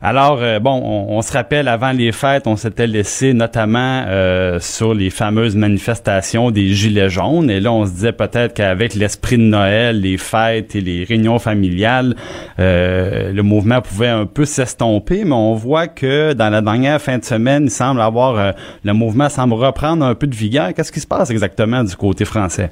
Alors, 0.00 0.38
euh, 0.40 0.58
bon, 0.58 1.06
on, 1.08 1.22
se 1.22 1.32
rappelle, 1.32 1.68
avant 1.68 1.92
les 1.92 2.12
fêtes, 2.12 2.46
on 2.46 2.56
s'était 2.56 2.86
laissé 2.86 3.34
notamment 3.34 4.04
euh, 4.06 4.58
sur 4.60 4.94
les 4.94 5.10
fameuses 5.10 5.54
manifestations 5.54 6.50
des 6.50 6.68
Gilets 6.68 7.08
jaunes. 7.08 7.50
Et 7.50 7.60
là, 7.60 7.72
on 7.72 7.86
se 7.86 7.92
disait 7.92 8.12
peut-être 8.12 8.54
qu'avec 8.54 8.94
l'esprit 8.94 9.38
de 9.38 9.42
Noël, 9.42 10.00
les 10.00 10.18
fêtes 10.18 10.74
et 10.74 10.80
les 10.80 11.04
réunions 11.04 11.38
familiales, 11.38 12.16
euh, 12.58 13.32
le 13.32 13.42
mouvement 13.42 13.80
pouvait 13.80 14.08
un 14.08 14.26
peu 14.26 14.44
s'estomper. 14.44 15.24
Mais 15.24 15.34
on 15.34 15.54
voit 15.54 15.86
que 15.86 16.32
dans 16.32 16.50
la 16.50 16.60
dernière 16.60 17.00
fin 17.00 17.18
de 17.18 17.24
semaine, 17.24 17.64
il 17.64 17.70
semble 17.70 18.00
avoir, 18.00 18.54
le 18.84 18.92
mouvement 18.92 19.28
semble 19.28 19.54
reprendre 19.54 20.04
un 20.04 20.14
peu 20.14 20.26
de 20.26 20.34
vigueur. 20.34 20.74
Qu'est-ce 20.74 20.92
qui 20.92 21.00
se 21.00 21.06
passe 21.06 21.30
exactement 21.30 21.84
du 21.84 21.94
côté 21.96 22.24
français? 22.24 22.70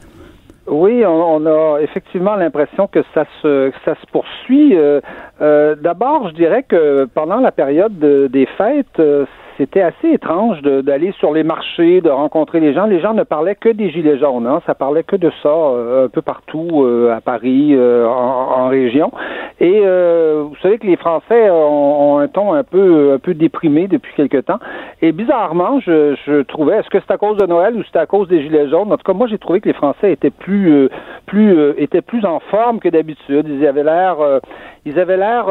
Oui, 0.67 1.05
on, 1.07 1.47
a 1.47 1.79
effectivement 1.81 2.37
l'impression 2.37 2.87
que 2.87 3.03
ça 3.15 3.25
se 3.43 3.73
ça 3.85 3.95
se 3.95 4.07
poursuit. 4.13 4.77
Euh, 4.77 5.01
euh, 5.41 5.75
d'abord, 5.75 6.29
je 6.29 6.35
dirais 6.35 6.65
que 6.65 7.07
pendant 7.15 7.41
la 7.41 7.51
période 7.51 7.99
des 7.99 8.47
fêtes, 8.59 9.01
euh, 9.01 9.25
c'était 9.61 9.83
assez 9.83 10.09
étrange 10.09 10.63
d'aller 10.63 11.13
sur 11.19 11.35
les 11.35 11.43
marchés, 11.43 12.01
de 12.01 12.09
rencontrer 12.09 12.61
les 12.61 12.73
gens. 12.73 12.87
Les 12.87 13.01
gens 13.01 13.13
ne 13.13 13.25
parlaient 13.25 13.55
que 13.55 13.69
des 13.69 13.91
gilets 13.91 14.19
jaunes, 14.19 14.47
hein. 14.47 14.63
ça 14.65 14.75
parlait 14.75 15.03
que 15.03 15.17
de 15.17 15.31
ça 15.43 15.51
un 15.51 16.09
peu 16.09 16.23
partout 16.23 16.87
à 17.15 17.21
Paris, 17.21 17.77
en, 17.79 18.69
région. 18.69 19.13
Et 19.61 19.81
vous 19.81 20.57
savez 20.63 20.79
que 20.79 20.87
les 20.87 20.97
Français 20.97 21.51
ont, 21.51 22.19
un 22.19 22.29
ton 22.29 22.55
un 22.55 22.65
peu 22.65 23.13
un 23.13 23.19
peu 23.19 23.35
déprimé 23.35 23.87
depuis 23.87 24.15
quelque 24.15 24.39
temps. 24.39 24.59
Et 25.03 25.13
bizarrement, 25.13 25.81
je, 25.81 26.15
je 26.27 26.43
trouvais, 26.43 26.77
est-ce 26.77 26.89
que 26.89 26.99
c'est 26.99 27.13
à 27.13 27.19
cause 27.19 27.37
de 27.37 27.47
Noël 27.47 27.75
ou 27.77 27.83
c'est 27.91 27.99
à 27.99 28.07
cause 28.07 28.29
des 28.29 28.43
gilets 28.43 28.69
jaunes? 28.69 28.93
En 28.93 28.97
tout 28.97 29.05
cas, 29.05 29.13
moi, 29.13 29.27
j'ai 29.27 29.39
trouvé 29.39 29.61
que 29.61 29.69
les 29.69 29.75
Français 29.75 30.13
étaient 30.13 30.31
plus 30.31 30.73
euh, 30.73 30.89
plus 31.27 31.59
euh, 31.59 31.75
étaient 31.79 32.03
plus 32.03 32.25
en 32.25 32.41
forme 32.41 32.81
que 32.81 32.89
d'habitude. 32.89 33.47
Ils 33.49 33.67
avaient 33.67 33.85
l'air 33.85 34.21
euh, 34.21 34.41
ils 34.85 34.99
avaient 34.99 35.17
l'air 35.17 35.47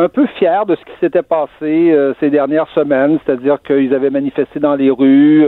un 0.00 0.08
peu 0.08 0.26
fiers 0.38 0.64
de 0.66 0.76
ce 0.76 0.80
qui 0.84 0.98
s'était 1.00 1.22
passé 1.22 1.96
ces 2.20 2.30
dernières 2.30 2.68
semaines, 2.74 3.18
c'est-à-dire 3.24 3.58
qu'ils 3.62 3.94
avaient 3.94 4.10
manifesté 4.10 4.60
dans 4.60 4.74
les 4.74 4.90
rues. 4.90 5.44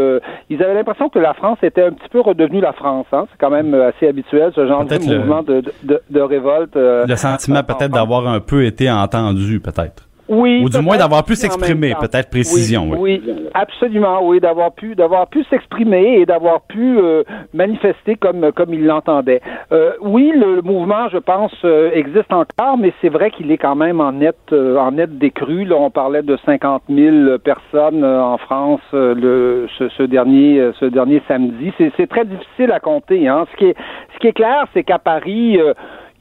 ils 0.50 0.62
avaient 0.62 0.74
l'impression 0.74 1.08
que 1.08 1.18
la 1.18 1.34
France 1.34 1.58
était 1.62 1.84
un 1.84 1.92
petit 1.92 2.08
peu 2.10 2.20
redevenue 2.20 2.60
la 2.60 2.72
France. 2.72 3.06
Hein. 3.12 3.26
C'est 3.30 3.38
quand 3.38 3.50
même 3.50 3.74
assez 3.74 4.08
habituel 4.08 4.52
ce 4.54 4.66
genre 4.66 4.84
de 4.84 4.98
mouvement 4.98 5.42
de, 5.42 5.62
de, 5.82 6.00
de, 6.10 6.20
révolte. 6.20 6.74
le 6.74 7.16
sentiment 7.16 7.62
peut-être 7.62 7.92
d'avoir 7.92 8.26
un 8.26 8.40
peu 8.40 8.64
été 8.64 8.90
entendu, 8.90 9.60
peut-être. 9.60 10.08
Oui. 10.32 10.62
Ou 10.64 10.70
du 10.70 10.80
moins 10.80 10.96
d'avoir 10.96 11.24
pu 11.24 11.34
s'exprimer, 11.34 11.94
peut-être 12.00 12.30
précision. 12.30 12.88
Oui, 12.88 13.22
oui. 13.22 13.34
absolument, 13.52 14.26
oui, 14.26 14.40
d'avoir 14.40 14.72
pu 14.72 14.94
d'avoir 14.94 15.26
pu 15.26 15.44
s'exprimer 15.44 16.20
et 16.20 16.24
d'avoir 16.24 16.62
pu 16.62 16.98
euh, 16.98 17.22
manifester 17.52 18.16
comme 18.16 18.50
comme 18.52 18.72
il 18.72 18.86
l'entendait. 18.86 19.42
Euh, 19.72 19.92
oui, 20.00 20.32
le, 20.34 20.62
mouvement, 20.62 21.10
je 21.10 21.18
pense, 21.18 21.52
euh, 21.66 21.90
existe 21.92 22.32
encore, 22.32 22.78
mais 22.78 22.94
c'est 23.02 23.10
vrai 23.10 23.30
qu'il 23.30 23.50
est 23.50 23.58
quand 23.58 23.74
même 23.74 24.00
en 24.00 24.12
net 24.12 24.38
en 24.52 24.92
net 24.92 25.18
décru. 25.18 25.66
Là, 25.66 25.76
on 25.76 25.90
parlait 25.90 26.22
de 26.22 26.38
50 26.46 26.84
000 26.88 27.38
personnes 27.44 28.02
en 28.02 28.38
France 28.38 28.80
le 28.92 29.66
ce, 29.76 29.90
ce, 29.90 30.02
dernier 30.02 30.70
ce 30.80 30.86
dernier 30.86 31.20
samedi. 31.28 31.72
C'est 31.76 32.08
très 32.08 32.24
difficile 32.24 32.72
à 32.72 32.80
compter. 32.80 33.28
Hein. 33.28 33.44
Ce 33.52 33.56
qui 33.58 33.66
est 33.66 33.76
ce 34.14 34.18
qui 34.18 34.28
est 34.28 34.32
clair, 34.32 34.64
c'est 34.72 34.82
qu'à 34.82 34.98
Paris 34.98 35.58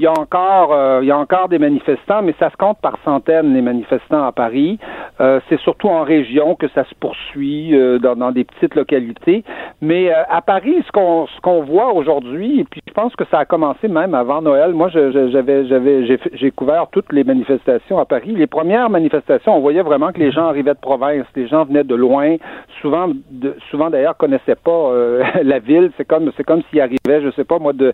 il 0.01 0.05
y 0.05 0.07
a 0.07 0.13
encore 0.19 0.73
euh, 0.73 0.99
il 1.03 1.07
y 1.07 1.11
a 1.11 1.17
encore 1.17 1.47
des 1.47 1.59
manifestants, 1.59 2.23
mais 2.23 2.33
ça 2.39 2.49
se 2.49 2.57
compte 2.57 2.79
par 2.81 2.97
centaines 3.05 3.53
les 3.53 3.61
manifestants 3.61 4.25
à 4.25 4.31
Paris. 4.31 4.79
Euh, 5.19 5.39
c'est 5.47 5.59
surtout 5.59 5.89
en 5.89 6.01
région 6.01 6.55
que 6.55 6.67
ça 6.69 6.85
se 6.85 6.95
poursuit 6.95 7.77
euh, 7.77 7.99
dans, 7.99 8.15
dans, 8.15 8.31
des 8.31 8.43
petites 8.43 8.73
localités. 8.73 9.43
Mais 9.79 10.11
à 10.11 10.41
Paris, 10.41 10.83
ce 10.87 10.91
qu'on 10.91 11.27
ce 11.27 11.39
qu'on 11.41 11.61
voit 11.61 11.93
aujourd'hui, 11.93 12.61
et 12.61 12.63
puis 12.63 12.81
je 12.87 12.93
pense 12.93 13.15
que 13.15 13.25
ça 13.29 13.39
a 13.39 13.45
commencé 13.45 13.87
même 13.87 14.15
avant 14.15 14.41
Noël. 14.41 14.73
Moi, 14.73 14.89
j'avais 14.89 15.67
j'avais 15.67 16.19
j'ai 16.33 16.51
couvert 16.51 16.87
toutes 16.91 17.13
les 17.13 17.23
manifestations 17.23 17.99
à 17.99 18.05
Paris. 18.05 18.33
Les 18.35 18.47
premières 18.47 18.89
manifestations, 18.89 19.55
on 19.55 19.59
voyait 19.59 19.83
vraiment 19.83 20.11
que 20.11 20.19
les 20.19 20.31
gens 20.31 20.47
arrivaient 20.47 20.73
de 20.73 20.79
province, 20.79 21.25
les 21.35 21.47
gens 21.47 21.65
venaient 21.65 21.83
de 21.83 21.95
loin, 21.95 22.37
souvent 22.81 23.07
de, 23.29 23.55
souvent 23.69 23.91
d'ailleurs 23.91 24.17
connaissaient 24.17 24.55
pas 24.55 24.93
la 25.43 25.59
ville. 25.59 25.91
C'est 25.97 26.05
comme 26.05 26.31
c'est 26.37 26.43
comme 26.43 26.63
s'ils 26.71 26.81
arrivaient, 26.81 27.21
je 27.21 27.29
sais 27.35 27.45
pas 27.45 27.59
moi 27.59 27.73
de 27.73 27.93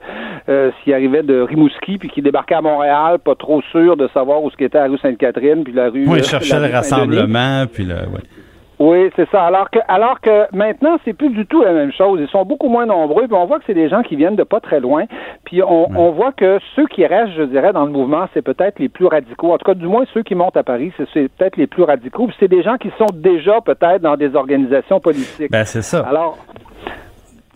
s'ils 0.84 0.94
arrivaient 0.94 1.24
de 1.24 1.42
Rimouski 1.42 1.97
puis 1.98 2.10
qui 2.10 2.22
débarquait 2.22 2.56
à 2.56 2.62
Montréal, 2.62 3.20
pas 3.20 3.36
trop 3.36 3.62
sûr 3.72 3.98
de 3.98 4.08
savoir 4.14 4.44
où 4.44 4.50
ce 4.50 4.58
qu'était 4.58 4.80
la 4.80 4.88
rue 4.88 4.98
Sainte-Catherine, 4.98 5.64
puis 5.64 5.74
la 5.74 5.90
rue. 5.90 6.06
Oui, 6.08 6.20
euh, 6.20 6.24
cherchait 6.24 6.60
le 6.60 6.74
rassemblement, 6.74 7.66
puis 7.72 7.84
le. 7.84 7.96
Ouais. 7.96 8.22
Oui, 8.80 9.10
c'est 9.16 9.28
ça. 9.32 9.44
Alors 9.44 9.72
que, 9.72 9.80
alors 9.88 10.22
que 10.22 10.56
maintenant, 10.56 10.98
c'est 11.04 11.14
plus 11.14 11.30
du 11.30 11.48
tout 11.48 11.64
la 11.64 11.74
même 11.74 11.92
chose. 11.92 12.20
Ils 12.22 12.28
sont 12.28 12.46
beaucoup 12.46 12.70
moins 12.70 12.86
nombreux, 12.86 13.24
puis 13.24 13.36
on 13.36 13.46
voit 13.46 13.58
que 13.58 13.64
c'est 13.66 13.74
des 13.74 13.90
gens 13.90 14.04
qui 14.04 14.16
viennent 14.16 14.36
de 14.36 14.44
pas 14.44 14.60
très 14.60 14.80
loin. 14.80 15.06
Puis 15.46 15.64
on, 15.64 15.90
on 15.98 16.12
voit 16.12 16.32
que 16.32 16.60
ceux 16.76 16.86
qui 16.86 17.04
restent, 17.06 17.34
je 17.36 17.44
dirais, 17.44 17.74
dans 17.74 17.86
le 17.86 17.92
mouvement, 17.92 18.28
c'est 18.36 18.44
peut-être 18.44 18.78
les 18.78 18.90
plus 18.90 19.08
radicaux. 19.08 19.52
En 19.52 19.58
tout 19.58 19.66
cas, 19.66 19.74
du 19.74 19.88
moins 19.88 20.06
ceux 20.14 20.22
qui 20.22 20.36
montent 20.36 20.58
à 20.58 20.64
Paris, 20.64 20.94
c'est 21.14 21.28
peut-être 21.30 21.58
les 21.58 21.66
plus 21.66 21.84
radicaux. 21.84 22.28
Puis 22.28 22.36
c'est 22.40 22.48
des 22.48 22.62
gens 22.62 22.78
qui 22.78 22.92
sont 23.00 23.08
déjà 23.14 23.62
peut-être 23.62 24.02
dans 24.02 24.16
des 24.16 24.36
organisations 24.36 25.00
politiques. 25.00 25.52
Ben 25.52 25.66
c'est 25.66 25.82
ça. 25.82 26.06
Alors, 26.08 26.38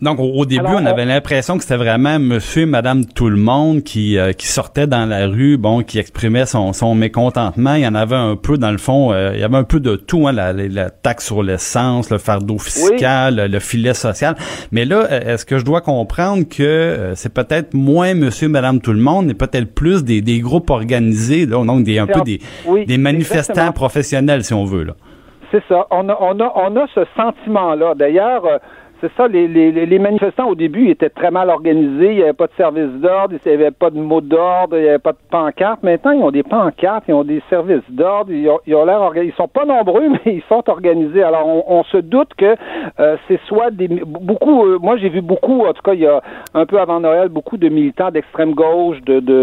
donc, 0.02 0.18
au, 0.20 0.46
début, 0.48 0.66
on 0.66 0.86
avait 0.88 1.06
l'impression 1.06 1.58
que 1.58 1.64
c'était 1.64 1.78
vraiment 1.78 2.18
monsieur, 2.18 2.66
madame, 2.66 3.06
tout 3.06 3.30
le 3.30 3.38
monde 3.38 3.84
qui, 3.84 4.18
euh, 4.18 4.34
qui 4.34 4.48
sortait 4.48 4.88
dans 4.88 5.06
la 5.06 5.28
rue, 5.28 5.58
bon, 5.58 5.84
qui 5.84 6.00
exprimait 6.00 6.48
son, 6.48 6.74
son 6.74 6.96
mécontentement. 6.96 7.76
Il 7.76 7.84
y 7.84 7.88
en 7.88 7.94
avait 7.94 8.16
un 8.16 8.36
peu, 8.36 8.58
dans 8.58 8.72
le 8.72 8.80
fond, 8.80 9.14
euh, 9.14 9.34
il 9.36 9.40
y 9.40 9.44
avait 9.44 9.58
un 9.58 9.64
peu 9.64 9.80
de 9.80 9.96
tout, 9.96 10.28
hein, 10.28 10.32
la, 10.32 10.54
la 10.54 10.90
taxe 10.90 11.28
sur 11.28 11.44
l'essence, 11.44 12.10
le 12.10 12.18
fardeau 12.18 12.58
fiscal, 12.58 13.48
le, 13.52 13.60
filet 13.60 13.94
social. 13.94 14.36
Mais 14.72 14.86
là, 14.86 15.06
euh, 15.12 15.34
est-ce 15.36 15.46
que 15.46 15.60
je 15.60 15.66
dois 15.66 15.82
comprendre 15.82 16.46
que 16.50 17.12
c'est 17.14 17.32
peut-être 17.32 17.76
moins 17.76 18.16
monsieur, 18.16 18.48
madame, 18.48 18.82
tout 18.82 18.94
le 18.94 19.02
monde, 19.02 19.28
mais 19.28 19.36
peut-être 19.36 19.72
plus 19.72 20.04
des, 20.04 20.22
des 20.22 20.40
groupes 20.40 20.72
organisés, 20.72 21.46
là, 21.46 21.64
donc 21.64 21.84
des, 21.84 22.00
un 22.00 22.08
peu 22.08 22.22
des, 22.22 22.42
des 22.88 22.98
manifestants 22.98 23.72
professionnels, 23.72 24.44
si 24.44 24.56
on 24.56 24.66
veut, 24.66 24.84
là? 24.84 24.94
C'est 25.52 25.62
ça. 25.68 25.86
On 25.92 26.08
a, 26.08 26.18
on 26.22 26.40
a, 26.40 26.52
on 26.56 26.76
a 26.78 26.88
ce 26.96 27.02
sentiment-là. 27.18 27.94
D'ailleurs, 27.96 28.44
c'est 29.02 29.12
ça, 29.18 29.28
les, 29.28 30.00
manifestants 30.00 30.48
au 30.48 30.56
début 30.56 30.90
étaient 30.90 31.10
très 31.10 31.32
mal 31.32 31.50
organisés, 31.50 32.12
il 32.12 32.16
n'y 32.18 32.22
avait 32.22 32.34
pas 32.34 32.46
de 32.46 32.54
service 32.56 32.92
d'ordre, 33.02 33.36
il 33.44 33.50
n'y 33.50 33.56
avait 33.56 33.72
pas 33.72 33.90
de 33.90 34.00
mot 34.00 34.22
d'ordre, 34.22 34.78
il 34.78 34.84
n'y 34.84 34.90
avait 34.90 35.00
pas 35.00 35.14
de 35.14 35.18
pancarte. 35.30 35.82
Maintenant, 35.82 36.12
ils 36.12 36.22
ont 36.22 36.30
des 36.30 36.44
pancartes, 36.44 37.06
ils 37.08 37.14
ont 37.16 37.24
des 37.24 37.42
services 37.50 37.90
d'ordre, 37.90 38.32
ils 38.32 38.48
ont, 38.48 38.86
l'air. 38.86 39.12
Ils 39.24 39.34
sont 39.34 39.48
pas 39.48 39.66
nombreux, 39.66 40.08
mais 40.26 40.34
ils 40.36 40.44
sont 40.48 40.64
organisés. 40.70 41.24
Alors, 41.24 41.48
on, 41.68 41.84
se 41.86 41.98
doute 41.98 42.30
que 42.38 42.56
euh, 43.00 43.18
c'est 43.28 43.40
soit 43.48 43.72
des 43.72 43.88
beaucoup. 43.88 44.66
Euh, 44.66 44.78
moi, 44.80 44.98
j'ai 44.98 45.10
vu 45.10 45.22
beaucoup, 45.22 45.66
en 45.66 45.74
tout 45.74 45.82
cas, 45.82 45.94
il 45.94 46.02
y 46.02 46.08
a 46.08 46.22
un 46.54 46.68
peu 46.68 46.80
avant 46.80 47.00
Noël, 47.00 47.30
beaucoup 47.30 47.58
de 47.58 47.70
militants 47.70 48.12
d'extrême 48.12 48.54
gauche, 48.54 48.98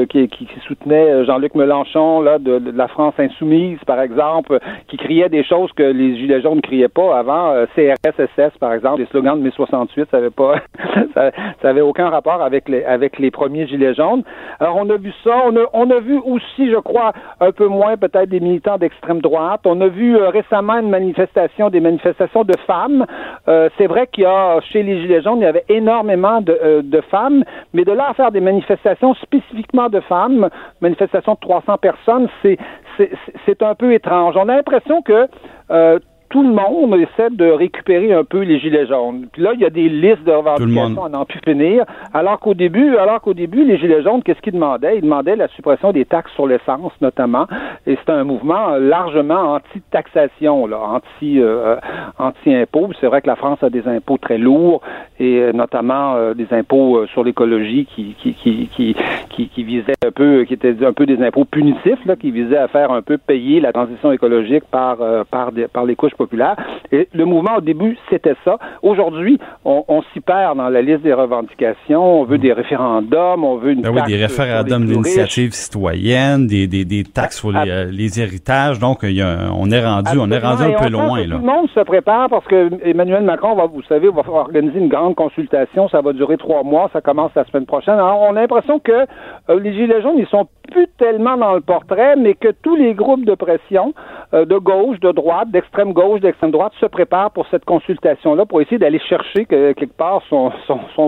qui, 0.08 0.48
soutenaient 0.68 1.10
euh, 1.10 1.24
Jean-Luc 1.24 1.56
Mélenchon, 1.56 2.20
là, 2.20 2.38
de, 2.38 2.62
la 2.72 2.86
France 2.86 3.14
insoumise, 3.18 3.78
par 3.86 4.00
exemple, 4.00 4.60
qui 4.86 4.96
criaient 4.96 5.28
des 5.28 5.42
choses 5.42 5.72
que 5.72 5.82
les 5.82 6.16
gilets 6.16 6.42
jaunes 6.42 6.56
ne 6.56 6.60
criaient 6.60 6.88
pas 6.88 7.18
avant. 7.18 7.54
CRSSS, 7.74 8.56
par 8.60 8.72
exemple, 8.72 8.98
des 8.98 9.06
slogans 9.06 9.36
de 9.36 9.47
68, 9.50 10.08
ça 10.10 10.16
avait 10.18 10.30
pas, 10.30 10.56
ça, 11.14 11.30
avait 11.62 11.80
aucun 11.80 12.08
rapport 12.08 12.42
avec 12.42 12.68
les 12.68 12.84
avec 12.84 13.18
les 13.18 13.30
premiers 13.30 13.66
gilets 13.66 13.94
jaunes. 13.94 14.22
Alors 14.60 14.76
on 14.76 14.88
a 14.90 14.96
vu 14.96 15.12
ça, 15.24 15.42
on 15.44 15.56
a 15.56 15.64
on 15.72 15.90
a 15.90 16.00
vu 16.00 16.18
aussi, 16.18 16.70
je 16.70 16.76
crois, 16.76 17.12
un 17.40 17.52
peu 17.52 17.66
moins 17.66 17.96
peut-être 17.96 18.28
des 18.28 18.40
militants 18.40 18.78
d'extrême 18.78 19.20
droite. 19.20 19.60
On 19.64 19.80
a 19.80 19.88
vu 19.88 20.16
euh, 20.16 20.28
récemment 20.30 20.78
une 20.78 20.90
manifestation, 20.90 21.70
des 21.70 21.80
manifestations 21.80 22.44
de 22.44 22.54
femmes. 22.66 23.06
Euh, 23.48 23.68
c'est 23.78 23.86
vrai 23.86 24.06
qu'il 24.06 24.24
y 24.24 24.26
a 24.26 24.60
chez 24.60 24.82
les 24.82 25.00
gilets 25.02 25.22
jaunes, 25.22 25.38
il 25.38 25.44
y 25.44 25.46
avait 25.46 25.64
énormément 25.68 26.40
de, 26.40 26.58
euh, 26.62 26.82
de 26.82 27.00
femmes, 27.02 27.44
mais 27.72 27.84
de 27.84 27.92
là 27.92 28.08
à 28.10 28.14
faire 28.14 28.30
des 28.30 28.40
manifestations 28.40 29.14
spécifiquement 29.14 29.88
de 29.88 30.00
femmes, 30.00 30.48
manifestations 30.80 31.34
de 31.34 31.40
300 31.40 31.78
personnes, 31.78 32.28
c'est 32.42 32.58
c'est 33.46 33.62
un 33.62 33.76
peu 33.76 33.92
étrange. 33.92 34.34
On 34.36 34.48
a 34.48 34.56
l'impression 34.56 35.02
que 35.02 35.28
tout 36.30 36.42
le 36.42 36.50
monde 36.50 36.94
essaie 36.94 37.30
de 37.30 37.50
récupérer 37.50 38.12
un 38.12 38.24
peu 38.24 38.40
les 38.40 38.58
gilets 38.58 38.86
jaunes. 38.86 39.26
Puis 39.32 39.42
là, 39.42 39.52
il 39.54 39.60
y 39.60 39.64
a 39.64 39.70
des 39.70 39.88
listes 39.88 40.24
de 40.24 40.32
revendications 40.32 41.04
à 41.04 41.08
n'en 41.08 41.24
plus 41.24 41.40
finir. 41.44 41.84
Alors 42.12 42.38
qu'au 42.38 42.54
début, 42.54 42.96
alors 42.96 43.20
qu'au 43.20 43.34
début, 43.34 43.64
les 43.64 43.78
gilets 43.78 44.02
jaunes, 44.02 44.22
qu'est-ce 44.22 44.40
qu'ils 44.40 44.52
demandaient? 44.52 44.98
Ils 44.98 45.02
demandaient 45.02 45.36
la 45.36 45.48
suppression 45.48 45.92
des 45.92 46.04
taxes 46.04 46.32
sur 46.34 46.46
l'essence, 46.46 46.92
notamment. 47.00 47.46
Et 47.86 47.96
c'est 47.96 48.12
un 48.12 48.24
mouvement 48.24 48.76
largement 48.76 49.54
anti-taxation, 49.54 50.66
là, 50.66 50.78
anti, 50.78 51.40
euh, 51.40 51.76
anti-impôt. 52.18 52.90
C'est 53.00 53.06
vrai 53.06 53.22
que 53.22 53.26
la 53.26 53.36
France 53.36 53.62
a 53.62 53.70
des 53.70 53.86
impôts 53.88 54.18
très 54.18 54.38
lourds 54.38 54.82
et 55.18 55.40
euh, 55.40 55.52
notamment 55.52 56.14
euh, 56.14 56.34
des 56.34 56.46
impôts 56.50 57.06
sur 57.06 57.24
l'écologie 57.24 57.86
qui 57.86 58.14
qui, 58.18 58.34
qui, 58.34 58.68
qui, 58.68 58.96
qui, 59.30 59.48
qui 59.48 59.62
visaient 59.64 59.94
un 60.04 60.10
peu, 60.10 60.44
qui 60.44 60.54
étaient 60.54 60.84
un 60.84 60.92
peu 60.92 61.06
des 61.06 61.22
impôts 61.24 61.44
punitifs, 61.44 62.04
là, 62.04 62.16
qui 62.16 62.30
visaient 62.30 62.58
à 62.58 62.68
faire 62.68 62.92
un 62.92 63.02
peu 63.02 63.16
payer 63.16 63.60
la 63.60 63.72
transition 63.72 64.12
écologique 64.12 64.64
par 64.70 64.98
par, 65.30 65.50
par 65.72 65.84
les 65.84 65.96
couches 65.96 66.14
populaire. 66.18 66.56
Et 66.92 67.08
le 67.14 67.24
mouvement, 67.24 67.56
au 67.56 67.60
début, 67.60 67.96
c'était 68.10 68.36
ça. 68.44 68.58
Aujourd'hui, 68.82 69.38
on, 69.64 70.02
s'y 70.12 70.20
perd 70.20 70.58
dans 70.58 70.68
la 70.68 70.82
liste 70.82 71.02
des 71.02 71.12
revendications. 71.12 72.20
On 72.20 72.24
veut 72.24 72.38
des 72.38 72.52
référendums, 72.52 73.44
on 73.44 73.56
veut 73.56 73.72
une 73.72 73.82
ben 73.82 73.90
oui, 73.94 74.02
des 74.06 74.16
référendums 74.16 74.84
d'initiative 74.84 75.52
citoyenne, 75.52 76.46
des, 76.46 76.66
des, 76.66 76.84
des 76.84 77.04
taxes 77.04 77.38
sur 77.38 77.52
les, 77.52 77.70
euh, 77.70 77.84
les 77.90 78.20
héritages. 78.20 78.78
Donc, 78.78 78.98
il 79.02 79.12
y 79.12 79.22
a, 79.22 79.50
on 79.54 79.70
est 79.70 79.84
rendu, 79.84 80.18
on 80.18 80.30
est 80.30 80.38
rendu 80.38 80.62
un 80.64 80.72
peu 80.72 80.90
loin. 80.90 81.18
Là. 81.20 81.36
Tout 81.36 81.40
le 81.42 81.46
monde 81.46 81.68
se 81.74 81.80
prépare 81.80 82.28
parce 82.28 82.46
que 82.46 82.70
Emmanuel 82.84 83.22
Macron, 83.22 83.54
va, 83.54 83.66
vous 83.66 83.82
savez, 83.82 84.08
va 84.08 84.22
organiser 84.26 84.78
une 84.78 84.88
grande 84.88 85.14
consultation. 85.14 85.88
Ça 85.88 86.00
va 86.00 86.12
durer 86.12 86.36
trois 86.36 86.62
mois. 86.62 86.90
Ça 86.92 87.00
commence 87.00 87.30
la 87.34 87.44
semaine 87.44 87.66
prochaine. 87.66 87.94
Alors, 87.94 88.20
on 88.22 88.36
a 88.36 88.40
l'impression 88.40 88.78
que 88.78 88.92
euh, 88.92 89.60
les 89.60 89.72
Gilets 89.72 90.02
jaunes, 90.02 90.18
ils 90.18 90.26
sont 90.26 90.48
plus 90.70 90.88
tellement 90.98 91.36
dans 91.36 91.54
le 91.54 91.60
portrait, 91.60 92.16
mais 92.16 92.34
que 92.34 92.48
tous 92.62 92.76
les 92.76 92.94
groupes 92.94 93.24
de 93.24 93.34
pression, 93.34 93.94
euh, 94.34 94.44
de 94.44 94.56
gauche, 94.58 95.00
de 95.00 95.12
droite, 95.12 95.50
d'extrême 95.50 95.92
gauche, 95.92 96.07
d'extrême 96.16 96.50
droite, 96.50 96.72
se 96.80 96.86
préparent 96.86 97.30
pour 97.30 97.46
cette 97.48 97.64
consultation-là, 97.64 98.46
pour 98.46 98.60
essayer 98.60 98.78
d'aller 98.78 98.98
chercher 98.98 99.44
quelque 99.46 99.96
part 99.96 100.22
son, 100.28 100.50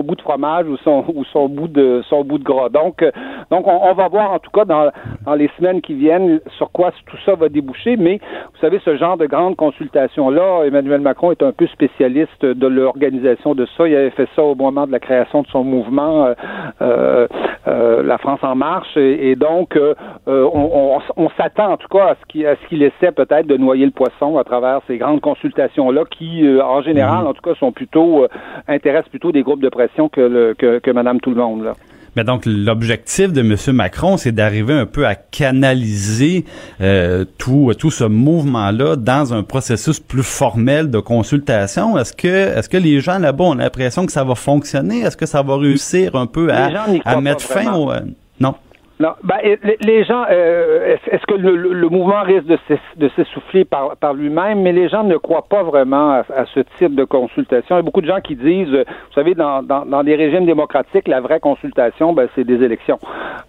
bout 0.03 0.15
de 0.15 0.21
fromage 0.21 0.67
ou 0.67 0.77
son, 0.77 1.03
ou 1.13 1.23
son 1.25 1.49
bout 1.49 1.67
de 1.67 2.01
son 2.09 2.23
bout 2.23 2.37
de 2.37 2.43
gras. 2.43 2.69
Donc, 2.69 3.01
euh, 3.01 3.11
donc 3.49 3.67
on, 3.67 3.93
va 3.93 4.07
voir 4.07 4.31
en 4.31 4.39
tout 4.39 4.51
cas 4.51 4.65
dans, 4.65 4.91
les 5.35 5.49
semaines 5.57 5.81
qui 5.81 5.93
viennent 5.93 6.39
sur 6.57 6.71
quoi 6.71 6.91
tout 7.05 7.17
ça 7.25 7.35
va 7.35 7.49
déboucher. 7.49 7.97
Mais 7.97 8.19
vous 8.53 8.59
savez, 8.59 8.79
ce 8.85 8.95
genre 8.95 9.17
de 9.17 9.25
grande 9.25 9.55
consultation-là, 9.55 10.63
Emmanuel 10.65 11.01
Macron 11.01 11.31
est 11.31 11.43
un 11.43 11.51
peu 11.51 11.67
spécialiste 11.67 12.45
de 12.45 12.67
l'organisation 12.67 13.55
de 13.55 13.65
ça. 13.77 13.87
Il 13.87 13.95
avait 13.95 14.11
fait 14.11 14.29
ça 14.35 14.43
au 14.43 14.55
moment 14.55 14.87
de 14.87 14.91
la 14.91 14.99
création 14.99 15.41
de 15.41 15.47
son 15.47 15.63
mouvement 15.63 16.33
euh, 17.67 18.01
La 18.01 18.17
France 18.17 18.39
en 18.41 18.55
marche, 18.55 18.97
et, 18.97 19.35
donc 19.35 19.75
euh, 19.75 19.93
euh, 20.27 20.49
on, 20.51 21.29
s'attend 21.37 21.73
en 21.73 21.77
tout 21.77 21.87
cas 21.87 22.07
à 22.07 22.15
ce 22.15 22.67
qu'il 22.67 22.83
essaie 22.83 23.11
peut-être 23.11 23.45
de 23.45 23.55
noyer 23.55 23.85
le 23.85 23.91
poisson 23.91 24.37
à 24.37 24.43
travers 24.43 24.81
ces 24.87 24.90
grandes 24.97 25.21
consultations-là 25.21 26.03
qui, 26.09 26.45
euh, 26.45 26.63
en 26.63 26.81
général, 26.81 27.21
mhm. 27.21 27.27
en 27.27 27.33
tout 27.33 27.41
cas, 27.41 27.55
sont 27.55 27.71
plutôt 27.71 28.27
intéressent 28.67 29.09
plutôt 29.09 29.31
des 29.31 29.43
groupes 29.43 29.61
de 29.61 29.69
pression 29.69 30.09
que, 30.09 30.21
le, 30.21 30.53
que, 30.53 30.91
Madame 30.91 31.19
Tout 31.19 31.31
le 31.31 31.37
Monde. 31.37 31.63
Là. 31.63 31.73
Mais 32.15 32.25
donc 32.25 32.43
l'objectif 32.45 33.31
de 33.31 33.39
M. 33.39 33.55
Macron, 33.73 34.17
c'est 34.17 34.33
d'arriver 34.33 34.73
un 34.73 34.85
peu 34.85 35.07
à 35.07 35.15
canaliser 35.15 36.43
tout 37.37 37.71
tout 37.79 37.89
ce 37.89 38.03
mouvement-là 38.03 38.97
dans 38.97 39.33
un 39.33 39.43
processus 39.43 40.01
plus 40.01 40.23
formel 40.23 40.91
de 40.91 40.99
consultation. 40.99 41.97
Est-ce 41.97 42.11
que 42.11 42.27
est-ce 42.27 42.67
que 42.67 42.75
les 42.75 42.99
gens 42.99 43.17
là-bas 43.17 43.45
ont 43.45 43.53
l'impression 43.53 44.05
que 44.05 44.11
ça 44.11 44.25
va 44.25 44.35
fonctionner? 44.35 44.99
Est-ce 44.99 45.15
que 45.15 45.25
ça 45.25 45.41
va 45.41 45.55
réussir 45.55 46.17
un 46.17 46.25
peu 46.25 46.51
à, 46.51 46.69
à 47.05 47.21
mettre 47.21 47.43
fin 47.43 47.73
au 47.75 47.91
non 49.01 49.13
ben, 49.23 49.37
les 49.81 50.03
gens, 50.03 50.25
euh, 50.29 50.95
est-ce 51.11 51.25
que 51.25 51.33
le, 51.33 51.89
mouvement 51.89 52.21
risque 52.21 52.45
de 52.45 53.09
s'essouffler 53.15 53.65
par, 53.65 53.97
par 53.97 54.13
lui-même, 54.13 54.61
mais 54.61 54.71
les 54.71 54.89
gens 54.89 55.03
ne 55.03 55.17
croient 55.17 55.47
pas 55.49 55.63
vraiment 55.63 56.11
à, 56.11 56.45
ce 56.53 56.59
type 56.77 56.95
de 56.95 57.03
consultation. 57.03 57.75
Il 57.75 57.79
y 57.79 57.81
a 57.81 57.83
beaucoup 57.83 58.01
de 58.01 58.07
gens 58.07 58.21
qui 58.21 58.35
disent, 58.35 58.73
euh, 58.73 58.83
vous 58.87 59.13
savez, 59.15 59.33
dans, 59.33 59.63
dans, 59.63 59.85
dans 59.85 60.03
des 60.03 60.15
régimes 60.15 60.45
démocratiques, 60.45 61.07
la 61.07 61.19
vraie 61.19 61.39
consultation, 61.39 62.13
ben, 62.13 62.27
c'est 62.35 62.43
des 62.43 62.63
élections. 62.63 62.99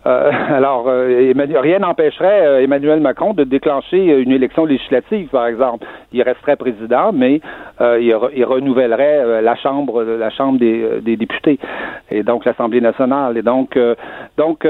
Euh, 0.07 0.31
alors, 0.49 0.87
rien 0.87 1.79
n'empêcherait 1.81 2.65
Emmanuel 2.65 3.01
Macron 3.01 3.35
de 3.35 3.45
déclencher 3.45 4.21
une 4.23 4.33
élection 4.33 4.65
législative, 4.65 5.29
par 5.29 5.47
exemple. 5.47 5.87
Il 6.13 6.23
resterait 6.23 6.57
président, 6.57 7.13
mais 7.13 7.41
il, 7.81 8.17
il, 8.35 8.45
renouvellerait 8.45 9.43
la 9.43 9.55
chambre, 9.57 10.03
la 10.03 10.31
chambre 10.31 10.59
des, 10.59 11.01
des 11.03 11.17
députés, 11.17 11.59
et 12.11 12.23
donc 12.23 12.45
l'Assemblée 12.45 12.81
nationale. 12.81 13.37
Et 13.37 13.43
donc, 13.43 13.79
donc, 14.37 14.67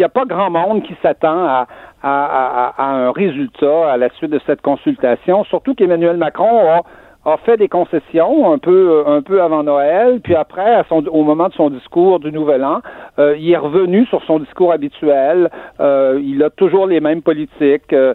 n'y 0.00 0.04
a 0.04 0.08
pas 0.08 0.24
grand 0.24 0.50
monde 0.50 0.82
qui 0.82 0.96
s'attend 1.02 1.44
à, 1.44 1.66
à, 2.02 2.72
à, 2.76 2.84
un 2.84 3.12
résultat 3.12 3.92
à 3.92 3.96
la 3.96 4.10
suite 4.10 4.30
de 4.30 4.40
cette 4.46 4.60
consultation, 4.62 5.44
surtout 5.44 5.74
qu'Emmanuel 5.74 6.16
Macron 6.16 6.70
a 6.70 6.82
a 7.24 7.36
fait 7.38 7.56
des 7.56 7.68
concessions 7.68 8.52
un 8.52 8.58
peu 8.58 9.04
un 9.06 9.22
peu 9.22 9.42
avant 9.42 9.62
Noël, 9.62 10.20
puis 10.22 10.34
après, 10.34 10.74
à 10.74 10.84
son, 10.88 11.06
au 11.06 11.22
moment 11.22 11.48
de 11.48 11.54
son 11.54 11.70
discours 11.70 12.20
du 12.20 12.30
Nouvel 12.32 12.64
An, 12.64 12.80
euh, 13.18 13.36
il 13.38 13.50
est 13.50 13.56
revenu 13.56 14.06
sur 14.06 14.22
son 14.24 14.38
discours 14.38 14.72
habituel. 14.72 15.50
Euh, 15.80 16.20
il 16.22 16.42
a 16.42 16.50
toujours 16.50 16.86
les 16.86 17.00
mêmes 17.00 17.22
politiques. 17.22 17.92
Euh, 17.92 18.14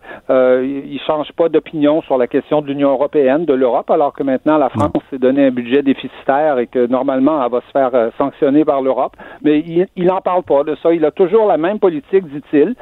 il 0.65 0.99
change 1.05 1.31
pas 1.33 1.49
d'opinion 1.49 2.01
sur 2.03 2.17
la 2.17 2.27
question 2.27 2.61
de 2.61 2.67
l'Union 2.67 2.91
européenne, 2.91 3.45
de 3.45 3.53
l'Europe, 3.53 3.89
alors 3.89 4.13
que 4.13 4.23
maintenant 4.23 4.57
la 4.57 4.69
France 4.69 4.91
s'est 5.09 5.17
donné 5.17 5.47
un 5.47 5.51
budget 5.51 5.81
déficitaire 5.81 6.59
et 6.59 6.67
que 6.67 6.85
normalement 6.87 7.43
elle 7.43 7.51
va 7.51 7.61
se 7.61 7.71
faire 7.71 7.91
euh, 7.93 8.09
sanctionner 8.17 8.65
par 8.65 8.81
l'Europe. 8.81 9.15
Mais 9.43 9.59
il 9.95 10.05
n'en 10.05 10.21
parle 10.21 10.43
pas 10.43 10.63
de 10.63 10.75
ça. 10.81 10.93
Il 10.93 11.05
a 11.05 11.11
toujours 11.11 11.47
la 11.47 11.57
même 11.57 11.79
politique, 11.79 12.25
dit-il. 12.27 12.75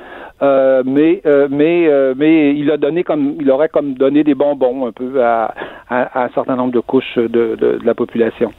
Euh, 0.44 0.84
mais 0.86 1.22
euh, 1.26 1.48
mais 1.50 1.88
euh, 1.88 2.14
mais 2.16 2.54
il 2.56 2.70
a 2.70 2.78
donné 2.78 3.04
comme 3.04 3.38
il 3.40 3.50
aurait 3.50 3.70
comme 3.70 3.96
donné 3.96 4.24
des 4.24 4.36
bonbons 4.36 4.86
un 4.86 4.92
peu 4.92 5.24
à, 5.24 5.52
à, 5.90 6.17
un 6.26 6.30
certain 6.30 6.56
nombre 6.56 6.74
de 6.74 6.82
couches 6.82 7.16
de, 7.18 7.56
de, 7.56 7.56
de 7.56 7.86
la 7.86 7.94
population. 7.94 8.52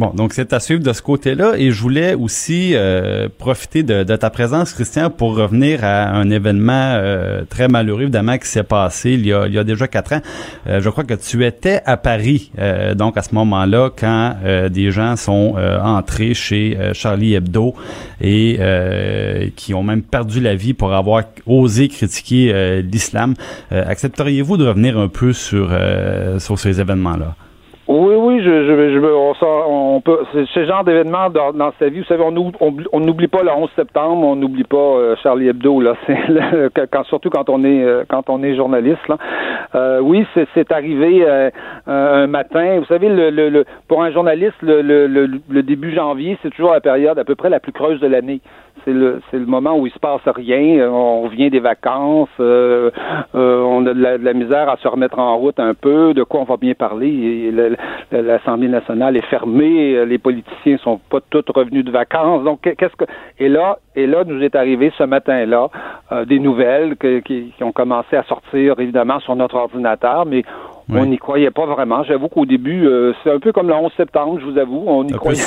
Bon, 0.00 0.12
donc 0.14 0.32
c'est 0.32 0.54
à 0.54 0.60
suivre 0.60 0.82
de 0.82 0.94
ce 0.94 1.02
côté-là. 1.02 1.58
Et 1.58 1.72
je 1.72 1.82
voulais 1.82 2.14
aussi 2.14 2.70
euh, 2.72 3.28
profiter 3.36 3.82
de, 3.82 4.02
ta 4.16 4.30
présence, 4.30 4.72
Christian, 4.72 5.10
pour 5.10 5.36
revenir 5.36 5.84
à 5.84 6.08
un 6.08 6.30
événement 6.30 6.94
euh, 6.94 7.42
très 7.50 7.68
malheureux, 7.68 8.04
évidemment, 8.04 8.38
qui 8.38 8.48
s'est 8.48 8.62
passé 8.62 9.10
il 9.10 9.26
y, 9.26 9.32
a, 9.34 9.46
il 9.46 9.52
y 9.52 9.58
a 9.58 9.62
déjà 9.62 9.88
quatre 9.88 10.14
ans. 10.14 10.22
Euh, 10.68 10.80
je 10.80 10.88
crois 10.88 11.04
que 11.04 11.12
tu 11.12 11.44
étais 11.44 11.82
à 11.84 11.98
Paris, 11.98 12.50
donc 12.96 13.18
à 13.18 13.22
ce 13.22 13.34
moment-là, 13.34 13.90
quand 13.94 14.36
des 14.70 14.90
gens 14.90 15.16
sont 15.16 15.56
entrés 15.82 16.32
chez 16.32 16.78
Charlie 16.94 17.34
Hebdo 17.34 17.74
et 18.22 18.58
qui 19.54 19.74
ont 19.74 19.82
même 19.82 20.02
perdu 20.02 20.40
la 20.40 20.54
vie 20.54 20.72
pour 20.72 20.94
avoir 20.94 21.24
osé 21.44 21.88
critiquer 21.88 22.80
l'islam. 22.82 23.34
accepteriez-vous 23.70 24.56
de 24.56 24.66
revenir 24.66 24.98
un 24.98 25.08
peu 25.08 25.34
sur, 25.34 25.76
sur 26.38 26.58
ces 26.58 26.80
événements-là? 26.80 27.34
Oui, 27.92 28.14
oui, 28.16 28.29
ce 30.54 30.64
genre 30.66 30.84
d'événement 30.84 31.30
dans, 31.30 31.72
sa 31.78 31.88
vie, 31.88 32.00
vous 32.00 32.06
savez, 32.06 32.22
on 32.22 33.00
n'oublie 33.00 33.28
pas 33.28 33.42
le 33.42 33.50
11 33.50 33.70
septembre, 33.76 34.26
on 34.26 34.36
n'oublie 34.36 34.64
pas 34.64 34.76
euh, 34.76 35.16
Charlie 35.22 35.48
Hebdo, 35.48 35.80
là, 35.80 35.94
quand, 36.90 37.04
surtout 37.04 37.30
quand 37.30 37.48
on 37.48 37.64
est 37.64 37.84
euh, 37.84 38.04
quand 38.08 38.28
on 38.28 38.42
est 38.42 38.56
journaliste. 38.56 39.06
Là. 39.08 39.18
Euh, 39.74 40.00
oui, 40.00 40.26
c'est 40.54 40.72
arrivé 40.72 41.26
un 41.86 42.26
matin. 42.26 42.78
Vous 42.78 42.86
savez, 42.86 43.08
pour 43.88 44.02
un 44.02 44.10
journaliste, 44.10 44.56
le, 44.62 45.62
début 45.62 45.94
janvier, 45.94 46.38
c'est 46.42 46.50
toujours 46.50 46.72
la 46.72 46.80
période 46.80 47.18
à 47.18 47.24
peu 47.24 47.34
près 47.34 47.50
la 47.50 47.60
plus 47.60 47.72
creuse 47.72 48.00
de 48.00 48.06
l'année 48.06 48.40
c'est 48.86 48.92
le 49.38 49.46
moment 49.46 49.76
où 49.76 49.86
il 49.86 49.92
se 49.92 49.98
passe 49.98 50.22
rien. 50.24 50.88
On 50.90 51.22
revient 51.22 51.50
des 51.50 51.60
vacances, 51.60 52.30
on 52.38 53.86
a 53.86 53.94
de 53.94 54.24
la, 54.24 54.32
misère 54.32 54.70
à 54.70 54.76
se 54.78 54.88
remettre 54.88 55.18
en 55.18 55.36
route 55.36 55.60
un 55.60 55.74
peu. 55.74 56.14
De 56.14 56.22
quoi 56.22 56.40
on 56.40 56.44
va 56.44 56.56
bien 56.56 56.72
parler 56.74 57.52
L'Assemblée 58.30 58.68
nationale 58.68 59.16
est 59.16 59.26
fermée, 59.26 60.04
les 60.06 60.18
politiciens 60.18 60.78
sont 60.78 61.00
pas 61.10 61.18
tous 61.30 61.44
revenus 61.54 61.84
de 61.84 61.90
vacances. 61.90 62.44
Donc 62.44 62.60
qu'est-ce 62.62 62.96
que 62.96 63.04
et 63.38 63.48
là 63.48 63.78
et 63.96 64.06
là 64.06 64.24
nous 64.24 64.42
est 64.42 64.54
arrivé 64.54 64.92
ce 64.96 65.02
matin-là 65.02 65.68
euh, 66.12 66.24
des 66.24 66.38
nouvelles 66.38 66.96
qui, 66.96 67.52
qui 67.56 67.64
ont 67.64 67.72
commencé 67.72 68.16
à 68.16 68.22
sortir 68.24 68.78
évidemment 68.78 69.20
sur 69.20 69.34
notre 69.36 69.56
ordinateur, 69.56 70.26
mais 70.26 70.44
on 70.92 71.06
n'y 71.06 71.18
croyait 71.18 71.50
pas 71.50 71.66
vraiment. 71.66 72.02
J'avoue 72.02 72.28
qu'au 72.28 72.46
début, 72.46 72.86
euh, 72.86 73.12
c'est 73.22 73.30
un 73.30 73.38
peu 73.38 73.52
comme 73.52 73.68
le 73.68 73.74
11 73.74 73.92
septembre, 73.96 74.38
je 74.40 74.44
vous 74.44 74.58
avoue. 74.58 74.82
On 74.86 75.04
n'y 75.04 75.12
croyait, 75.12 75.38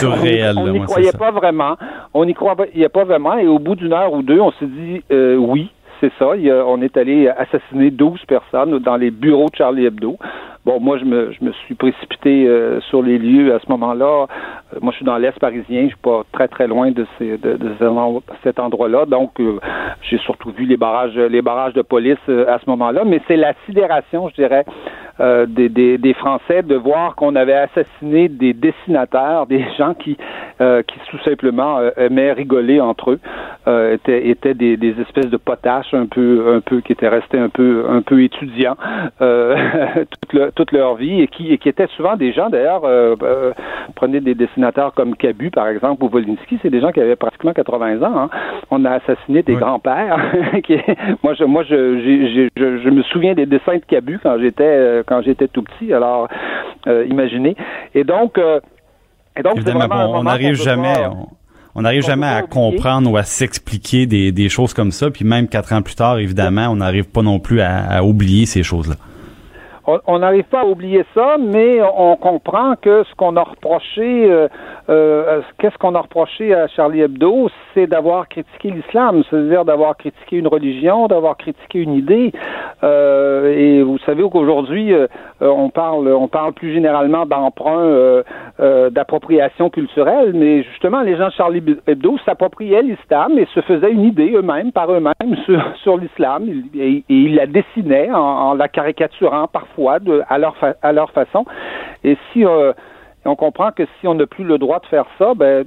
on, 0.56 0.67
n'y 0.67 0.82
croyait 0.82 1.12
pas 1.12 1.32
vraiment. 1.32 1.76
On 2.13 2.26
n'y 2.26 2.34
croyait 2.34 2.89
pas 2.89 3.04
vraiment. 3.04 3.38
Et 3.38 3.48
au 3.48 3.60
bout 3.60 3.76
d'une 3.76 3.93
heure 3.93 4.13
ou 4.13 4.22
deux, 4.22 4.39
on 4.39 4.52
s'est 4.52 4.65
dit 4.65 5.04
euh, 5.12 5.36
oui, 5.36 5.69
c'est 6.00 6.12
ça. 6.17 6.32
on 6.67 6.82
est 6.82 6.96
allé 6.98 7.28
assassiner 7.28 7.91
12 7.91 8.22
personnes 8.26 8.80
dans 8.80 8.96
les 8.96 9.12
bureaux 9.12 9.50
de 9.50 9.56
Charlie 9.56 9.86
Hebdo. 9.86 10.17
Bon, 10.65 10.80
moi, 10.80 10.97
je 10.97 11.06
me, 11.06 11.32
je 11.32 11.43
me 11.43 11.52
suis 11.52 11.76
précipité 11.76 12.47
euh, 12.47 12.80
sur 12.89 13.02
les 13.02 13.17
lieux 13.17 13.54
à 13.54 13.60
ce 13.60 13.65
moment-là. 13.69 14.28
moi, 14.82 14.91
je 14.91 14.97
suis 14.97 15.06
dans 15.06 15.17
l'Est 15.17 15.38
parisien. 15.39 15.84
Je 15.84 15.88
suis 15.88 15.97
pas 16.02 16.23
très, 16.32 16.47
très 16.47 16.67
loin 16.67 16.91
de, 16.91 17.06
ces, 17.17 17.38
de, 17.38 17.58
cet 18.43 18.60
endroit-là. 18.60 19.06
Donc, 19.06 19.32
j'ai 20.02 20.17
surtout 20.19 20.52
vu 20.52 20.65
les 20.65 20.78
barrages, 20.78 21.15
les 21.15 21.41
barrages 21.41 21.73
de 21.73 21.82
police 21.82 22.17
à 22.30 22.60
ce 22.60 22.69
moment-là. 22.69 23.04
Mais 23.06 23.21
c'est 23.28 23.36
la 23.38 23.54
sidération, 23.65 24.30
je 24.30 24.36
dirais, 24.36 24.65
euh, 25.19 25.45
des, 25.45 25.69
des, 25.69 25.98
des, 26.00 26.13
Français 26.15 26.63
de 26.63 26.75
voir 26.75 27.15
qu'on 27.15 27.35
avait 27.35 27.54
assassiné 27.54 28.29
des 28.29 28.54
dessinateurs, 28.54 29.46
des 29.46 29.63
gens 29.77 29.94
qui, 29.94 30.17
euh, 30.60 30.81
qui 30.81 30.98
tout 31.12 31.19
simplement 31.23 31.77
euh, 31.77 31.92
aimaient 31.98 32.31
rigoler 32.31 32.81
entre 32.81 33.12
eux. 33.12 33.19
euh, 33.67 33.94
étaient, 33.94 34.27
étaient 34.29 34.54
des, 34.54 34.75
des, 34.77 35.00
espèces 35.00 35.29
de 35.29 35.37
potaches 35.37 35.94
un 35.94 36.06
peu, 36.06 36.54
un 36.56 36.62
peu 36.62 36.81
qui 36.81 36.92
étaient 36.92 37.08
restés 37.08 37.37
un 37.37 37.50
peu, 37.50 37.85
un 37.90 38.02
peu 38.02 38.23
étudiants 38.23 38.75
euh, 39.21 39.56
toute, 40.31 40.52
toute, 40.56 40.71
leur 40.71 40.95
vie 40.95 41.21
et 41.21 41.27
qui, 41.27 41.51
et 41.51 41.58
qui 41.58 41.69
étaient 41.69 41.87
souvent 41.95 42.15
des 42.15 42.33
gens 42.33 42.49
d'ailleurs. 42.49 42.81
Euh, 42.85 43.15
prenez 43.95 44.19
des 44.19 44.35
dessinateurs 44.35 44.93
comme 44.93 45.15
Cabu 45.15 45.51
par 45.51 45.67
exemple 45.67 46.04
ou 46.04 46.10
Volinsky, 46.10 46.60
c'est 46.62 46.69
des 46.69 46.81
gens 46.81 46.91
qui 46.91 46.99
avaient 46.99 47.15
pratiquement 47.15 47.54
80 47.54 48.01
ans. 48.01 48.17
Hein. 48.17 48.29
On 48.71 48.85
a 48.85 48.91
assassiné 48.91 49.43
des 49.43 49.56
grands-pères. 49.56 50.17
moi, 51.23 51.33
je, 51.33 51.43
moi, 51.43 51.63
je, 51.63 52.49
je, 52.56 52.79
je, 52.83 52.89
me 52.89 53.04
souviens 53.04 53.33
des 53.33 53.45
dessins 53.45 53.75
de 53.75 53.85
Cabu 53.87 54.19
quand 54.21 54.37
j'étais, 54.39 55.04
quand 55.08 55.21
j'étais 55.21 55.47
tout 55.47 55.63
petit. 55.63 55.93
Alors, 55.93 56.27
imaginez. 56.87 57.56
Et 57.95 58.04
donc 58.04 58.39
on 60.15 60.23
n'arrive 60.23 60.56
jamais, 60.56 60.93
on 61.75 61.81
n'arrive 61.81 62.04
jamais 62.04 62.27
à 62.27 62.43
comprendre 62.43 63.12
ou 63.12 63.17
à 63.17 63.23
s'expliquer 63.23 64.06
des, 64.06 64.31
des, 64.31 64.49
choses 64.49 64.73
comme 64.73 64.91
ça. 64.91 65.10
Puis 65.10 65.25
même 65.25 65.47
quatre 65.47 65.73
ans 65.73 65.81
plus 65.81 65.95
tard, 65.95 66.19
évidemment, 66.19 66.67
on 66.69 66.75
n'arrive 66.75 67.10
pas 67.10 67.21
non 67.21 67.39
plus 67.39 67.62
à 67.62 68.04
oublier 68.04 68.45
ces 68.45 68.63
choses-là 68.63 68.95
on 69.86 70.19
n'arrive 70.19 70.46
pas 70.46 70.62
à 70.62 70.65
oublier 70.65 71.04
ça, 71.13 71.38
mais 71.38 71.81
on 71.81 72.15
comprend 72.15 72.75
que 72.81 73.04
ce 73.04 73.15
qu'on 73.15 73.36
a 73.36 73.44
reproché, 73.44 74.31
euh, 74.31 74.48
euh, 74.90 75.42
qu'est-ce 75.58 75.77
qu'on 75.77 75.96
a 75.96 76.00
reproché 76.00 76.54
à 76.54 76.67
Charlie 76.67 77.02
Hebdo, 77.02 77.50
c'est 77.73 77.88
d'avoir 77.88 78.29
critiqué 78.29 78.71
l'islam, 78.71 79.23
c'est-à-dire 79.29 79.65
d'avoir 79.65 79.98
critiqué 79.98 80.38
une 80.38 80.48
religion, 80.48 81.08
d'avoir 81.08 81.36
critiqué 81.36 81.79
une 81.79 81.96
idée. 81.96 82.31
Euh, 82.84 83.54
et 83.54 83.84
vous 83.84 83.98
savez 84.00 84.23
qu'aujourd'hui, 84.29 84.94
on 85.42 85.69
parle, 85.69 86.08
on 86.08 86.27
parle 86.29 86.54
plus 86.54 86.73
généralement 86.73 87.25
d'emprunt, 87.25 88.23
d'appropriation 88.60 89.69
culturelle, 89.69 90.31
mais 90.34 90.63
justement, 90.63 91.02
les 91.02 91.17
gens 91.17 91.27
de 91.27 91.34
Charlie 91.34 91.63
Hebdo 91.88 92.17
s'appropriaient 92.25 92.84
l'islam 92.84 93.38
et 93.38 93.48
se 93.54 93.60
faisaient 93.62 93.92
une 93.92 94.06
idée 94.06 94.31
eux-mêmes, 94.34 94.71
par 94.71 94.92
eux-mêmes, 94.92 95.36
sur, 95.84 95.98
l'islam, 95.98 96.48
et, 96.75 97.04
ils 97.10 97.36
la 97.36 97.48
dessinaient 97.48 98.12
en, 98.12 98.19
en 98.19 98.54
la 98.54 98.67
caricaturant 98.69 99.48
parfois 99.48 99.73
à 99.88 100.38
leur 100.38 100.56
à 100.82 100.92
leur 100.92 101.12
façon. 101.12 101.46
Et 102.04 102.17
si 102.32 102.46
euh, 102.46 102.74
on 103.26 103.36
comprend 103.36 103.71
que 103.71 103.84
si 104.00 104.08
on 104.08 104.15
n'a 104.15 104.26
plus 104.26 104.44
le 104.44 104.58
droit 104.58 104.80
de 104.80 104.86
faire 104.88 105.06
ça, 105.17 105.34
ben 105.36 105.65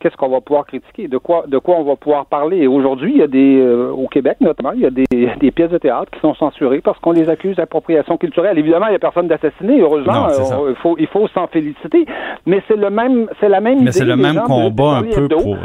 qu'est-ce 0.00 0.16
qu'on 0.16 0.28
va 0.28 0.40
pouvoir 0.40 0.66
critiquer? 0.66 1.08
De 1.08 1.18
quoi 1.18 1.44
de 1.46 1.58
quoi 1.58 1.76
on 1.76 1.84
va 1.84 1.96
pouvoir 1.96 2.26
parler? 2.26 2.66
Aujourd'hui, 2.66 3.12
il 3.14 3.18
y 3.18 3.22
a 3.22 3.26
des 3.26 3.60
euh, 3.60 3.90
au 3.90 4.06
Québec 4.08 4.36
notamment, 4.40 4.72
il 4.72 4.80
y 4.80 4.86
a 4.86 4.90
des, 4.90 5.06
des, 5.40 5.50
pièces 5.50 5.70
de 5.70 5.78
théâtre 5.78 6.10
qui 6.12 6.20
sont 6.20 6.34
censurées 6.34 6.80
parce 6.80 6.98
qu'on 6.98 7.12
les 7.12 7.28
accuse 7.28 7.56
d'appropriation 7.56 8.16
culturelle. 8.18 8.58
Évidemment, 8.58 8.86
il 8.88 8.92
y 8.92 8.96
a 8.96 8.98
personne 8.98 9.28
d'assassiné. 9.28 9.80
Heureusement, 9.80 10.28
euh, 10.28 10.70
il 10.70 10.76
faut 10.76 10.96
il 10.98 11.06
faut 11.06 11.28
s'en 11.28 11.46
féliciter. 11.46 12.06
Mais 12.46 12.62
c'est 12.68 12.76
le 12.76 12.90
même 12.90 13.28
c'est 13.40 13.48
la 13.48 13.60
même. 13.60 13.82
Mais 13.82 13.92
c'est 13.92 14.04
le 14.04 14.16
même 14.16 14.42
combat 14.46 14.98
un 14.98 15.02
peu 15.02 15.28
pour. 15.28 15.56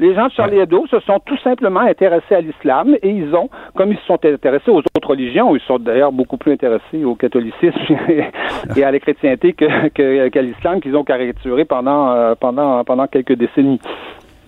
Les 0.00 0.14
gens 0.14 0.28
de 0.28 0.32
Charlie 0.32 0.58
Hebdo 0.58 0.86
se 0.88 1.00
sont 1.00 1.18
tout 1.26 1.38
simplement 1.38 1.80
intéressés 1.80 2.34
à 2.34 2.40
l'islam 2.40 2.94
et 3.02 3.10
ils 3.10 3.34
ont, 3.34 3.50
comme 3.74 3.90
ils 3.90 3.98
se 3.98 4.04
sont 4.04 4.24
intéressés 4.24 4.70
aux 4.70 4.78
autres 4.78 5.08
religions, 5.08 5.56
ils 5.56 5.62
sont 5.62 5.78
d'ailleurs 5.78 6.12
beaucoup 6.12 6.36
plus 6.36 6.52
intéressés 6.52 7.04
au 7.04 7.16
catholicisme 7.16 7.96
et 8.76 8.84
à 8.84 8.90
la 8.92 8.98
chrétienté 9.00 9.54
qu'à 9.54 9.90
que, 9.90 10.38
l'islam 10.38 10.80
qu'ils 10.80 10.96
ont 10.96 11.04
caricaturé 11.04 11.64
pendant, 11.64 12.10
euh, 12.10 12.34
pendant, 12.38 12.84
pendant 12.84 13.06
quelques 13.08 13.34
décennies. 13.34 13.80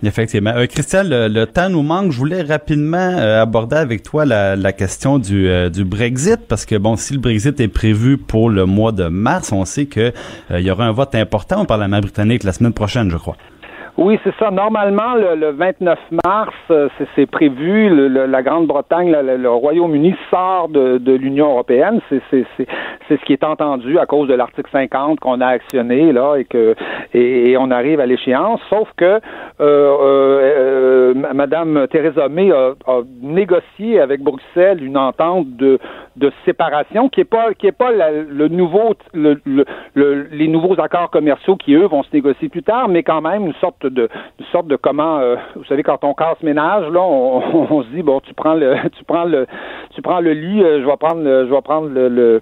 Effectivement. 0.03 0.53
Euh, 0.55 0.65
Christian, 0.65 1.03
le, 1.05 1.45
temps 1.45 1.69
nous 1.69 1.83
manque. 1.83 2.11
Je 2.11 2.17
voulais 2.17 2.41
rapidement 2.41 2.97
euh, 2.97 3.41
aborder 3.41 3.75
avec 3.75 4.01
toi 4.03 4.25
la, 4.25 4.55
la 4.55 4.73
question 4.73 5.19
du, 5.19 5.47
euh, 5.47 5.69
du 5.69 5.83
Brexit, 5.83 6.39
parce 6.47 6.65
que 6.65 6.75
bon, 6.75 6.95
si 6.95 7.13
le 7.13 7.19
Brexit 7.19 7.59
est 7.59 7.67
prévu 7.67 8.17
pour 8.17 8.49
le 8.49 8.65
mois 8.65 8.91
de 8.91 9.07
mars, 9.07 9.51
on 9.51 9.63
sait 9.65 9.85
que 9.85 10.11
il 10.49 10.61
y 10.61 10.71
aura 10.71 10.85
un 10.85 10.91
vote 10.91 11.13
important 11.15 11.61
au 11.61 11.65
Parlement 11.65 11.99
britannique 11.99 12.43
la 12.43 12.51
semaine 12.51 12.73
prochaine, 12.73 13.11
je 13.11 13.17
crois. 13.17 13.37
Oui, 13.97 14.17
c'est 14.23 14.33
ça. 14.39 14.51
Normalement, 14.51 15.15
le, 15.15 15.51
29 15.51 15.99
mars, 16.23 16.53
euh, 16.69 16.87
c'est 17.15 17.25
prévu. 17.25 17.89
la 18.09 18.41
Grande-Bretagne, 18.41 19.11
le, 19.11 19.49
Royaume-Uni 19.49 20.15
sort 20.29 20.69
de, 20.69 21.13
l'Union 21.13 21.51
européenne. 21.51 21.99
C'est 22.09 22.21
ce 23.09 23.25
qui 23.25 23.33
est 23.33 23.43
entendu 23.43 23.99
à 23.99 24.05
cause 24.05 24.29
de 24.29 24.33
l'article 24.33 24.69
50 24.71 25.19
qu'on 25.19 25.41
a 25.41 25.47
actionné 25.47 26.13
là 26.13 26.35
et 26.35 26.45
que 26.45 26.75
et, 27.13 27.57
on 27.57 27.69
arrive 27.69 27.99
à 27.99 28.05
l'échéance. 28.05 28.61
Sauf 28.69 28.87
que 28.95 29.05
euh, 29.05 29.19
euh, 29.59 31.13
Madame 31.33 31.87
Theresa 31.89 32.29
May 32.29 32.51
a, 32.51 32.73
négocié 33.21 33.99
avec 33.99 34.21
Bruxelles 34.21 34.83
une 34.83 34.97
entente 34.97 35.47
de, 35.57 35.79
de 36.15 36.31
séparation 36.45 37.09
qui 37.09 37.21
est 37.21 37.25
pas 37.25 37.53
qui 37.53 37.67
est 37.67 37.71
pas 37.71 37.91
le 37.91 38.47
nouveau 38.47 38.95
les 39.13 40.47
nouveaux 40.47 40.79
accords 40.79 41.09
commerciaux 41.09 41.57
qui 41.57 41.73
eux 41.73 41.85
vont 41.85 42.03
se 42.03 42.09
négocier 42.13 42.49
plus 42.49 42.63
tard, 42.63 42.87
mais 42.87 43.03
quand 43.03 43.21
même 43.21 43.45
une 43.45 43.53
sorte 43.55 43.80
de 43.89 44.09
une 44.39 44.45
sorte 44.47 44.67
de 44.67 44.75
comment 44.75 45.19
euh, 45.19 45.35
vous 45.55 45.65
savez 45.65 45.83
quand 45.83 46.03
on 46.03 46.13
casse 46.13 46.41
ménage 46.43 46.87
là 46.91 47.01
on, 47.01 47.83
se 47.83 47.89
dit 47.89 48.03
bon 48.03 48.19
tu 48.21 48.33
prends 48.33 48.53
le 48.53 48.75
tu 48.97 49.03
prends 49.03 49.25
le 49.25 49.47
tu 49.91 50.01
prends 50.01 50.19
le 50.19 50.33
lit 50.33 50.63
euh, 50.63 50.81
je 50.81 50.85
vais 50.85 50.97
prendre 50.97 51.21
le, 51.21 51.47
je 51.47 51.53
vais 51.53 51.61
prendre 51.61 51.89
le, 51.89 52.41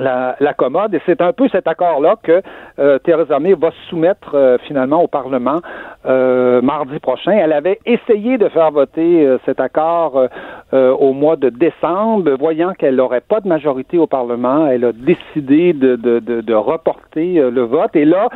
la, 0.00 0.36
la, 0.40 0.54
commode. 0.54 0.94
Et 0.94 1.00
c'est 1.06 1.20
un 1.20 1.32
peu 1.32 1.48
cet 1.48 1.66
accord-là 1.68 2.16
que 2.22 2.42
euh, 2.78 2.98
Theresa 2.98 3.38
May 3.38 3.54
va 3.54 3.70
soumettre 3.88 4.34
euh, 4.34 4.58
finalement 4.66 5.02
au 5.02 5.06
Parlement 5.06 5.60
euh, 6.06 6.62
mardi 6.62 6.98
prochain. 6.98 7.32
Elle 7.32 7.52
avait 7.52 7.78
essayé 7.84 8.38
de 8.38 8.48
faire 8.48 8.70
voter 8.70 9.26
euh, 9.26 9.36
cet 9.44 9.60
accord 9.60 10.28
euh, 10.72 10.92
au 10.92 11.12
mois 11.12 11.36
de 11.36 11.50
décembre, 11.50 12.30
voyant 12.38 12.72
qu'elle 12.72 12.96
n'aurait 12.96 13.20
pas 13.20 13.40
de 13.40 13.48
majorité 13.48 13.98
au 13.98 14.06
Parlement. 14.06 14.66
Elle 14.66 14.86
a 14.86 14.92
décidé 14.92 15.74
de, 15.74 15.96
de, 15.96 16.18
de, 16.20 16.40
de 16.40 16.54
reporter 16.54 17.50
le 17.50 17.62
vote. 17.62 17.94
Et 17.96 18.06
là, 18.06 18.30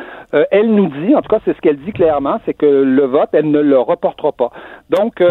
elle 0.51 0.75
nous 0.75 0.89
dit, 0.89 1.15
en 1.15 1.21
tout 1.21 1.29
cas 1.29 1.39
c'est 1.43 1.55
ce 1.55 1.61
qu'elle 1.61 1.77
dit 1.77 1.91
clairement, 1.91 2.39
c'est 2.45 2.53
que 2.53 2.65
le 2.65 3.05
vote, 3.05 3.29
elle 3.33 3.49
ne 3.49 3.61
le 3.61 3.79
reportera 3.79 4.31
pas. 4.31 4.51
Donc, 4.89 5.23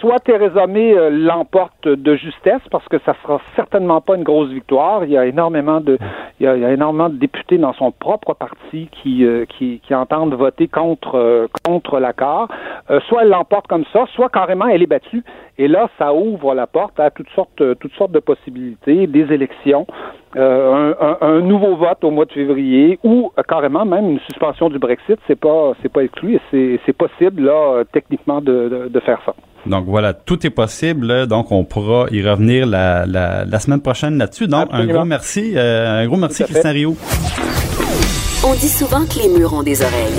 soit 0.00 0.20
Theresa 0.20 0.66
May 0.66 0.94
l'emporte 1.10 1.86
de 1.88 2.14
justesse, 2.14 2.62
parce 2.70 2.86
que 2.88 2.98
ça 3.04 3.14
sera 3.22 3.40
certainement 3.56 4.00
pas 4.00 4.16
une 4.16 4.22
grosse 4.22 4.50
victoire. 4.50 5.04
Il 5.04 5.10
y 5.10 5.18
a 5.18 5.26
énormément 5.26 5.41
il 5.50 5.98
y 6.40 6.46
a, 6.46 6.72
énormément 6.72 7.08
de 7.08 7.16
députés 7.16 7.58
dans 7.58 7.72
son 7.74 7.92
propre 7.92 8.34
parti 8.34 8.88
qui, 9.02 9.24
qui, 9.48 9.80
qui 9.80 9.94
entendent 9.94 10.34
voter 10.34 10.68
contre 10.68 11.48
contre 11.64 11.98
l'accord. 11.98 12.48
Euh, 12.90 13.00
soit 13.08 13.22
elle 13.22 13.28
l'emporte 13.28 13.66
comme 13.68 13.84
ça, 13.92 14.06
soit 14.14 14.28
carrément 14.28 14.66
elle 14.66 14.82
est 14.82 14.86
battue. 14.86 15.24
Et 15.58 15.68
là, 15.68 15.88
ça 15.98 16.12
ouvre 16.14 16.54
la 16.54 16.66
porte 16.66 16.98
à 16.98 17.10
toutes 17.10 17.28
sortes, 17.30 17.60
euh, 17.60 17.74
toutes 17.74 17.92
sortes 17.94 18.12
de 18.12 18.18
possibilités, 18.18 19.06
des 19.06 19.32
élections, 19.32 19.86
euh, 20.36 20.94
un, 21.20 21.40
nouveau 21.40 21.76
vote 21.76 22.02
au 22.02 22.10
mois 22.10 22.24
de 22.24 22.32
février 22.32 22.98
ou 23.04 23.30
carrément 23.48 23.84
même 23.84 24.10
une 24.10 24.20
suspension 24.20 24.68
du 24.70 24.78
Brexit. 24.78 25.18
C'est 25.26 25.38
pas, 25.38 25.72
c'est 25.82 25.92
pas 25.92 26.02
exclu 26.02 26.38
et 26.52 26.80
c'est 26.84 26.96
possible 26.96 27.44
là 27.44 27.82
techniquement 27.92 28.40
de, 28.40 28.88
de, 28.90 29.00
faire 29.00 29.20
ça. 29.26 29.34
Donc 29.66 29.84
voilà, 29.86 30.12
tout 30.12 30.46
est 30.46 30.50
possible. 30.50 31.26
Donc 31.26 31.52
on 31.52 31.64
pourra 31.64 32.06
y 32.10 32.22
revenir 32.22 32.66
la, 32.66 33.06
la, 33.06 33.60
semaine 33.60 33.80
prochaine 33.80 34.18
là-dessus. 34.18 34.48
Donc 34.48 34.68
un 34.72 34.86
gros 34.86 35.04
merci, 35.04 35.54
un 35.56 36.06
gros 36.06 36.16
merci 36.16 36.44
Christian 36.44 36.72
Rio. 36.72 36.96
On 38.44 38.54
dit 38.54 38.68
souvent 38.68 39.04
que 39.06 39.20
les 39.20 39.28
murs 39.28 39.54
ont 39.54 39.62
des 39.62 39.80
oreilles. 39.82 40.12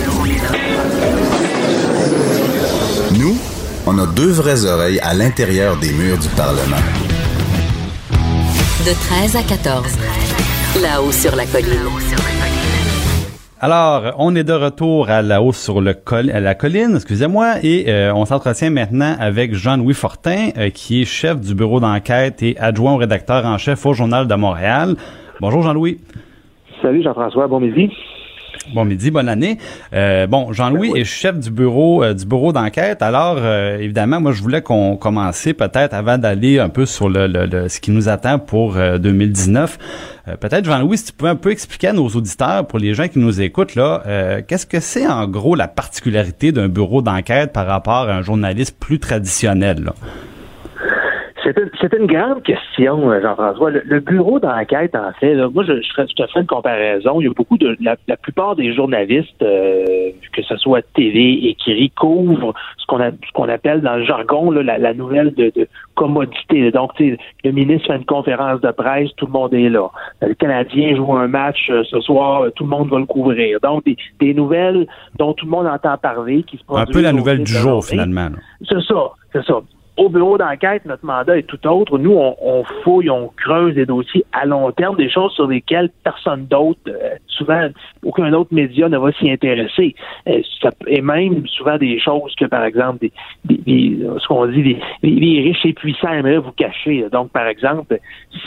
Nous, 3.19 3.37
on 3.85 3.99
a 3.99 4.07
deux 4.07 4.31
vraies 4.31 4.65
oreilles 4.65 4.99
à 5.01 5.13
l'intérieur 5.13 5.75
des 5.77 5.91
murs 5.91 6.17
du 6.17 6.29
Parlement. 6.29 6.77
De 8.85 8.93
13 8.93 9.35
à 9.35 9.43
14. 9.43 9.85
Là-haut 10.81 11.11
sur 11.11 11.35
la 11.35 11.45
colline. 11.45 11.79
Alors, 13.65 14.15
on 14.17 14.35
est 14.35 14.43
de 14.43 14.51
retour 14.51 15.09
à 15.09 15.21
la 15.21 15.41
hausse 15.41 15.57
sur 15.57 15.79
le 15.79 15.95
à 16.11 16.39
la 16.41 16.53
colline, 16.53 16.95
excusez-moi, 16.95 17.63
et 17.63 17.85
euh, 17.87 18.13
on 18.13 18.25
s'entretient 18.25 18.69
maintenant 18.69 19.15
avec 19.17 19.53
Jean-Louis 19.53 19.93
Fortin, 19.93 20.49
euh, 20.57 20.69
qui 20.69 21.01
est 21.01 21.05
chef 21.05 21.39
du 21.39 21.55
bureau 21.55 21.79
d'enquête 21.79 22.43
et 22.43 22.57
adjoint 22.59 22.95
au 22.95 22.97
rédacteur 22.97 23.45
en 23.45 23.57
chef 23.57 23.85
au 23.85 23.93
Journal 23.93 24.27
de 24.27 24.35
Montréal. 24.35 24.95
Bonjour 25.39 25.61
Jean-Louis. 25.61 25.97
Salut 26.81 27.03
Jean-François, 27.03 27.47
bon 27.47 27.61
midi. 27.61 27.89
Bon 28.73 28.85
midi, 28.85 29.11
bonne 29.11 29.29
année. 29.29 29.59
Euh, 29.93 30.25
bon, 30.25 30.51
Jean-Louis 30.51 30.93
ben 30.93 31.01
est 31.01 31.03
chef 31.03 31.37
du 31.37 31.51
bureau 31.51 32.03
euh, 32.03 32.15
du 32.15 32.25
bureau 32.25 32.51
d'enquête. 32.51 33.03
Alors, 33.03 33.35
euh, 33.37 33.77
évidemment, 33.77 34.19
moi, 34.19 34.31
je 34.31 34.41
voulais 34.41 34.63
qu'on 34.63 34.97
commence 34.97 35.43
peut-être 35.43 35.93
avant 35.93 36.17
d'aller 36.17 36.57
un 36.57 36.69
peu 36.69 36.87
sur 36.87 37.07
le, 37.07 37.27
le, 37.27 37.69
ce 37.69 37.79
qui 37.79 37.91
nous 37.91 38.09
attend 38.09 38.39
pour 38.39 38.73
2019. 38.75 39.77
peut-être, 40.39 40.65
Jean-Louis, 40.65 40.97
si 40.97 41.05
tu 41.05 41.13
pouvais 41.13 41.29
un 41.29 41.35
peu 41.35 41.51
expliquer 41.51 41.89
à 41.89 41.93
nos 41.93 42.07
auditeurs, 42.07 42.65
pour 42.65 42.79
les 42.79 42.93
gens 42.95 43.07
qui 43.07 43.19
nous 43.19 43.41
écoutent 43.41 43.75
là, 43.75 44.41
qu'est-ce 44.47 44.65
que 44.65 44.79
c'est 44.79 45.05
en 45.05 45.27
gros 45.27 45.55
la 45.55 45.67
particularité 45.67 46.51
d'un 46.51 46.69
bureau 46.69 47.01
d'enquête 47.01 47.53
par 47.53 47.67
rapport 47.67 48.09
à 48.09 48.13
un 48.13 48.21
journaliste 48.21 48.77
plus 48.79 48.99
traditionnel? 48.99 49.83
Là? 49.83 49.93
C'est 51.43 51.93
une, 51.93 52.07
grande 52.07 52.41
question, 52.43 53.11
euh, 53.11 53.21
Jean-François. 53.21 53.71
Le, 53.71 53.99
bureau 53.99 54.39
d'enquête, 54.39 54.95
en 54.95 55.11
fait, 55.19 55.35
moi, 55.47 55.63
je, 55.65 55.73
te 55.73 56.27
fais 56.27 56.39
une 56.39 56.45
comparaison. 56.45 57.19
Il 57.19 57.25
y 57.25 57.27
a 57.27 57.33
beaucoup 57.33 57.57
de. 57.57 57.75
La, 57.81 57.97
plupart 58.15 58.55
des 58.55 58.73
journalistes, 58.73 59.41
euh, 59.41 60.11
que 60.31 60.41
ce 60.41 60.55
soit 60.55 60.81
télé, 60.93 61.39
écrit, 61.43 61.89
couvrent 61.91 62.53
ce 62.77 62.85
qu'on 62.85 62.99
qu'on 63.33 63.49
appelle 63.49 63.81
dans 63.81 63.95
le 63.95 64.05
jargon 64.05 64.51
la, 64.51 64.93
nouvelle 64.93 65.33
de, 65.33 65.51
commodité. 65.95 66.71
Donc, 66.71 66.91
le 66.99 67.51
ministre 67.51 67.87
fait 67.87 67.97
une 67.97 68.05
conférence 68.05 68.61
de 68.61 68.71
presse, 68.71 69.09
tout 69.17 69.25
le 69.25 69.33
monde 69.33 69.53
est 69.53 69.69
là. 69.69 69.89
Le 70.21 70.33
Canadien 70.35 70.95
joue 70.95 71.13
un 71.13 71.27
match 71.27 71.69
euh, 71.69 71.83
ce 71.83 71.99
soir, 71.99 72.45
tout 72.55 72.63
le 72.63 72.69
monde 72.69 72.89
va 72.89 72.99
le 72.99 73.05
couvrir. 73.05 73.59
Donc, 73.61 73.83
des, 73.85 74.33
nouvelles 74.33 74.87
dont 75.19 75.33
tout 75.33 75.45
le 75.45 75.51
monde 75.51 75.67
entend 75.67 75.97
parler, 75.97 76.43
qui 76.43 76.57
se 76.57 76.63
Un 76.69 76.85
peu 76.85 77.01
la 77.01 77.11
nouvelle 77.11 77.43
du 77.43 77.51
jour, 77.51 77.83
finalement. 77.83 78.29
C'est 78.67 78.81
ça, 78.81 79.11
c'est 79.33 79.43
ça 79.43 79.61
au 79.95 80.09
bureau 80.09 80.39
d'enquête, 80.39 80.85
notre 80.85 81.05
mandat 81.05 81.37
est 81.37 81.43
tout 81.43 81.67
autre. 81.67 81.99
Nous, 81.99 82.15
on, 82.15 82.63
fouille, 82.83 83.11
on 83.11 83.27
creuse 83.37 83.75
des 83.75 83.85
dossiers 83.85 84.25
à 84.31 84.45
long 84.45 84.71
terme, 84.71 84.95
des 84.95 85.09
choses 85.09 85.31
sur 85.33 85.47
lesquelles 85.47 85.89
personne 86.03 86.47
d'autre, 86.47 86.79
euh, 86.87 87.15
souvent 87.27 87.69
aucun 88.03 88.33
autre 88.33 88.51
média 88.53 88.89
ne 88.89 88.97
va 88.97 89.11
s'y 89.11 89.29
intéresser. 89.29 89.93
Euh, 90.27 90.41
et 90.87 91.01
même 91.01 91.45
souvent 91.47 91.77
des 91.77 91.99
choses 91.99 92.33
que, 92.35 92.45
par 92.45 92.63
exemple, 92.63 93.07
des, 93.45 93.99
ce 94.17 94.27
qu'on 94.27 94.47
dit, 94.47 94.77
les, 95.03 95.41
riches 95.41 95.65
et 95.65 95.73
puissants 95.73 96.11
aimeraient 96.11 96.39
vous 96.39 96.53
cacher. 96.53 97.05
Donc, 97.11 97.31
par 97.31 97.45
exemple, 97.45 97.99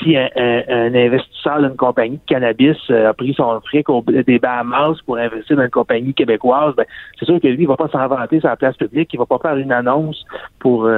si 0.03 0.17
un, 0.17 0.95
investisseur 0.95 1.61
d'une 1.61 1.77
compagnie 1.77 2.17
de 2.17 2.27
cannabis 2.27 2.77
euh, 2.91 3.11
a 3.11 3.15
pris 3.15 3.35
son 3.35 3.61
fric 3.61 3.89
au, 3.89 4.03
des 4.03 4.39
Bahamas 4.41 4.97
pour 5.07 5.17
investir 5.17 5.57
dans 5.57 5.63
une 5.63 5.71
compagnie 5.71 6.13
québécoise, 6.13 6.75
ben, 6.77 6.87
c'est 7.19 7.27
sûr 7.27 7.41
que 7.41 7.47
lui, 7.47 7.63
il 7.63 7.69
va 7.69 7.77
pas 7.77 7.89
s'en 7.89 8.07
vanter 8.09 8.41
sur 8.41 8.49
la 8.49 8.57
place 8.57 8.77
publique, 8.77 9.11
il 9.13 9.19
va 9.19 9.27
pas 9.27 9.39
faire 9.39 9.57
une 9.57 9.73
annonce 9.73 10.25
pour 10.59 10.89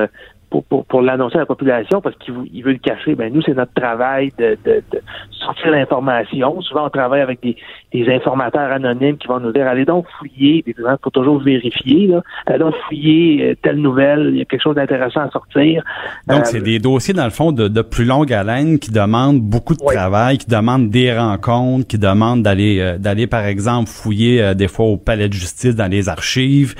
pour, 0.50 0.64
pour, 0.64 0.84
pour 0.86 1.02
l'annoncer 1.02 1.36
à 1.36 1.40
la 1.40 1.46
population 1.46 2.00
parce 2.00 2.16
qu'il 2.16 2.34
il 2.52 2.62
veut 2.62 2.72
le 2.72 2.78
cacher. 2.78 3.14
Ben 3.14 3.32
nous, 3.32 3.42
c'est 3.42 3.54
notre 3.54 3.72
travail 3.74 4.32
de, 4.38 4.56
de, 4.64 4.82
de 4.90 5.00
sortir 5.30 5.70
l'information. 5.70 6.60
Souvent, 6.62 6.86
on 6.86 6.90
travaille 6.90 7.20
avec 7.20 7.42
des, 7.42 7.56
des, 7.92 8.08
informateurs 8.12 8.72
anonymes 8.72 9.18
qui 9.18 9.28
vont 9.28 9.40
nous 9.40 9.52
dire 9.52 9.66
allez 9.66 9.84
donc 9.84 10.06
fouiller, 10.18 10.64
il 10.66 10.74
faut 11.02 11.10
toujours 11.10 11.40
vérifier, 11.40 12.06
là. 12.06 12.22
allez 12.46 12.58
donc 12.58 12.74
fouiller 12.86 13.50
euh, 13.50 13.54
telle 13.62 13.76
nouvelle, 13.76 14.30
il 14.32 14.38
y 14.38 14.42
a 14.42 14.44
quelque 14.44 14.62
chose 14.62 14.76
d'intéressant 14.76 15.20
à 15.20 15.30
sortir. 15.30 15.82
Donc, 16.26 16.46
c'est 16.46 16.58
euh, 16.58 16.62
des 16.62 16.78
dossiers, 16.78 17.14
dans 17.14 17.24
le 17.24 17.30
fond, 17.30 17.52
de, 17.52 17.68
de, 17.68 17.82
plus 17.82 18.04
longue 18.04 18.32
haleine 18.32 18.78
qui 18.78 18.90
demandent 18.90 19.40
beaucoup 19.40 19.74
de 19.74 19.84
travail, 19.84 20.38
qui 20.38 20.46
demandent 20.46 20.90
des 20.90 21.16
rencontres, 21.16 21.86
qui 21.86 21.98
demandent 21.98 22.42
d'aller 22.42 22.80
euh, 22.80 22.98
d'aller, 22.98 23.26
par 23.26 23.44
exemple, 23.44 23.88
fouiller 23.88 24.54
des 24.54 24.68
fois 24.68 24.86
au 24.86 24.96
palais 24.96 25.28
de 25.28 25.32
justice 25.32 25.74
dans 25.74 25.90
les 25.90 26.08
archives. 26.08 26.74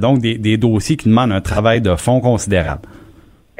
donc, 0.00 0.18
des, 0.18 0.38
des 0.38 0.56
dossiers 0.56 0.96
qui 0.96 1.08
demandent 1.08 1.32
un 1.32 1.40
travail 1.40 1.80
de 1.80 1.94
fond 1.96 2.20
considérable. 2.20 2.82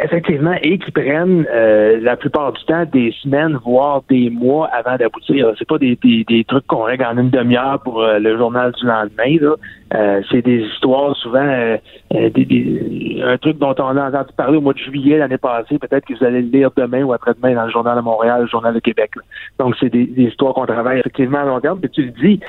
Effectivement, 0.03 0.55
et 0.63 0.79
qui 0.79 0.91
prennent 0.91 1.47
euh, 1.53 1.99
la 2.01 2.17
plupart 2.17 2.53
du 2.53 2.65
temps 2.65 2.85
des 2.91 3.13
semaines, 3.23 3.59
voire 3.65 4.03
des 4.09 4.31
mois 4.31 4.69
avant 4.69 4.97
d'aboutir. 4.97 5.53
C'est 5.59 5.69
pas 5.69 5.79
des, 5.79 5.97
des, 5.97 6.45
trucs 6.45 6.67
qu'on 6.67 6.83
règle 6.83 7.05
en 7.05 7.19
une 7.19 7.31
demi-heure 7.31 7.81
pour 7.83 8.03
euh, 8.03 8.19
le 8.19 8.39
journal 8.39 8.73
du 8.73 8.87
lendemain. 8.87 9.37
Là. 9.41 9.57
Euh, 9.95 10.23
c'est 10.31 10.43
des 10.43 10.61
histoires 10.61 11.17
souvent, 11.17 11.41
euh, 11.41 11.77
euh, 12.15 12.31
des, 12.31 13.21
un 13.25 13.37
truc 13.39 13.59
dont 13.59 13.75
on 13.79 13.97
a 13.97 14.09
entendu 14.09 14.33
parler 14.37 14.57
au 14.59 14.61
mois 14.61 14.73
de 14.73 14.79
juillet 14.79 15.19
l'année 15.19 15.39
passée, 15.39 15.79
peut-être 15.79 16.07
que 16.07 16.15
vous 16.15 16.25
allez 16.25 16.43
le 16.43 16.49
lire 16.49 16.71
demain 16.77 17.03
ou 17.03 17.13
après-demain 17.13 17.55
dans 17.55 17.65
le 17.65 17.71
Journal 17.71 17.97
de 17.97 18.03
Montréal, 18.03 18.43
le 18.43 18.47
Journal 18.47 18.73
de 18.73 18.79
Québec. 18.79 19.11
Donc, 19.59 19.75
c'est 19.81 19.91
des, 19.91 20.09
histoires 20.17 20.55
qu'on 20.55 20.67
travaille 20.67 21.01
effectivement 21.01 21.39
à 21.39 21.45
long 21.45 21.61
terme. 21.61 21.81
Puis 21.81 21.91
tu 21.91 22.03
le 22.05 22.11
dis, 22.13 22.41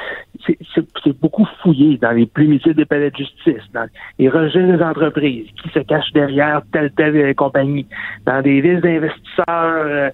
c'est 0.45 1.19
beaucoup 1.19 1.47
fouillé 1.63 1.97
dans 1.97 2.11
les 2.11 2.27
primitives 2.27 2.75
des 2.75 2.85
palais 2.85 3.09
de 3.09 3.17
justice, 3.17 3.63
dans 3.73 3.87
les 4.19 4.29
registres 4.29 4.77
des 4.77 4.83
entreprises, 4.83 5.47
qui 5.63 5.69
se 5.69 5.79
cachent 5.79 6.13
derrière 6.13 6.61
telle 6.71 6.91
telle 6.91 7.33
compagnie, 7.33 7.87
dans 8.25 8.41
des 8.41 8.61
listes 8.61 8.83
d'investisseurs, 8.83 10.11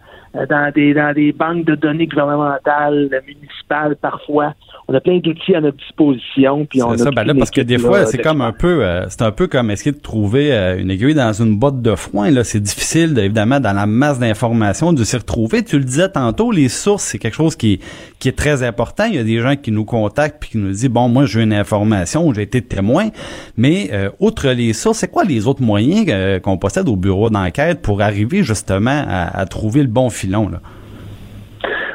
dans 0.49 0.71
des 0.73 0.93
dans 0.93 1.13
des 1.13 1.31
banques 1.31 1.65
de 1.65 1.75
données 1.75 2.07
gouvernementales, 2.07 3.09
municipales 3.27 3.95
parfois 3.95 4.53
on 4.89 4.93
a 4.93 5.01
plein 5.01 5.19
d'outils 5.19 5.53
à 5.53 5.59
notre 5.59 5.77
disposition. 5.77 6.65
Puis 6.65 6.81
on 6.81 6.95
ça, 6.97 7.11
ben 7.11 7.25
là, 7.25 7.33
parce 7.35 7.51
que 7.51 7.59
des 7.59 7.77
fois, 7.77 8.05
c'est 8.05 8.19
comme 8.19 8.41
un 8.41 8.53
peu, 8.53 8.85
euh, 8.85 9.05
c'est 9.09 9.21
un 9.21 9.31
peu 9.31 9.47
comme 9.47 9.69
essayer 9.69 9.91
de 9.91 9.99
trouver 9.99 10.53
euh, 10.53 10.79
une 10.79 10.89
aiguille 10.89 11.13
dans 11.13 11.33
une 11.33 11.57
botte 11.57 11.81
de 11.81 11.95
foin. 11.95 12.31
Là, 12.31 12.45
c'est 12.45 12.61
difficile, 12.61 13.17
évidemment, 13.19 13.59
dans 13.59 13.73
la 13.73 13.85
masse 13.85 14.17
d'informations, 14.17 14.93
de 14.93 15.03
s'y 15.03 15.17
retrouver. 15.17 15.63
Tu 15.63 15.77
le 15.77 15.83
disais 15.83 16.09
tantôt, 16.09 16.51
les 16.51 16.69
sources, 16.69 17.03
c'est 17.03 17.19
quelque 17.19 17.35
chose 17.35 17.57
qui, 17.57 17.81
qui 18.19 18.29
est 18.29 18.37
très 18.37 18.63
important. 18.63 19.03
Il 19.05 19.15
y 19.15 19.19
a 19.19 19.25
des 19.25 19.39
gens 19.39 19.57
qui 19.57 19.71
nous 19.71 19.83
contactent 19.83 20.37
puis 20.39 20.51
qui 20.51 20.57
nous 20.57 20.71
disent, 20.71 20.89
bon, 20.89 21.09
moi, 21.09 21.25
j'ai 21.25 21.41
une 21.43 21.53
information, 21.53 22.33
j'ai 22.33 22.43
été 22.43 22.61
témoin. 22.61 23.09
Mais 23.57 23.89
euh, 23.91 24.09
outre 24.19 24.47
les 24.49 24.71
sources, 24.71 24.99
c'est 24.99 25.11
quoi 25.11 25.25
les 25.25 25.47
autres 25.47 25.61
moyens 25.61 26.41
qu'on 26.41 26.57
possède 26.57 26.87
au 26.87 26.95
bureau 26.95 27.29
d'enquête 27.29 27.81
pour 27.81 28.01
arriver 28.01 28.43
justement 28.43 29.03
à, 29.05 29.37
à 29.37 29.45
trouver 29.45 29.81
le 29.81 29.89
bon 29.89 30.09
filon 30.27 30.49
là? 30.49 30.59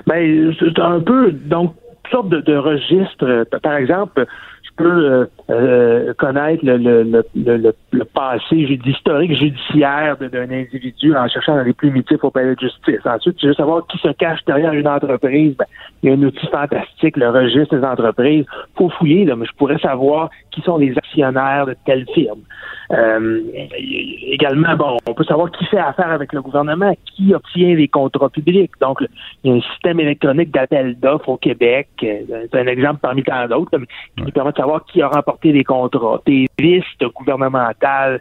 Ben, 0.07 0.53
c'est 0.59 0.79
un 0.81 1.01
peu 1.01 1.31
donc 1.31 1.75
sorte 2.11 2.29
de, 2.29 2.41
de 2.41 2.57
registre. 2.57 3.45
Par 3.63 3.77
exemple, 3.77 4.27
je 4.63 4.71
peux 4.77 4.91
euh, 4.91 5.27
euh, 5.51 6.15
connaître 6.15 6.63
le, 6.65 8.05
passé 8.15 8.57
historique 8.85 9.35
judiciaire 9.35 10.17
d'un 10.17 10.51
individu 10.51 11.15
en 11.15 11.29
cherchant 11.29 11.57
dans 11.57 11.63
les 11.63 11.73
primitifs 11.73 12.23
au 12.23 12.31
palais 12.31 12.55
de 12.55 12.61
justice. 12.61 13.01
Ensuite, 13.05 13.37
je 13.41 13.49
veux 13.49 13.55
savoir 13.55 13.87
qui 13.87 13.99
se 13.99 14.09
cache 14.13 14.41
derrière 14.47 14.73
une 14.73 14.89
entreprise. 14.89 15.57
Ben, 15.57 15.67
il 16.03 16.11
y 16.11 16.13
a 16.13 16.17
un 16.17 16.23
outil 16.23 16.47
fantastique, 16.47 17.17
le 17.17 17.31
registre 17.31 17.77
des 17.77 17.85
entreprises. 17.85 18.45
faut 18.77 18.89
fouiller, 18.91 19.25
là, 19.25 19.37
mais 19.37 19.47
je 19.47 19.53
pourrais 19.57 19.79
savoir 19.79 20.31
qui 20.53 20.61
sont 20.63 20.77
les 20.77 20.97
actionnaires 20.97 21.67
de 21.67 21.77
telle 21.85 22.07
firme. 22.15 22.41
Euh, 22.93 23.41
également, 24.27 24.77
bon, 24.77 24.99
on 25.09 25.15
peut 25.15 25.25
savoir 25.25 25.51
qui 25.51 25.65
fait 25.67 25.79
affaire 25.79 26.11
avec 26.11 26.33
le 26.33 26.43
gouvernement, 26.43 26.95
qui 27.07 27.35
obtient 27.35 27.75
les 27.75 27.89
contrats 27.89 28.29
publics. 28.29 28.73
Donc, 28.81 28.99
il 29.43 29.51
y 29.51 29.55
a 29.55 29.57
un 29.57 29.63
système 29.73 29.99
électronique 30.01 30.51
d'appel 30.51 30.99
d'offres 30.99 31.31
au 31.31 31.37
Québec. 31.39 31.89
Euh, 32.03 32.47
c'est 32.51 32.61
un 32.61 32.67
exemple 32.67 33.01
parmi 33.01 33.23
tant 33.23 33.49
d'autres, 33.49 33.79
qui 34.17 34.23
nous 34.23 34.31
permet 34.31 34.53
de 34.53 34.57
savoir 34.57 34.85
qui 34.85 35.01
a 35.01 35.09
remporté 35.09 35.53
les 35.53 35.65
contrats. 35.65 36.21
Des 36.27 36.47
listes 36.59 37.05
gouvernementales 37.15 38.21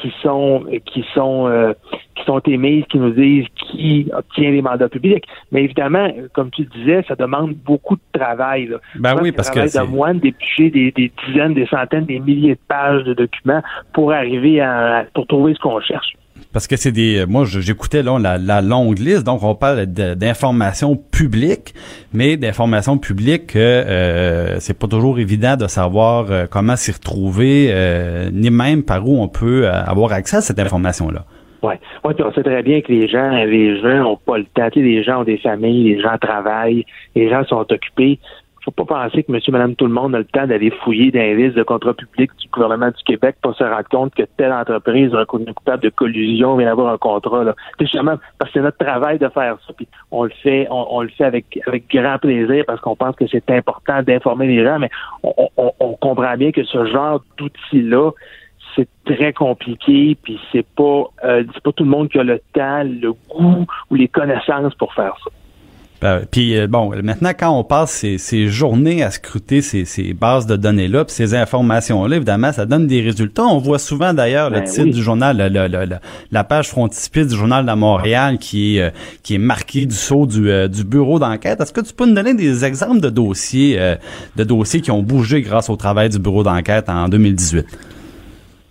qui 0.00 0.12
sont 0.22 0.64
qui 0.86 1.04
sont 1.14 1.48
euh, 1.48 1.72
qui 2.14 2.24
sont 2.24 2.40
émises, 2.40 2.84
qui 2.90 2.98
nous 2.98 3.10
disent 3.10 3.46
qui 3.56 4.08
obtient 4.12 4.50
les 4.50 4.62
mandats 4.62 4.88
publics. 4.88 5.24
Mais 5.52 5.64
évidemment, 5.64 6.08
comme 6.32 6.50
tu 6.50 6.64
disais, 6.64 7.04
ça 7.06 7.14
demande 7.14 7.54
beaucoup 7.54 7.96
de 7.96 8.18
travail. 8.18 8.66
Là. 8.66 8.78
Ben 8.96 9.16
oui, 9.20 9.32
parce 9.32 9.50
que 9.50 9.60
de 9.60 9.86
moine 9.86 10.18
d'éplucher 10.18 10.70
des, 10.70 10.90
des, 10.92 11.12
dizaines, 11.26 11.54
des 11.54 11.66
centaines, 11.66 12.04
des 12.04 12.20
milliers 12.20 12.54
de 12.54 12.60
pages 12.68 13.04
de 13.04 13.14
documents 13.14 13.62
pour 13.92 14.12
arriver 14.12 14.60
à 14.60 15.06
pour 15.14 15.26
trouver 15.26 15.54
ce 15.54 15.60
qu'on 15.60 15.80
cherche. 15.80 16.14
Parce 16.52 16.66
que 16.66 16.76
c'est 16.76 16.92
des. 16.92 17.26
Moi, 17.26 17.44
j'écoutais 17.44 18.02
là 18.02 18.18
la, 18.18 18.62
longue 18.62 18.98
liste, 18.98 19.24
donc 19.24 19.42
on 19.42 19.54
parle 19.54 19.84
d'informations 19.84 20.96
publiques, 20.96 21.74
mais 22.14 22.36
d'informations 22.38 22.96
publiques 22.96 23.48
que 23.48 23.58
euh, 23.58 24.58
c'est 24.58 24.78
pas 24.78 24.86
toujours 24.86 25.18
évident 25.18 25.56
de 25.56 25.66
savoir 25.66 26.30
euh, 26.30 26.46
comment 26.50 26.76
s'y 26.76 26.90
retrouver, 26.90 27.68
euh, 27.70 28.30
ni 28.32 28.50
même 28.50 28.82
par 28.82 29.06
où 29.06 29.20
on 29.20 29.28
peut 29.28 29.68
avoir 29.68 30.12
accès 30.12 30.38
à 30.38 30.40
cette 30.40 30.58
information-là. 30.58 31.24
Oui, 31.62 31.74
ouais, 32.04 32.14
on 32.24 32.32
sait 32.32 32.42
très 32.42 32.62
bien 32.62 32.80
que 32.80 32.92
les 32.92 33.08
gens, 33.08 33.30
les 33.30 33.80
gens 33.80 34.04
n'ont 34.04 34.16
pas 34.16 34.38
le 34.38 34.44
temps. 34.44 34.68
les 34.74 35.02
gens 35.02 35.20
ont 35.20 35.24
des 35.24 35.38
familles, 35.38 35.96
les 35.96 36.00
gens 36.00 36.16
travaillent, 36.18 36.86
les 37.14 37.28
gens 37.28 37.44
sont 37.44 37.66
occupés 37.68 38.20
faut 38.68 38.84
pas 38.84 39.02
penser 39.02 39.22
que 39.22 39.32
monsieur, 39.32 39.52
madame, 39.52 39.74
tout 39.74 39.86
le 39.86 39.92
monde 39.92 40.14
a 40.14 40.18
le 40.18 40.24
temps 40.24 40.46
d'aller 40.46 40.70
fouiller 40.70 41.10
dans 41.10 41.20
les 41.20 41.34
listes 41.34 41.56
de 41.56 41.62
contrats 41.62 41.94
publics 41.94 42.30
du 42.38 42.48
gouvernement 42.48 42.88
du 42.88 43.02
Québec 43.04 43.36
pour 43.42 43.54
se 43.54 43.64
rendre 43.64 43.88
compte 43.90 44.14
que 44.14 44.24
telle 44.36 44.52
entreprise 44.52 45.14
reconnue 45.14 45.52
coupable 45.54 45.82
de 45.82 45.88
collusion 45.88 46.56
vient 46.56 46.68
d'avoir 46.68 46.92
un 46.92 46.98
contrat. 46.98 47.44
Là. 47.44 47.54
justement, 47.80 48.16
parce 48.38 48.50
que 48.50 48.58
c'est 48.58 48.64
notre 48.64 48.78
travail 48.78 49.18
de 49.18 49.28
faire 49.28 49.56
ça, 49.66 49.72
puis 49.76 49.88
on 50.10 50.24
le 50.24 50.32
fait, 50.42 50.66
on, 50.70 51.02
le 51.02 51.08
fait 51.08 51.24
avec, 51.24 51.58
avec 51.66 51.88
grand 51.88 52.18
plaisir 52.18 52.64
parce 52.66 52.80
qu'on 52.80 52.96
pense 52.96 53.16
que 53.16 53.26
c'est 53.26 53.50
important 53.50 54.02
d'informer 54.02 54.46
les 54.46 54.64
gens, 54.64 54.78
mais 54.78 54.90
on, 55.22 55.50
on 55.56 55.92
comprend 55.94 56.36
bien 56.36 56.52
que 56.52 56.64
ce 56.64 56.84
genre 56.86 57.22
d'outils-là, 57.38 58.10
c'est 58.76 58.88
très 59.04 59.32
compliqué, 59.32 60.16
puis 60.22 60.38
c'est 60.52 60.66
pas, 60.66 61.04
euh, 61.24 61.44
c'est 61.52 61.62
pas 61.62 61.72
tout 61.72 61.84
le 61.84 61.90
monde 61.90 62.08
qui 62.08 62.18
a 62.18 62.22
le 62.22 62.40
temps, 62.52 62.82
le 62.84 63.12
goût 63.12 63.66
ou 63.90 63.94
les 63.94 64.08
connaissances 64.08 64.74
pour 64.74 64.94
faire 64.94 65.16
ça. 65.24 65.30
Ben, 66.00 66.20
puis 66.30 66.56
euh, 66.56 66.68
bon, 66.68 66.92
maintenant 67.02 67.32
quand 67.36 67.50
on 67.50 67.64
passe 67.64 68.04
ces, 68.18 68.46
journées 68.46 69.02
à 69.02 69.10
scruter 69.10 69.62
ces, 69.62 70.12
bases 70.14 70.46
de 70.46 70.54
données-là, 70.54 71.04
puis 71.04 71.12
ces 71.12 71.34
informations-là, 71.34 72.16
évidemment, 72.16 72.52
ça 72.52 72.66
donne 72.66 72.86
des 72.86 73.00
résultats. 73.00 73.44
On 73.44 73.58
voit 73.58 73.80
souvent 73.80 74.14
d'ailleurs 74.14 74.48
le 74.48 74.60
ben 74.60 74.64
titre 74.64 74.94
du 74.94 75.02
journal, 75.02 75.98
la 76.30 76.44
page 76.44 76.68
frontispice 76.68 77.28
du 77.28 77.36
journal 77.36 77.66
de 77.66 77.72
Montréal 77.72 78.38
qui 78.38 78.76
est 78.76 78.82
euh, 78.82 78.90
qui 79.24 79.34
est 79.34 79.38
marqué 79.38 79.86
du 79.86 79.94
sceau 79.94 80.26
du, 80.26 80.48
euh, 80.48 80.68
du 80.68 80.84
bureau 80.84 81.18
d'enquête. 81.18 81.60
Est-ce 81.60 81.72
que 81.72 81.80
tu 81.80 81.92
peux 81.92 82.06
nous 82.06 82.14
donner 82.14 82.34
des 82.34 82.64
exemples 82.64 83.00
de 83.00 83.10
dossiers 83.10 83.78
de 84.36 84.44
dossiers 84.44 84.80
qui 84.80 84.90
ont 84.90 85.02
bougé 85.02 85.42
grâce 85.42 85.68
au 85.68 85.76
travail 85.76 86.10
du 86.10 86.18
bureau 86.18 86.44
d'enquête 86.44 86.88
en 86.88 87.08
2018? 87.08 87.66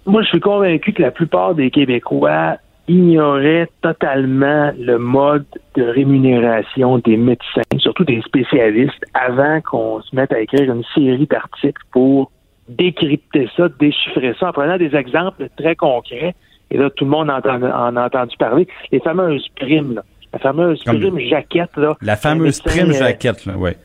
Moi, 0.06 0.22
je 0.22 0.28
suis 0.28 0.40
convaincu 0.40 0.94
que 0.94 1.02
la 1.02 1.12
plupart 1.12 1.54
des 1.56 1.70
Québécois 1.70 2.58
ignorait 2.88 3.68
totalement 3.82 4.72
le 4.80 4.98
mode 4.98 5.46
de 5.76 5.84
rémunération 5.84 6.98
des 7.00 7.18
médecins, 7.18 7.62
surtout 7.78 8.06
des 8.06 8.22
spécialistes, 8.22 9.04
avant 9.14 9.62
qu'on 9.62 10.02
se 10.02 10.16
mette 10.16 10.32
à 10.32 10.40
écrire 10.40 10.72
une 10.74 10.84
série 10.96 11.28
d'articles 11.28 11.82
pour 11.92 12.32
décrypter 12.70 13.50
ça, 13.56 13.68
déchiffrer 13.80 14.34
ça, 14.40 14.50
en 14.50 14.52
prenant 14.54 14.78
des 14.78 14.96
exemples 14.96 15.48
très 15.58 15.76
concrets 15.76 16.36
et 16.70 16.78
là, 16.78 16.90
tout 16.90 17.06
le 17.06 17.12
monde 17.12 17.30
en, 17.30 17.40
en 17.40 17.96
a 17.96 18.06
entendu 18.06 18.36
parler, 18.38 18.68
les 18.92 19.00
fameuses 19.00 19.48
primes, 19.56 19.96
là. 19.96 20.04
La 20.34 20.40
fameuse 20.40 20.84
Comme- 20.84 21.00
prime 21.00 21.20
jaquette, 21.20 21.78
là. 21.78 21.96
La 22.02 22.18
fameuse 22.18 22.62
médecin, 22.66 22.82
prime 22.82 22.90
euh, 22.92 23.00
jaquette, 23.00 23.46
là, 23.46 23.58
ouais. 23.58 23.78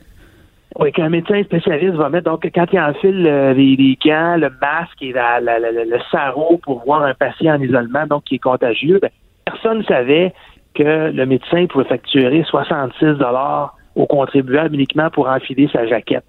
Oui, 0.78 0.92
qu'un 0.92 1.08
médecin 1.08 1.42
spécialiste 1.44 1.94
va 1.94 2.08
mettre, 2.08 2.30
donc 2.30 2.48
quand 2.54 2.66
il 2.72 2.80
enfile 2.80 3.22
les, 3.22 3.76
les 3.76 3.98
gants, 4.04 4.36
le 4.36 4.50
masque 4.60 5.00
et 5.02 5.12
la, 5.12 5.40
la- 5.40 5.58
la- 5.58 5.70
le 5.70 5.98
sarrau 6.10 6.58
pour 6.62 6.82
voir 6.84 7.02
un 7.02 7.14
patient 7.14 7.54
en 7.56 7.60
isolement, 7.60 8.06
donc 8.06 8.24
qui 8.24 8.36
est 8.36 8.38
contagieux, 8.38 8.98
ben, 9.00 9.10
personne 9.44 9.78
ne 9.78 9.84
savait 9.84 10.32
que 10.74 11.10
le 11.10 11.26
médecin 11.26 11.66
pouvait 11.66 11.84
facturer 11.84 12.42
66 12.44 13.18
dollars 13.18 13.74
au 13.94 14.06
contribuable 14.06 14.74
uniquement 14.74 15.10
pour 15.10 15.28
enfiler 15.28 15.68
sa 15.70 15.86
jaquette. 15.86 16.24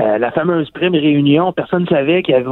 Euh, 0.00 0.18
la 0.18 0.32
fameuse 0.32 0.68
prime 0.70 0.94
réunion, 0.94 1.52
personne 1.52 1.82
ne 1.82 1.86
savait 1.86 2.22
qu'il 2.24 2.34
avait 2.34 2.44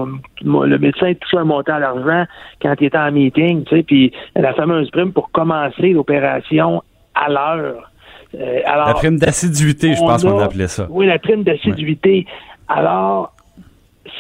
le 0.43 0.79
médecin 0.79 1.13
touchait 1.15 1.39
un 1.39 1.45
montant 1.45 1.81
d'argent 1.81 2.25
quand 2.63 2.75
il 2.81 2.87
était 2.87 2.97
en 2.99 3.11
meeting, 3.11 3.65
tu 3.65 3.77
sais, 3.77 3.83
puis 3.83 4.13
la 4.37 4.55
fameuse 4.55 4.89
prime 4.93 5.13
pour 5.13 5.33
commencer 5.33 5.89
l'opération 5.93 6.83
à 7.17 7.29
l'heure. 7.29 7.91
Euh, 8.35 8.61
alors, 8.65 8.89
La 8.89 8.95
prime 8.95 9.19
d'assiduité, 9.19 9.95
je 9.95 10.01
pense 10.01 10.23
qu'on 10.25 10.39
appelait 10.39 10.69
ça. 10.69 10.87
Oui, 10.91 11.07
la 11.07 11.19
prime 11.19 11.43
d'assiduité. 11.43 12.27
Alors, 12.69 13.35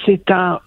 c'est 0.04 0.30
en 0.30 0.58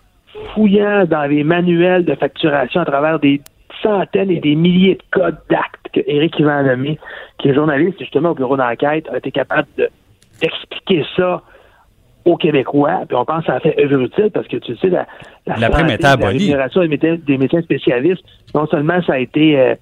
fouillant 0.54 1.06
dans 1.06 1.26
les 1.26 1.44
manuels 1.44 2.06
de 2.06 2.16
facturation 2.16 2.82
à 2.82 2.86
travers 2.86 3.20
des 3.20 3.42
centaines 3.82 4.32
et 4.32 4.40
des 4.40 4.56
milliers 4.56 4.96
de 4.96 5.04
codes 5.12 5.38
d'actes 5.50 5.88
que 5.94 6.02
Éric 6.08 6.40
Lemay, 6.40 6.98
qui 7.38 7.50
est 7.50 7.54
journaliste 7.54 8.00
justement 8.00 8.32
au 8.32 8.36
bureau 8.36 8.58
d'enquête, 8.58 9.08
a 9.14 9.18
été 9.18 9.32
capable 9.32 9.68
de- 9.78 9.90
d'expliquer 10.42 11.06
ça 11.16 11.42
aux 12.26 12.38
Québécois. 12.38 13.02
Puis 13.08 13.16
on 13.16 13.24
pense 13.26 13.42
que 13.42 13.46
ça 13.48 13.56
a 13.56 13.60
fait 13.60 13.76
œuvre 13.82 14.02
utile 14.02 14.32
parce 14.34 14.48
que 14.48 14.58
tu 14.58 14.76
sais, 14.78 14.90
la, 14.90 15.06
La 15.46 15.70
prime 15.70 15.82
santé, 15.88 15.94
était 15.94 16.06
abolie. 16.06 16.24
La 16.24 16.40
rémunération 16.40 16.82
des 16.82 16.88
médecins, 16.88 17.18
des 17.26 17.38
médecins 17.38 17.62
spécialistes, 17.62 18.24
non 18.56 18.66
seulement 18.68 19.02
ça 19.04 19.14
a 19.14 19.20
été 19.20 19.60
euh, 19.60 19.76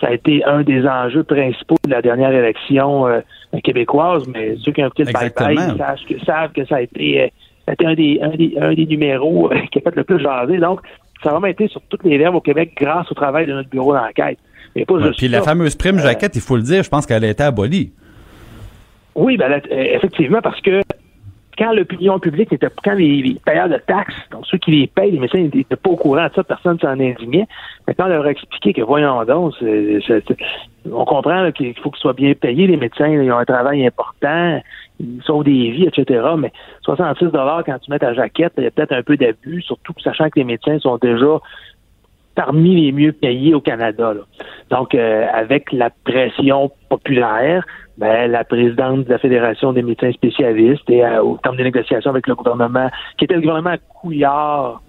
ça 0.00 0.08
a 0.08 0.12
été 0.12 0.44
un 0.44 0.62
des 0.62 0.86
enjeux 0.86 1.24
principaux 1.24 1.76
de 1.84 1.90
la 1.90 2.02
dernière 2.02 2.32
élection 2.32 3.06
euh, 3.06 3.20
québécoise, 3.62 4.26
mais 4.28 4.56
ceux 4.62 4.72
qui 4.72 4.82
ont 4.82 4.86
écouté 4.86 5.04
le 5.04 5.12
bye-bye 5.12 5.76
savent 5.76 5.98
que, 6.08 6.24
savent 6.24 6.52
que 6.52 6.64
ça 6.66 6.76
a 6.76 6.80
été, 6.80 7.22
euh, 7.22 7.26
ça 7.66 7.70
a 7.70 7.72
été 7.74 7.86
un, 7.86 7.94
des, 7.94 8.18
un, 8.22 8.36
des, 8.36 8.54
un 8.60 8.74
des 8.74 8.86
numéros 8.86 9.52
euh, 9.52 9.56
qui 9.70 9.78
a 9.78 9.82
fait 9.82 9.96
le 9.96 10.04
plus 10.04 10.20
jaser. 10.20 10.58
Donc, 10.58 10.80
ça 11.22 11.30
a 11.30 11.32
vraiment 11.32 11.46
été 11.46 11.68
sur 11.68 11.80
toutes 11.88 12.04
les 12.04 12.18
lèvres 12.18 12.36
au 12.36 12.40
Québec 12.40 12.72
grâce 12.76 13.10
au 13.10 13.14
travail 13.14 13.46
de 13.46 13.52
notre 13.52 13.70
bureau 13.70 13.94
d'enquête. 13.94 14.38
Mais 14.74 14.84
pas 14.84 14.94
Ouais, 14.94 15.04
juste 15.04 15.18
Puis 15.18 15.28
la 15.28 15.42
fameuse 15.42 15.76
prime 15.76 15.98
jaquette, 15.98 16.34
il 16.34 16.42
faut 16.42 16.56
le 16.56 16.62
dire, 16.62 16.82
je 16.82 16.90
pense 16.90 17.06
qu'elle 17.06 17.24
a 17.24 17.28
été 17.28 17.42
abolie. 17.42 17.92
Oui, 19.14 19.36
ben, 19.36 19.60
effectivement, 19.70 20.40
parce 20.42 20.60
que 20.60 20.80
quand 21.56 21.72
l'opinion 21.72 22.18
publique 22.18 22.52
était, 22.52 22.68
quand 22.82 22.94
les, 22.94 23.36
payeurs 23.44 23.68
de 23.68 23.76
taxes, 23.76 24.14
donc 24.30 24.46
ceux 24.46 24.58
qui 24.58 24.72
les 24.72 24.86
payent, 24.86 25.12
les 25.12 25.18
médecins 25.18 25.38
n'étaient 25.38 25.76
pas 25.76 25.90
au 25.90 25.96
courant 25.96 26.26
de 26.26 26.32
ça, 26.34 26.44
personne 26.44 26.78
s'en 26.78 26.88
indignait. 26.88 27.46
Mais 27.86 27.94
quand 27.94 28.06
on 28.06 28.08
leur 28.08 28.24
a 28.24 28.30
expliqué 28.30 28.72
que, 28.72 28.82
voyons 28.82 29.24
donc, 29.24 29.54
on 30.92 31.04
comprend 31.04 31.50
qu'il 31.52 31.78
faut 31.78 31.90
qu'ils 31.90 32.00
soient 32.00 32.12
bien 32.12 32.34
payés, 32.34 32.66
les 32.66 32.76
médecins, 32.76 33.08
ils 33.08 33.30
ont 33.30 33.38
un 33.38 33.44
travail 33.44 33.86
important, 33.86 34.60
ils 35.00 35.22
sauvent 35.24 35.44
des 35.44 35.70
vies, 35.70 35.86
etc. 35.86 36.26
Mais 36.38 36.52
66 36.82 37.26
quand 37.32 37.78
tu 37.80 37.90
mets 37.90 37.98
ta 37.98 38.14
jaquette, 38.14 38.52
il 38.58 38.64
y 38.64 38.66
a 38.66 38.70
peut-être 38.70 38.92
un 38.92 39.02
peu 39.02 39.16
d'abus, 39.16 39.62
surtout 39.62 39.94
sachant 40.02 40.28
que 40.28 40.38
les 40.38 40.44
médecins 40.44 40.78
sont 40.78 40.98
déjà 40.98 41.40
parmi 42.34 42.84
les 42.84 42.92
mieux 42.92 43.12
payés 43.12 43.54
au 43.54 43.60
Canada. 43.60 44.14
là. 44.14 44.22
Donc, 44.70 44.94
euh, 44.94 45.26
avec 45.32 45.72
la 45.72 45.90
pression 46.04 46.70
populaire, 46.88 47.64
ben, 47.96 48.30
la 48.30 48.44
présidente 48.44 49.04
de 49.04 49.10
la 49.10 49.18
Fédération 49.18 49.72
des 49.72 49.82
médecins 49.82 50.12
spécialistes 50.12 50.88
et 50.88 51.04
euh, 51.04 51.22
au 51.22 51.38
terme 51.38 51.56
des 51.56 51.64
négociations 51.64 52.10
avec 52.10 52.26
le 52.26 52.34
gouvernement, 52.34 52.90
qui 53.18 53.24
était 53.24 53.34
le 53.34 53.40
gouvernement 53.40 53.76
Couillard 53.88 54.82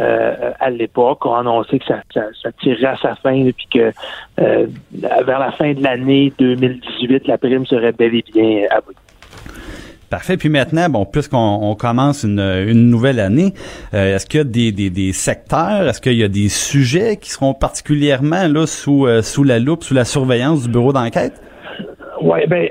euh, 0.00 0.52
à 0.58 0.70
l'époque, 0.70 1.24
ont 1.24 1.34
annoncé 1.34 1.78
que 1.78 1.84
ça, 1.86 2.02
ça, 2.12 2.22
ça 2.42 2.52
tirerait 2.52 2.86
à 2.86 2.96
sa 2.96 3.14
fin 3.16 3.32
et 3.32 3.52
puis 3.52 3.66
que 3.72 3.92
euh, 4.40 4.66
vers 4.92 5.38
la 5.38 5.52
fin 5.52 5.72
de 5.72 5.82
l'année 5.82 6.32
2018, 6.38 7.26
la 7.26 7.38
prime 7.38 7.66
serait 7.66 7.92
bel 7.92 8.14
et 8.14 8.24
bien 8.32 8.66
abolie. 8.70 8.96
Parfait. 10.10 10.38
Puis 10.38 10.48
maintenant, 10.48 10.88
bon, 10.88 11.04
puisqu'on 11.04 11.58
on 11.62 11.74
commence 11.74 12.22
une, 12.22 12.40
une 12.40 12.88
nouvelle 12.88 13.20
année, 13.20 13.52
euh, 13.92 14.16
est-ce 14.16 14.26
qu'il 14.26 14.38
y 14.38 14.40
a 14.40 14.44
des, 14.44 14.72
des, 14.72 14.88
des 14.88 15.12
secteurs, 15.12 15.86
est-ce 15.86 16.00
qu'il 16.00 16.14
y 16.14 16.24
a 16.24 16.28
des 16.28 16.48
sujets 16.48 17.16
qui 17.16 17.30
seront 17.30 17.52
particulièrement 17.52 18.48
là 18.48 18.66
sous 18.66 19.06
euh, 19.06 19.20
sous 19.20 19.44
la 19.44 19.58
loupe, 19.58 19.84
sous 19.84 19.94
la 19.94 20.06
surveillance 20.06 20.62
du 20.62 20.70
bureau 20.70 20.94
d'enquête? 20.94 21.34
Oui, 22.22 22.40
ben, 22.48 22.70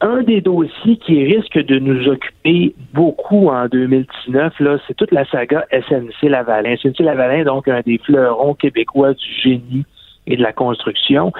un 0.00 0.22
des 0.22 0.40
dossiers 0.40 0.96
qui 0.96 1.24
risque 1.24 1.58
de 1.58 1.78
nous 1.78 2.08
occuper 2.08 2.74
beaucoup 2.92 3.48
en 3.48 3.66
2019, 3.68 4.60
là, 4.60 4.78
c'est 4.86 4.94
toute 4.94 5.12
la 5.12 5.24
saga 5.26 5.66
SNC 5.70 6.28
Lavalin. 6.28 6.76
SNC 6.76 7.00
Lavalin, 7.00 7.44
donc 7.44 7.68
un 7.68 7.80
des 7.84 7.98
fleurons 7.98 8.54
québécois 8.54 9.12
du 9.12 9.42
génie 9.42 9.84
et 10.26 10.36
de 10.36 10.42
la 10.42 10.52
construction. 10.52 11.32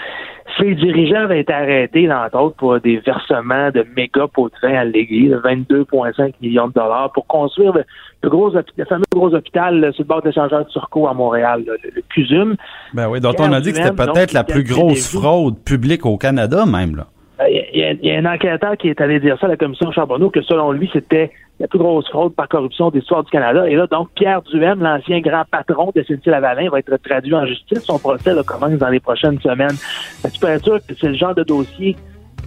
Ses 0.58 0.74
dirigeants 0.74 1.22
avaient 1.24 1.40
été 1.40 1.52
arrêtés, 1.52 2.12
entre 2.12 2.38
autres, 2.38 2.56
pour 2.56 2.78
des 2.78 2.98
versements 2.98 3.70
de 3.70 3.84
méga 3.96 4.26
pots 4.28 4.50
de 4.50 4.54
vin 4.62 4.74
allégués, 4.74 5.28
de 5.28 5.36
22,5 5.36 6.34
millions 6.40 6.68
de 6.68 6.74
dollars, 6.74 7.10
pour 7.12 7.26
construire 7.26 7.72
le, 7.72 7.84
le 8.22 8.28
gros, 8.28 8.50
le 8.50 8.84
fameux 8.84 9.04
gros 9.12 9.34
hôpital 9.34 9.80
là, 9.80 9.92
sur 9.92 10.02
le 10.04 10.08
bord 10.08 10.22
de 10.22 10.28
l'échangeur 10.28 10.64
de 10.64 10.70
Turcot 10.70 11.08
à 11.08 11.14
Montréal, 11.14 11.64
là, 11.66 11.72
le, 11.82 11.90
le 11.94 12.02
CUSUM. 12.10 12.56
Ben 12.92 13.08
oui, 13.08 13.20
dont 13.20 13.34
on 13.38 13.52
a 13.52 13.60
dit 13.60 13.72
que 13.72 13.78
c'était 13.78 13.92
peut-être 13.92 14.32
la 14.32 14.44
plus 14.44 14.64
grosse 14.64 15.12
fraude 15.12 15.58
publique 15.64 16.06
au 16.06 16.18
Canada 16.18 16.66
même 16.66 16.96
là. 16.96 17.06
Euh, 17.40 17.44
Il 17.48 17.78
y, 17.80 17.82
a- 17.84 17.90
il 17.92 18.04
y 18.04 18.10
a 18.12 18.18
un 18.18 18.26
enquêteur 18.32 18.76
qui 18.76 18.88
est 18.88 19.00
allé 19.00 19.18
dire 19.20 19.36
ça 19.40 19.46
à 19.46 19.48
la 19.50 19.56
commission 19.56 19.90
Charbonneau, 19.90 20.30
que 20.30 20.40
selon 20.42 20.70
lui, 20.72 20.88
c'était 20.92 21.32
la 21.60 21.66
plus 21.68 21.78
grosse 21.78 22.08
fraude 22.08 22.34
par 22.34 22.48
corruption 22.48 22.90
de 22.90 22.98
l'histoire 22.98 23.24
du 23.24 23.30
Canada. 23.30 23.68
Et 23.68 23.74
là, 23.74 23.86
donc, 23.88 24.08
Pierre 24.14 24.42
Duhem, 24.42 24.80
l'ancien 24.80 25.20
grand 25.20 25.44
patron 25.50 25.90
de 25.94 26.02
Cynthia 26.02 26.32
Lavalin, 26.32 26.68
va 26.70 26.78
être 26.78 26.96
traduit 27.02 27.34
en 27.34 27.44
justice. 27.46 27.80
Son 27.84 27.98
procès 27.98 28.34
là, 28.34 28.42
commence 28.44 28.72
dans 28.78 28.88
les 28.88 29.00
prochaines 29.00 29.40
semaines. 29.40 29.76
Tu 30.32 30.38
peux 30.40 30.48
être 30.48 30.64
sûr 30.64 30.78
que 30.86 30.94
c'est 31.00 31.08
le 31.08 31.14
genre 31.14 31.34
de 31.34 31.42
dossier 31.44 31.96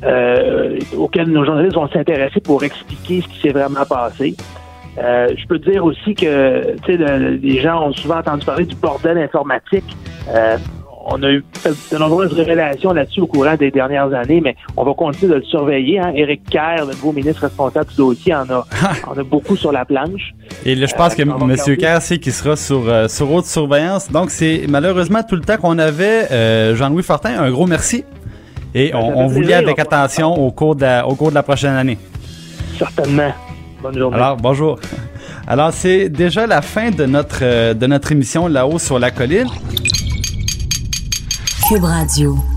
euh, 0.04 0.78
auquel 0.98 1.30
nos 1.30 1.44
journalistes 1.44 1.76
vont 1.76 1.88
s'intéresser 1.90 2.40
pour 2.40 2.64
expliquer 2.64 3.22
ce 3.22 3.28
qui 3.28 3.40
s'est 3.40 3.54
vraiment 3.54 3.86
passé. 3.90 4.36
Euh, 5.00 5.28
je 5.38 5.46
peux 5.48 5.60
te 5.60 5.70
dire 5.70 5.84
aussi 5.86 6.16
que 6.16 6.76
le- 6.88 7.36
les 7.38 7.60
gens 7.60 7.88
ont 7.88 7.94
souvent 7.94 8.18
entendu 8.20 8.46
parler 8.46 8.66
du 8.66 8.76
bordel 8.76 9.18
informatique. 9.18 9.86
Euh, 10.34 10.58
on 11.10 11.24
a 11.24 11.32
eu 11.32 11.43
de 11.91 11.97
nombreuses 11.97 12.34
révélations 12.34 12.91
là-dessus 12.91 13.22
au 13.22 13.28
courant 13.28 13.55
des 13.55 13.72
dernières 13.72 14.14
années, 14.14 14.41
mais 14.41 14.55
on 14.76 14.84
va 14.84 14.93
continuer 14.93 15.34
de 15.34 15.38
le 15.39 15.43
surveiller. 15.43 15.99
Hein. 15.99 16.12
Éric 16.14 16.43
Kerr, 16.49 16.86
le 16.86 16.93
nouveau 16.93 17.14
ministre 17.14 17.43
responsable 17.43 17.89
du 17.89 17.95
dossier, 17.95 18.36
en 18.36 18.49
a, 18.49 18.66
en 19.08 19.18
a 19.18 19.24
beaucoup 19.24 19.55
sur 19.55 19.72
la 19.72 19.86
planche. 19.86 20.34
Et 20.66 20.76
là, 20.76 20.86
je 20.86 20.95
pense 20.95 21.16
que 21.16 21.22
Euh, 21.22 21.34
va 21.34 21.53
M. 21.53 21.78
Kerr 21.78 22.01
sait 22.01 22.20
qu'il 22.20 22.34
sera 22.34 22.55
sur, 22.55 22.88
euh, 22.88 23.08
sur 23.08 23.32
haute 23.32 23.45
surveillance. 23.45 24.12
Donc, 24.12 24.32
c'est 24.32 24.66
malheureusement 24.68 25.24
tout 25.24 25.36
le 25.36 25.41
temps 25.41 25.58
qu'on 25.58 25.78
avait. 25.78 26.32
Euh, 26.32 26.76
Jean-Louis 26.76 27.03
Fortin, 27.03 27.39
un 27.39 27.51
gros 27.51 27.68
merci. 27.68 28.03
Et 28.76 28.93
on, 28.93 29.28
vous 29.28 29.41
lit 29.41 29.53
avec 29.53 29.80
attention 29.80 30.34
au 30.34 30.51
cours, 30.51 30.76
de 30.76 30.82
la, 30.82 31.08
au 31.08 31.16
cours 31.16 31.30
de 31.30 31.36
la 31.36 31.43
prochaine 31.43 31.74
année. 31.74 31.97
Certainement. 32.78 33.32
Bonne 33.82 33.97
journée. 33.97 34.18
Alors, 34.18 34.38
bonjour. 34.38 34.78
Alors, 35.47 35.72
c'est 35.72 36.10
déjà 36.10 36.45
la 36.45 36.62
fin 36.62 36.91
de 36.91 37.05
notre, 37.05 37.74
de 37.74 37.88
notre 37.88 38.12
émission 38.12 38.47
là-haut 38.47 38.78
sur 38.78 38.99
la 38.99 39.10
colline. 39.10 39.47
Cube 41.68 41.84
Radio. 41.84 42.57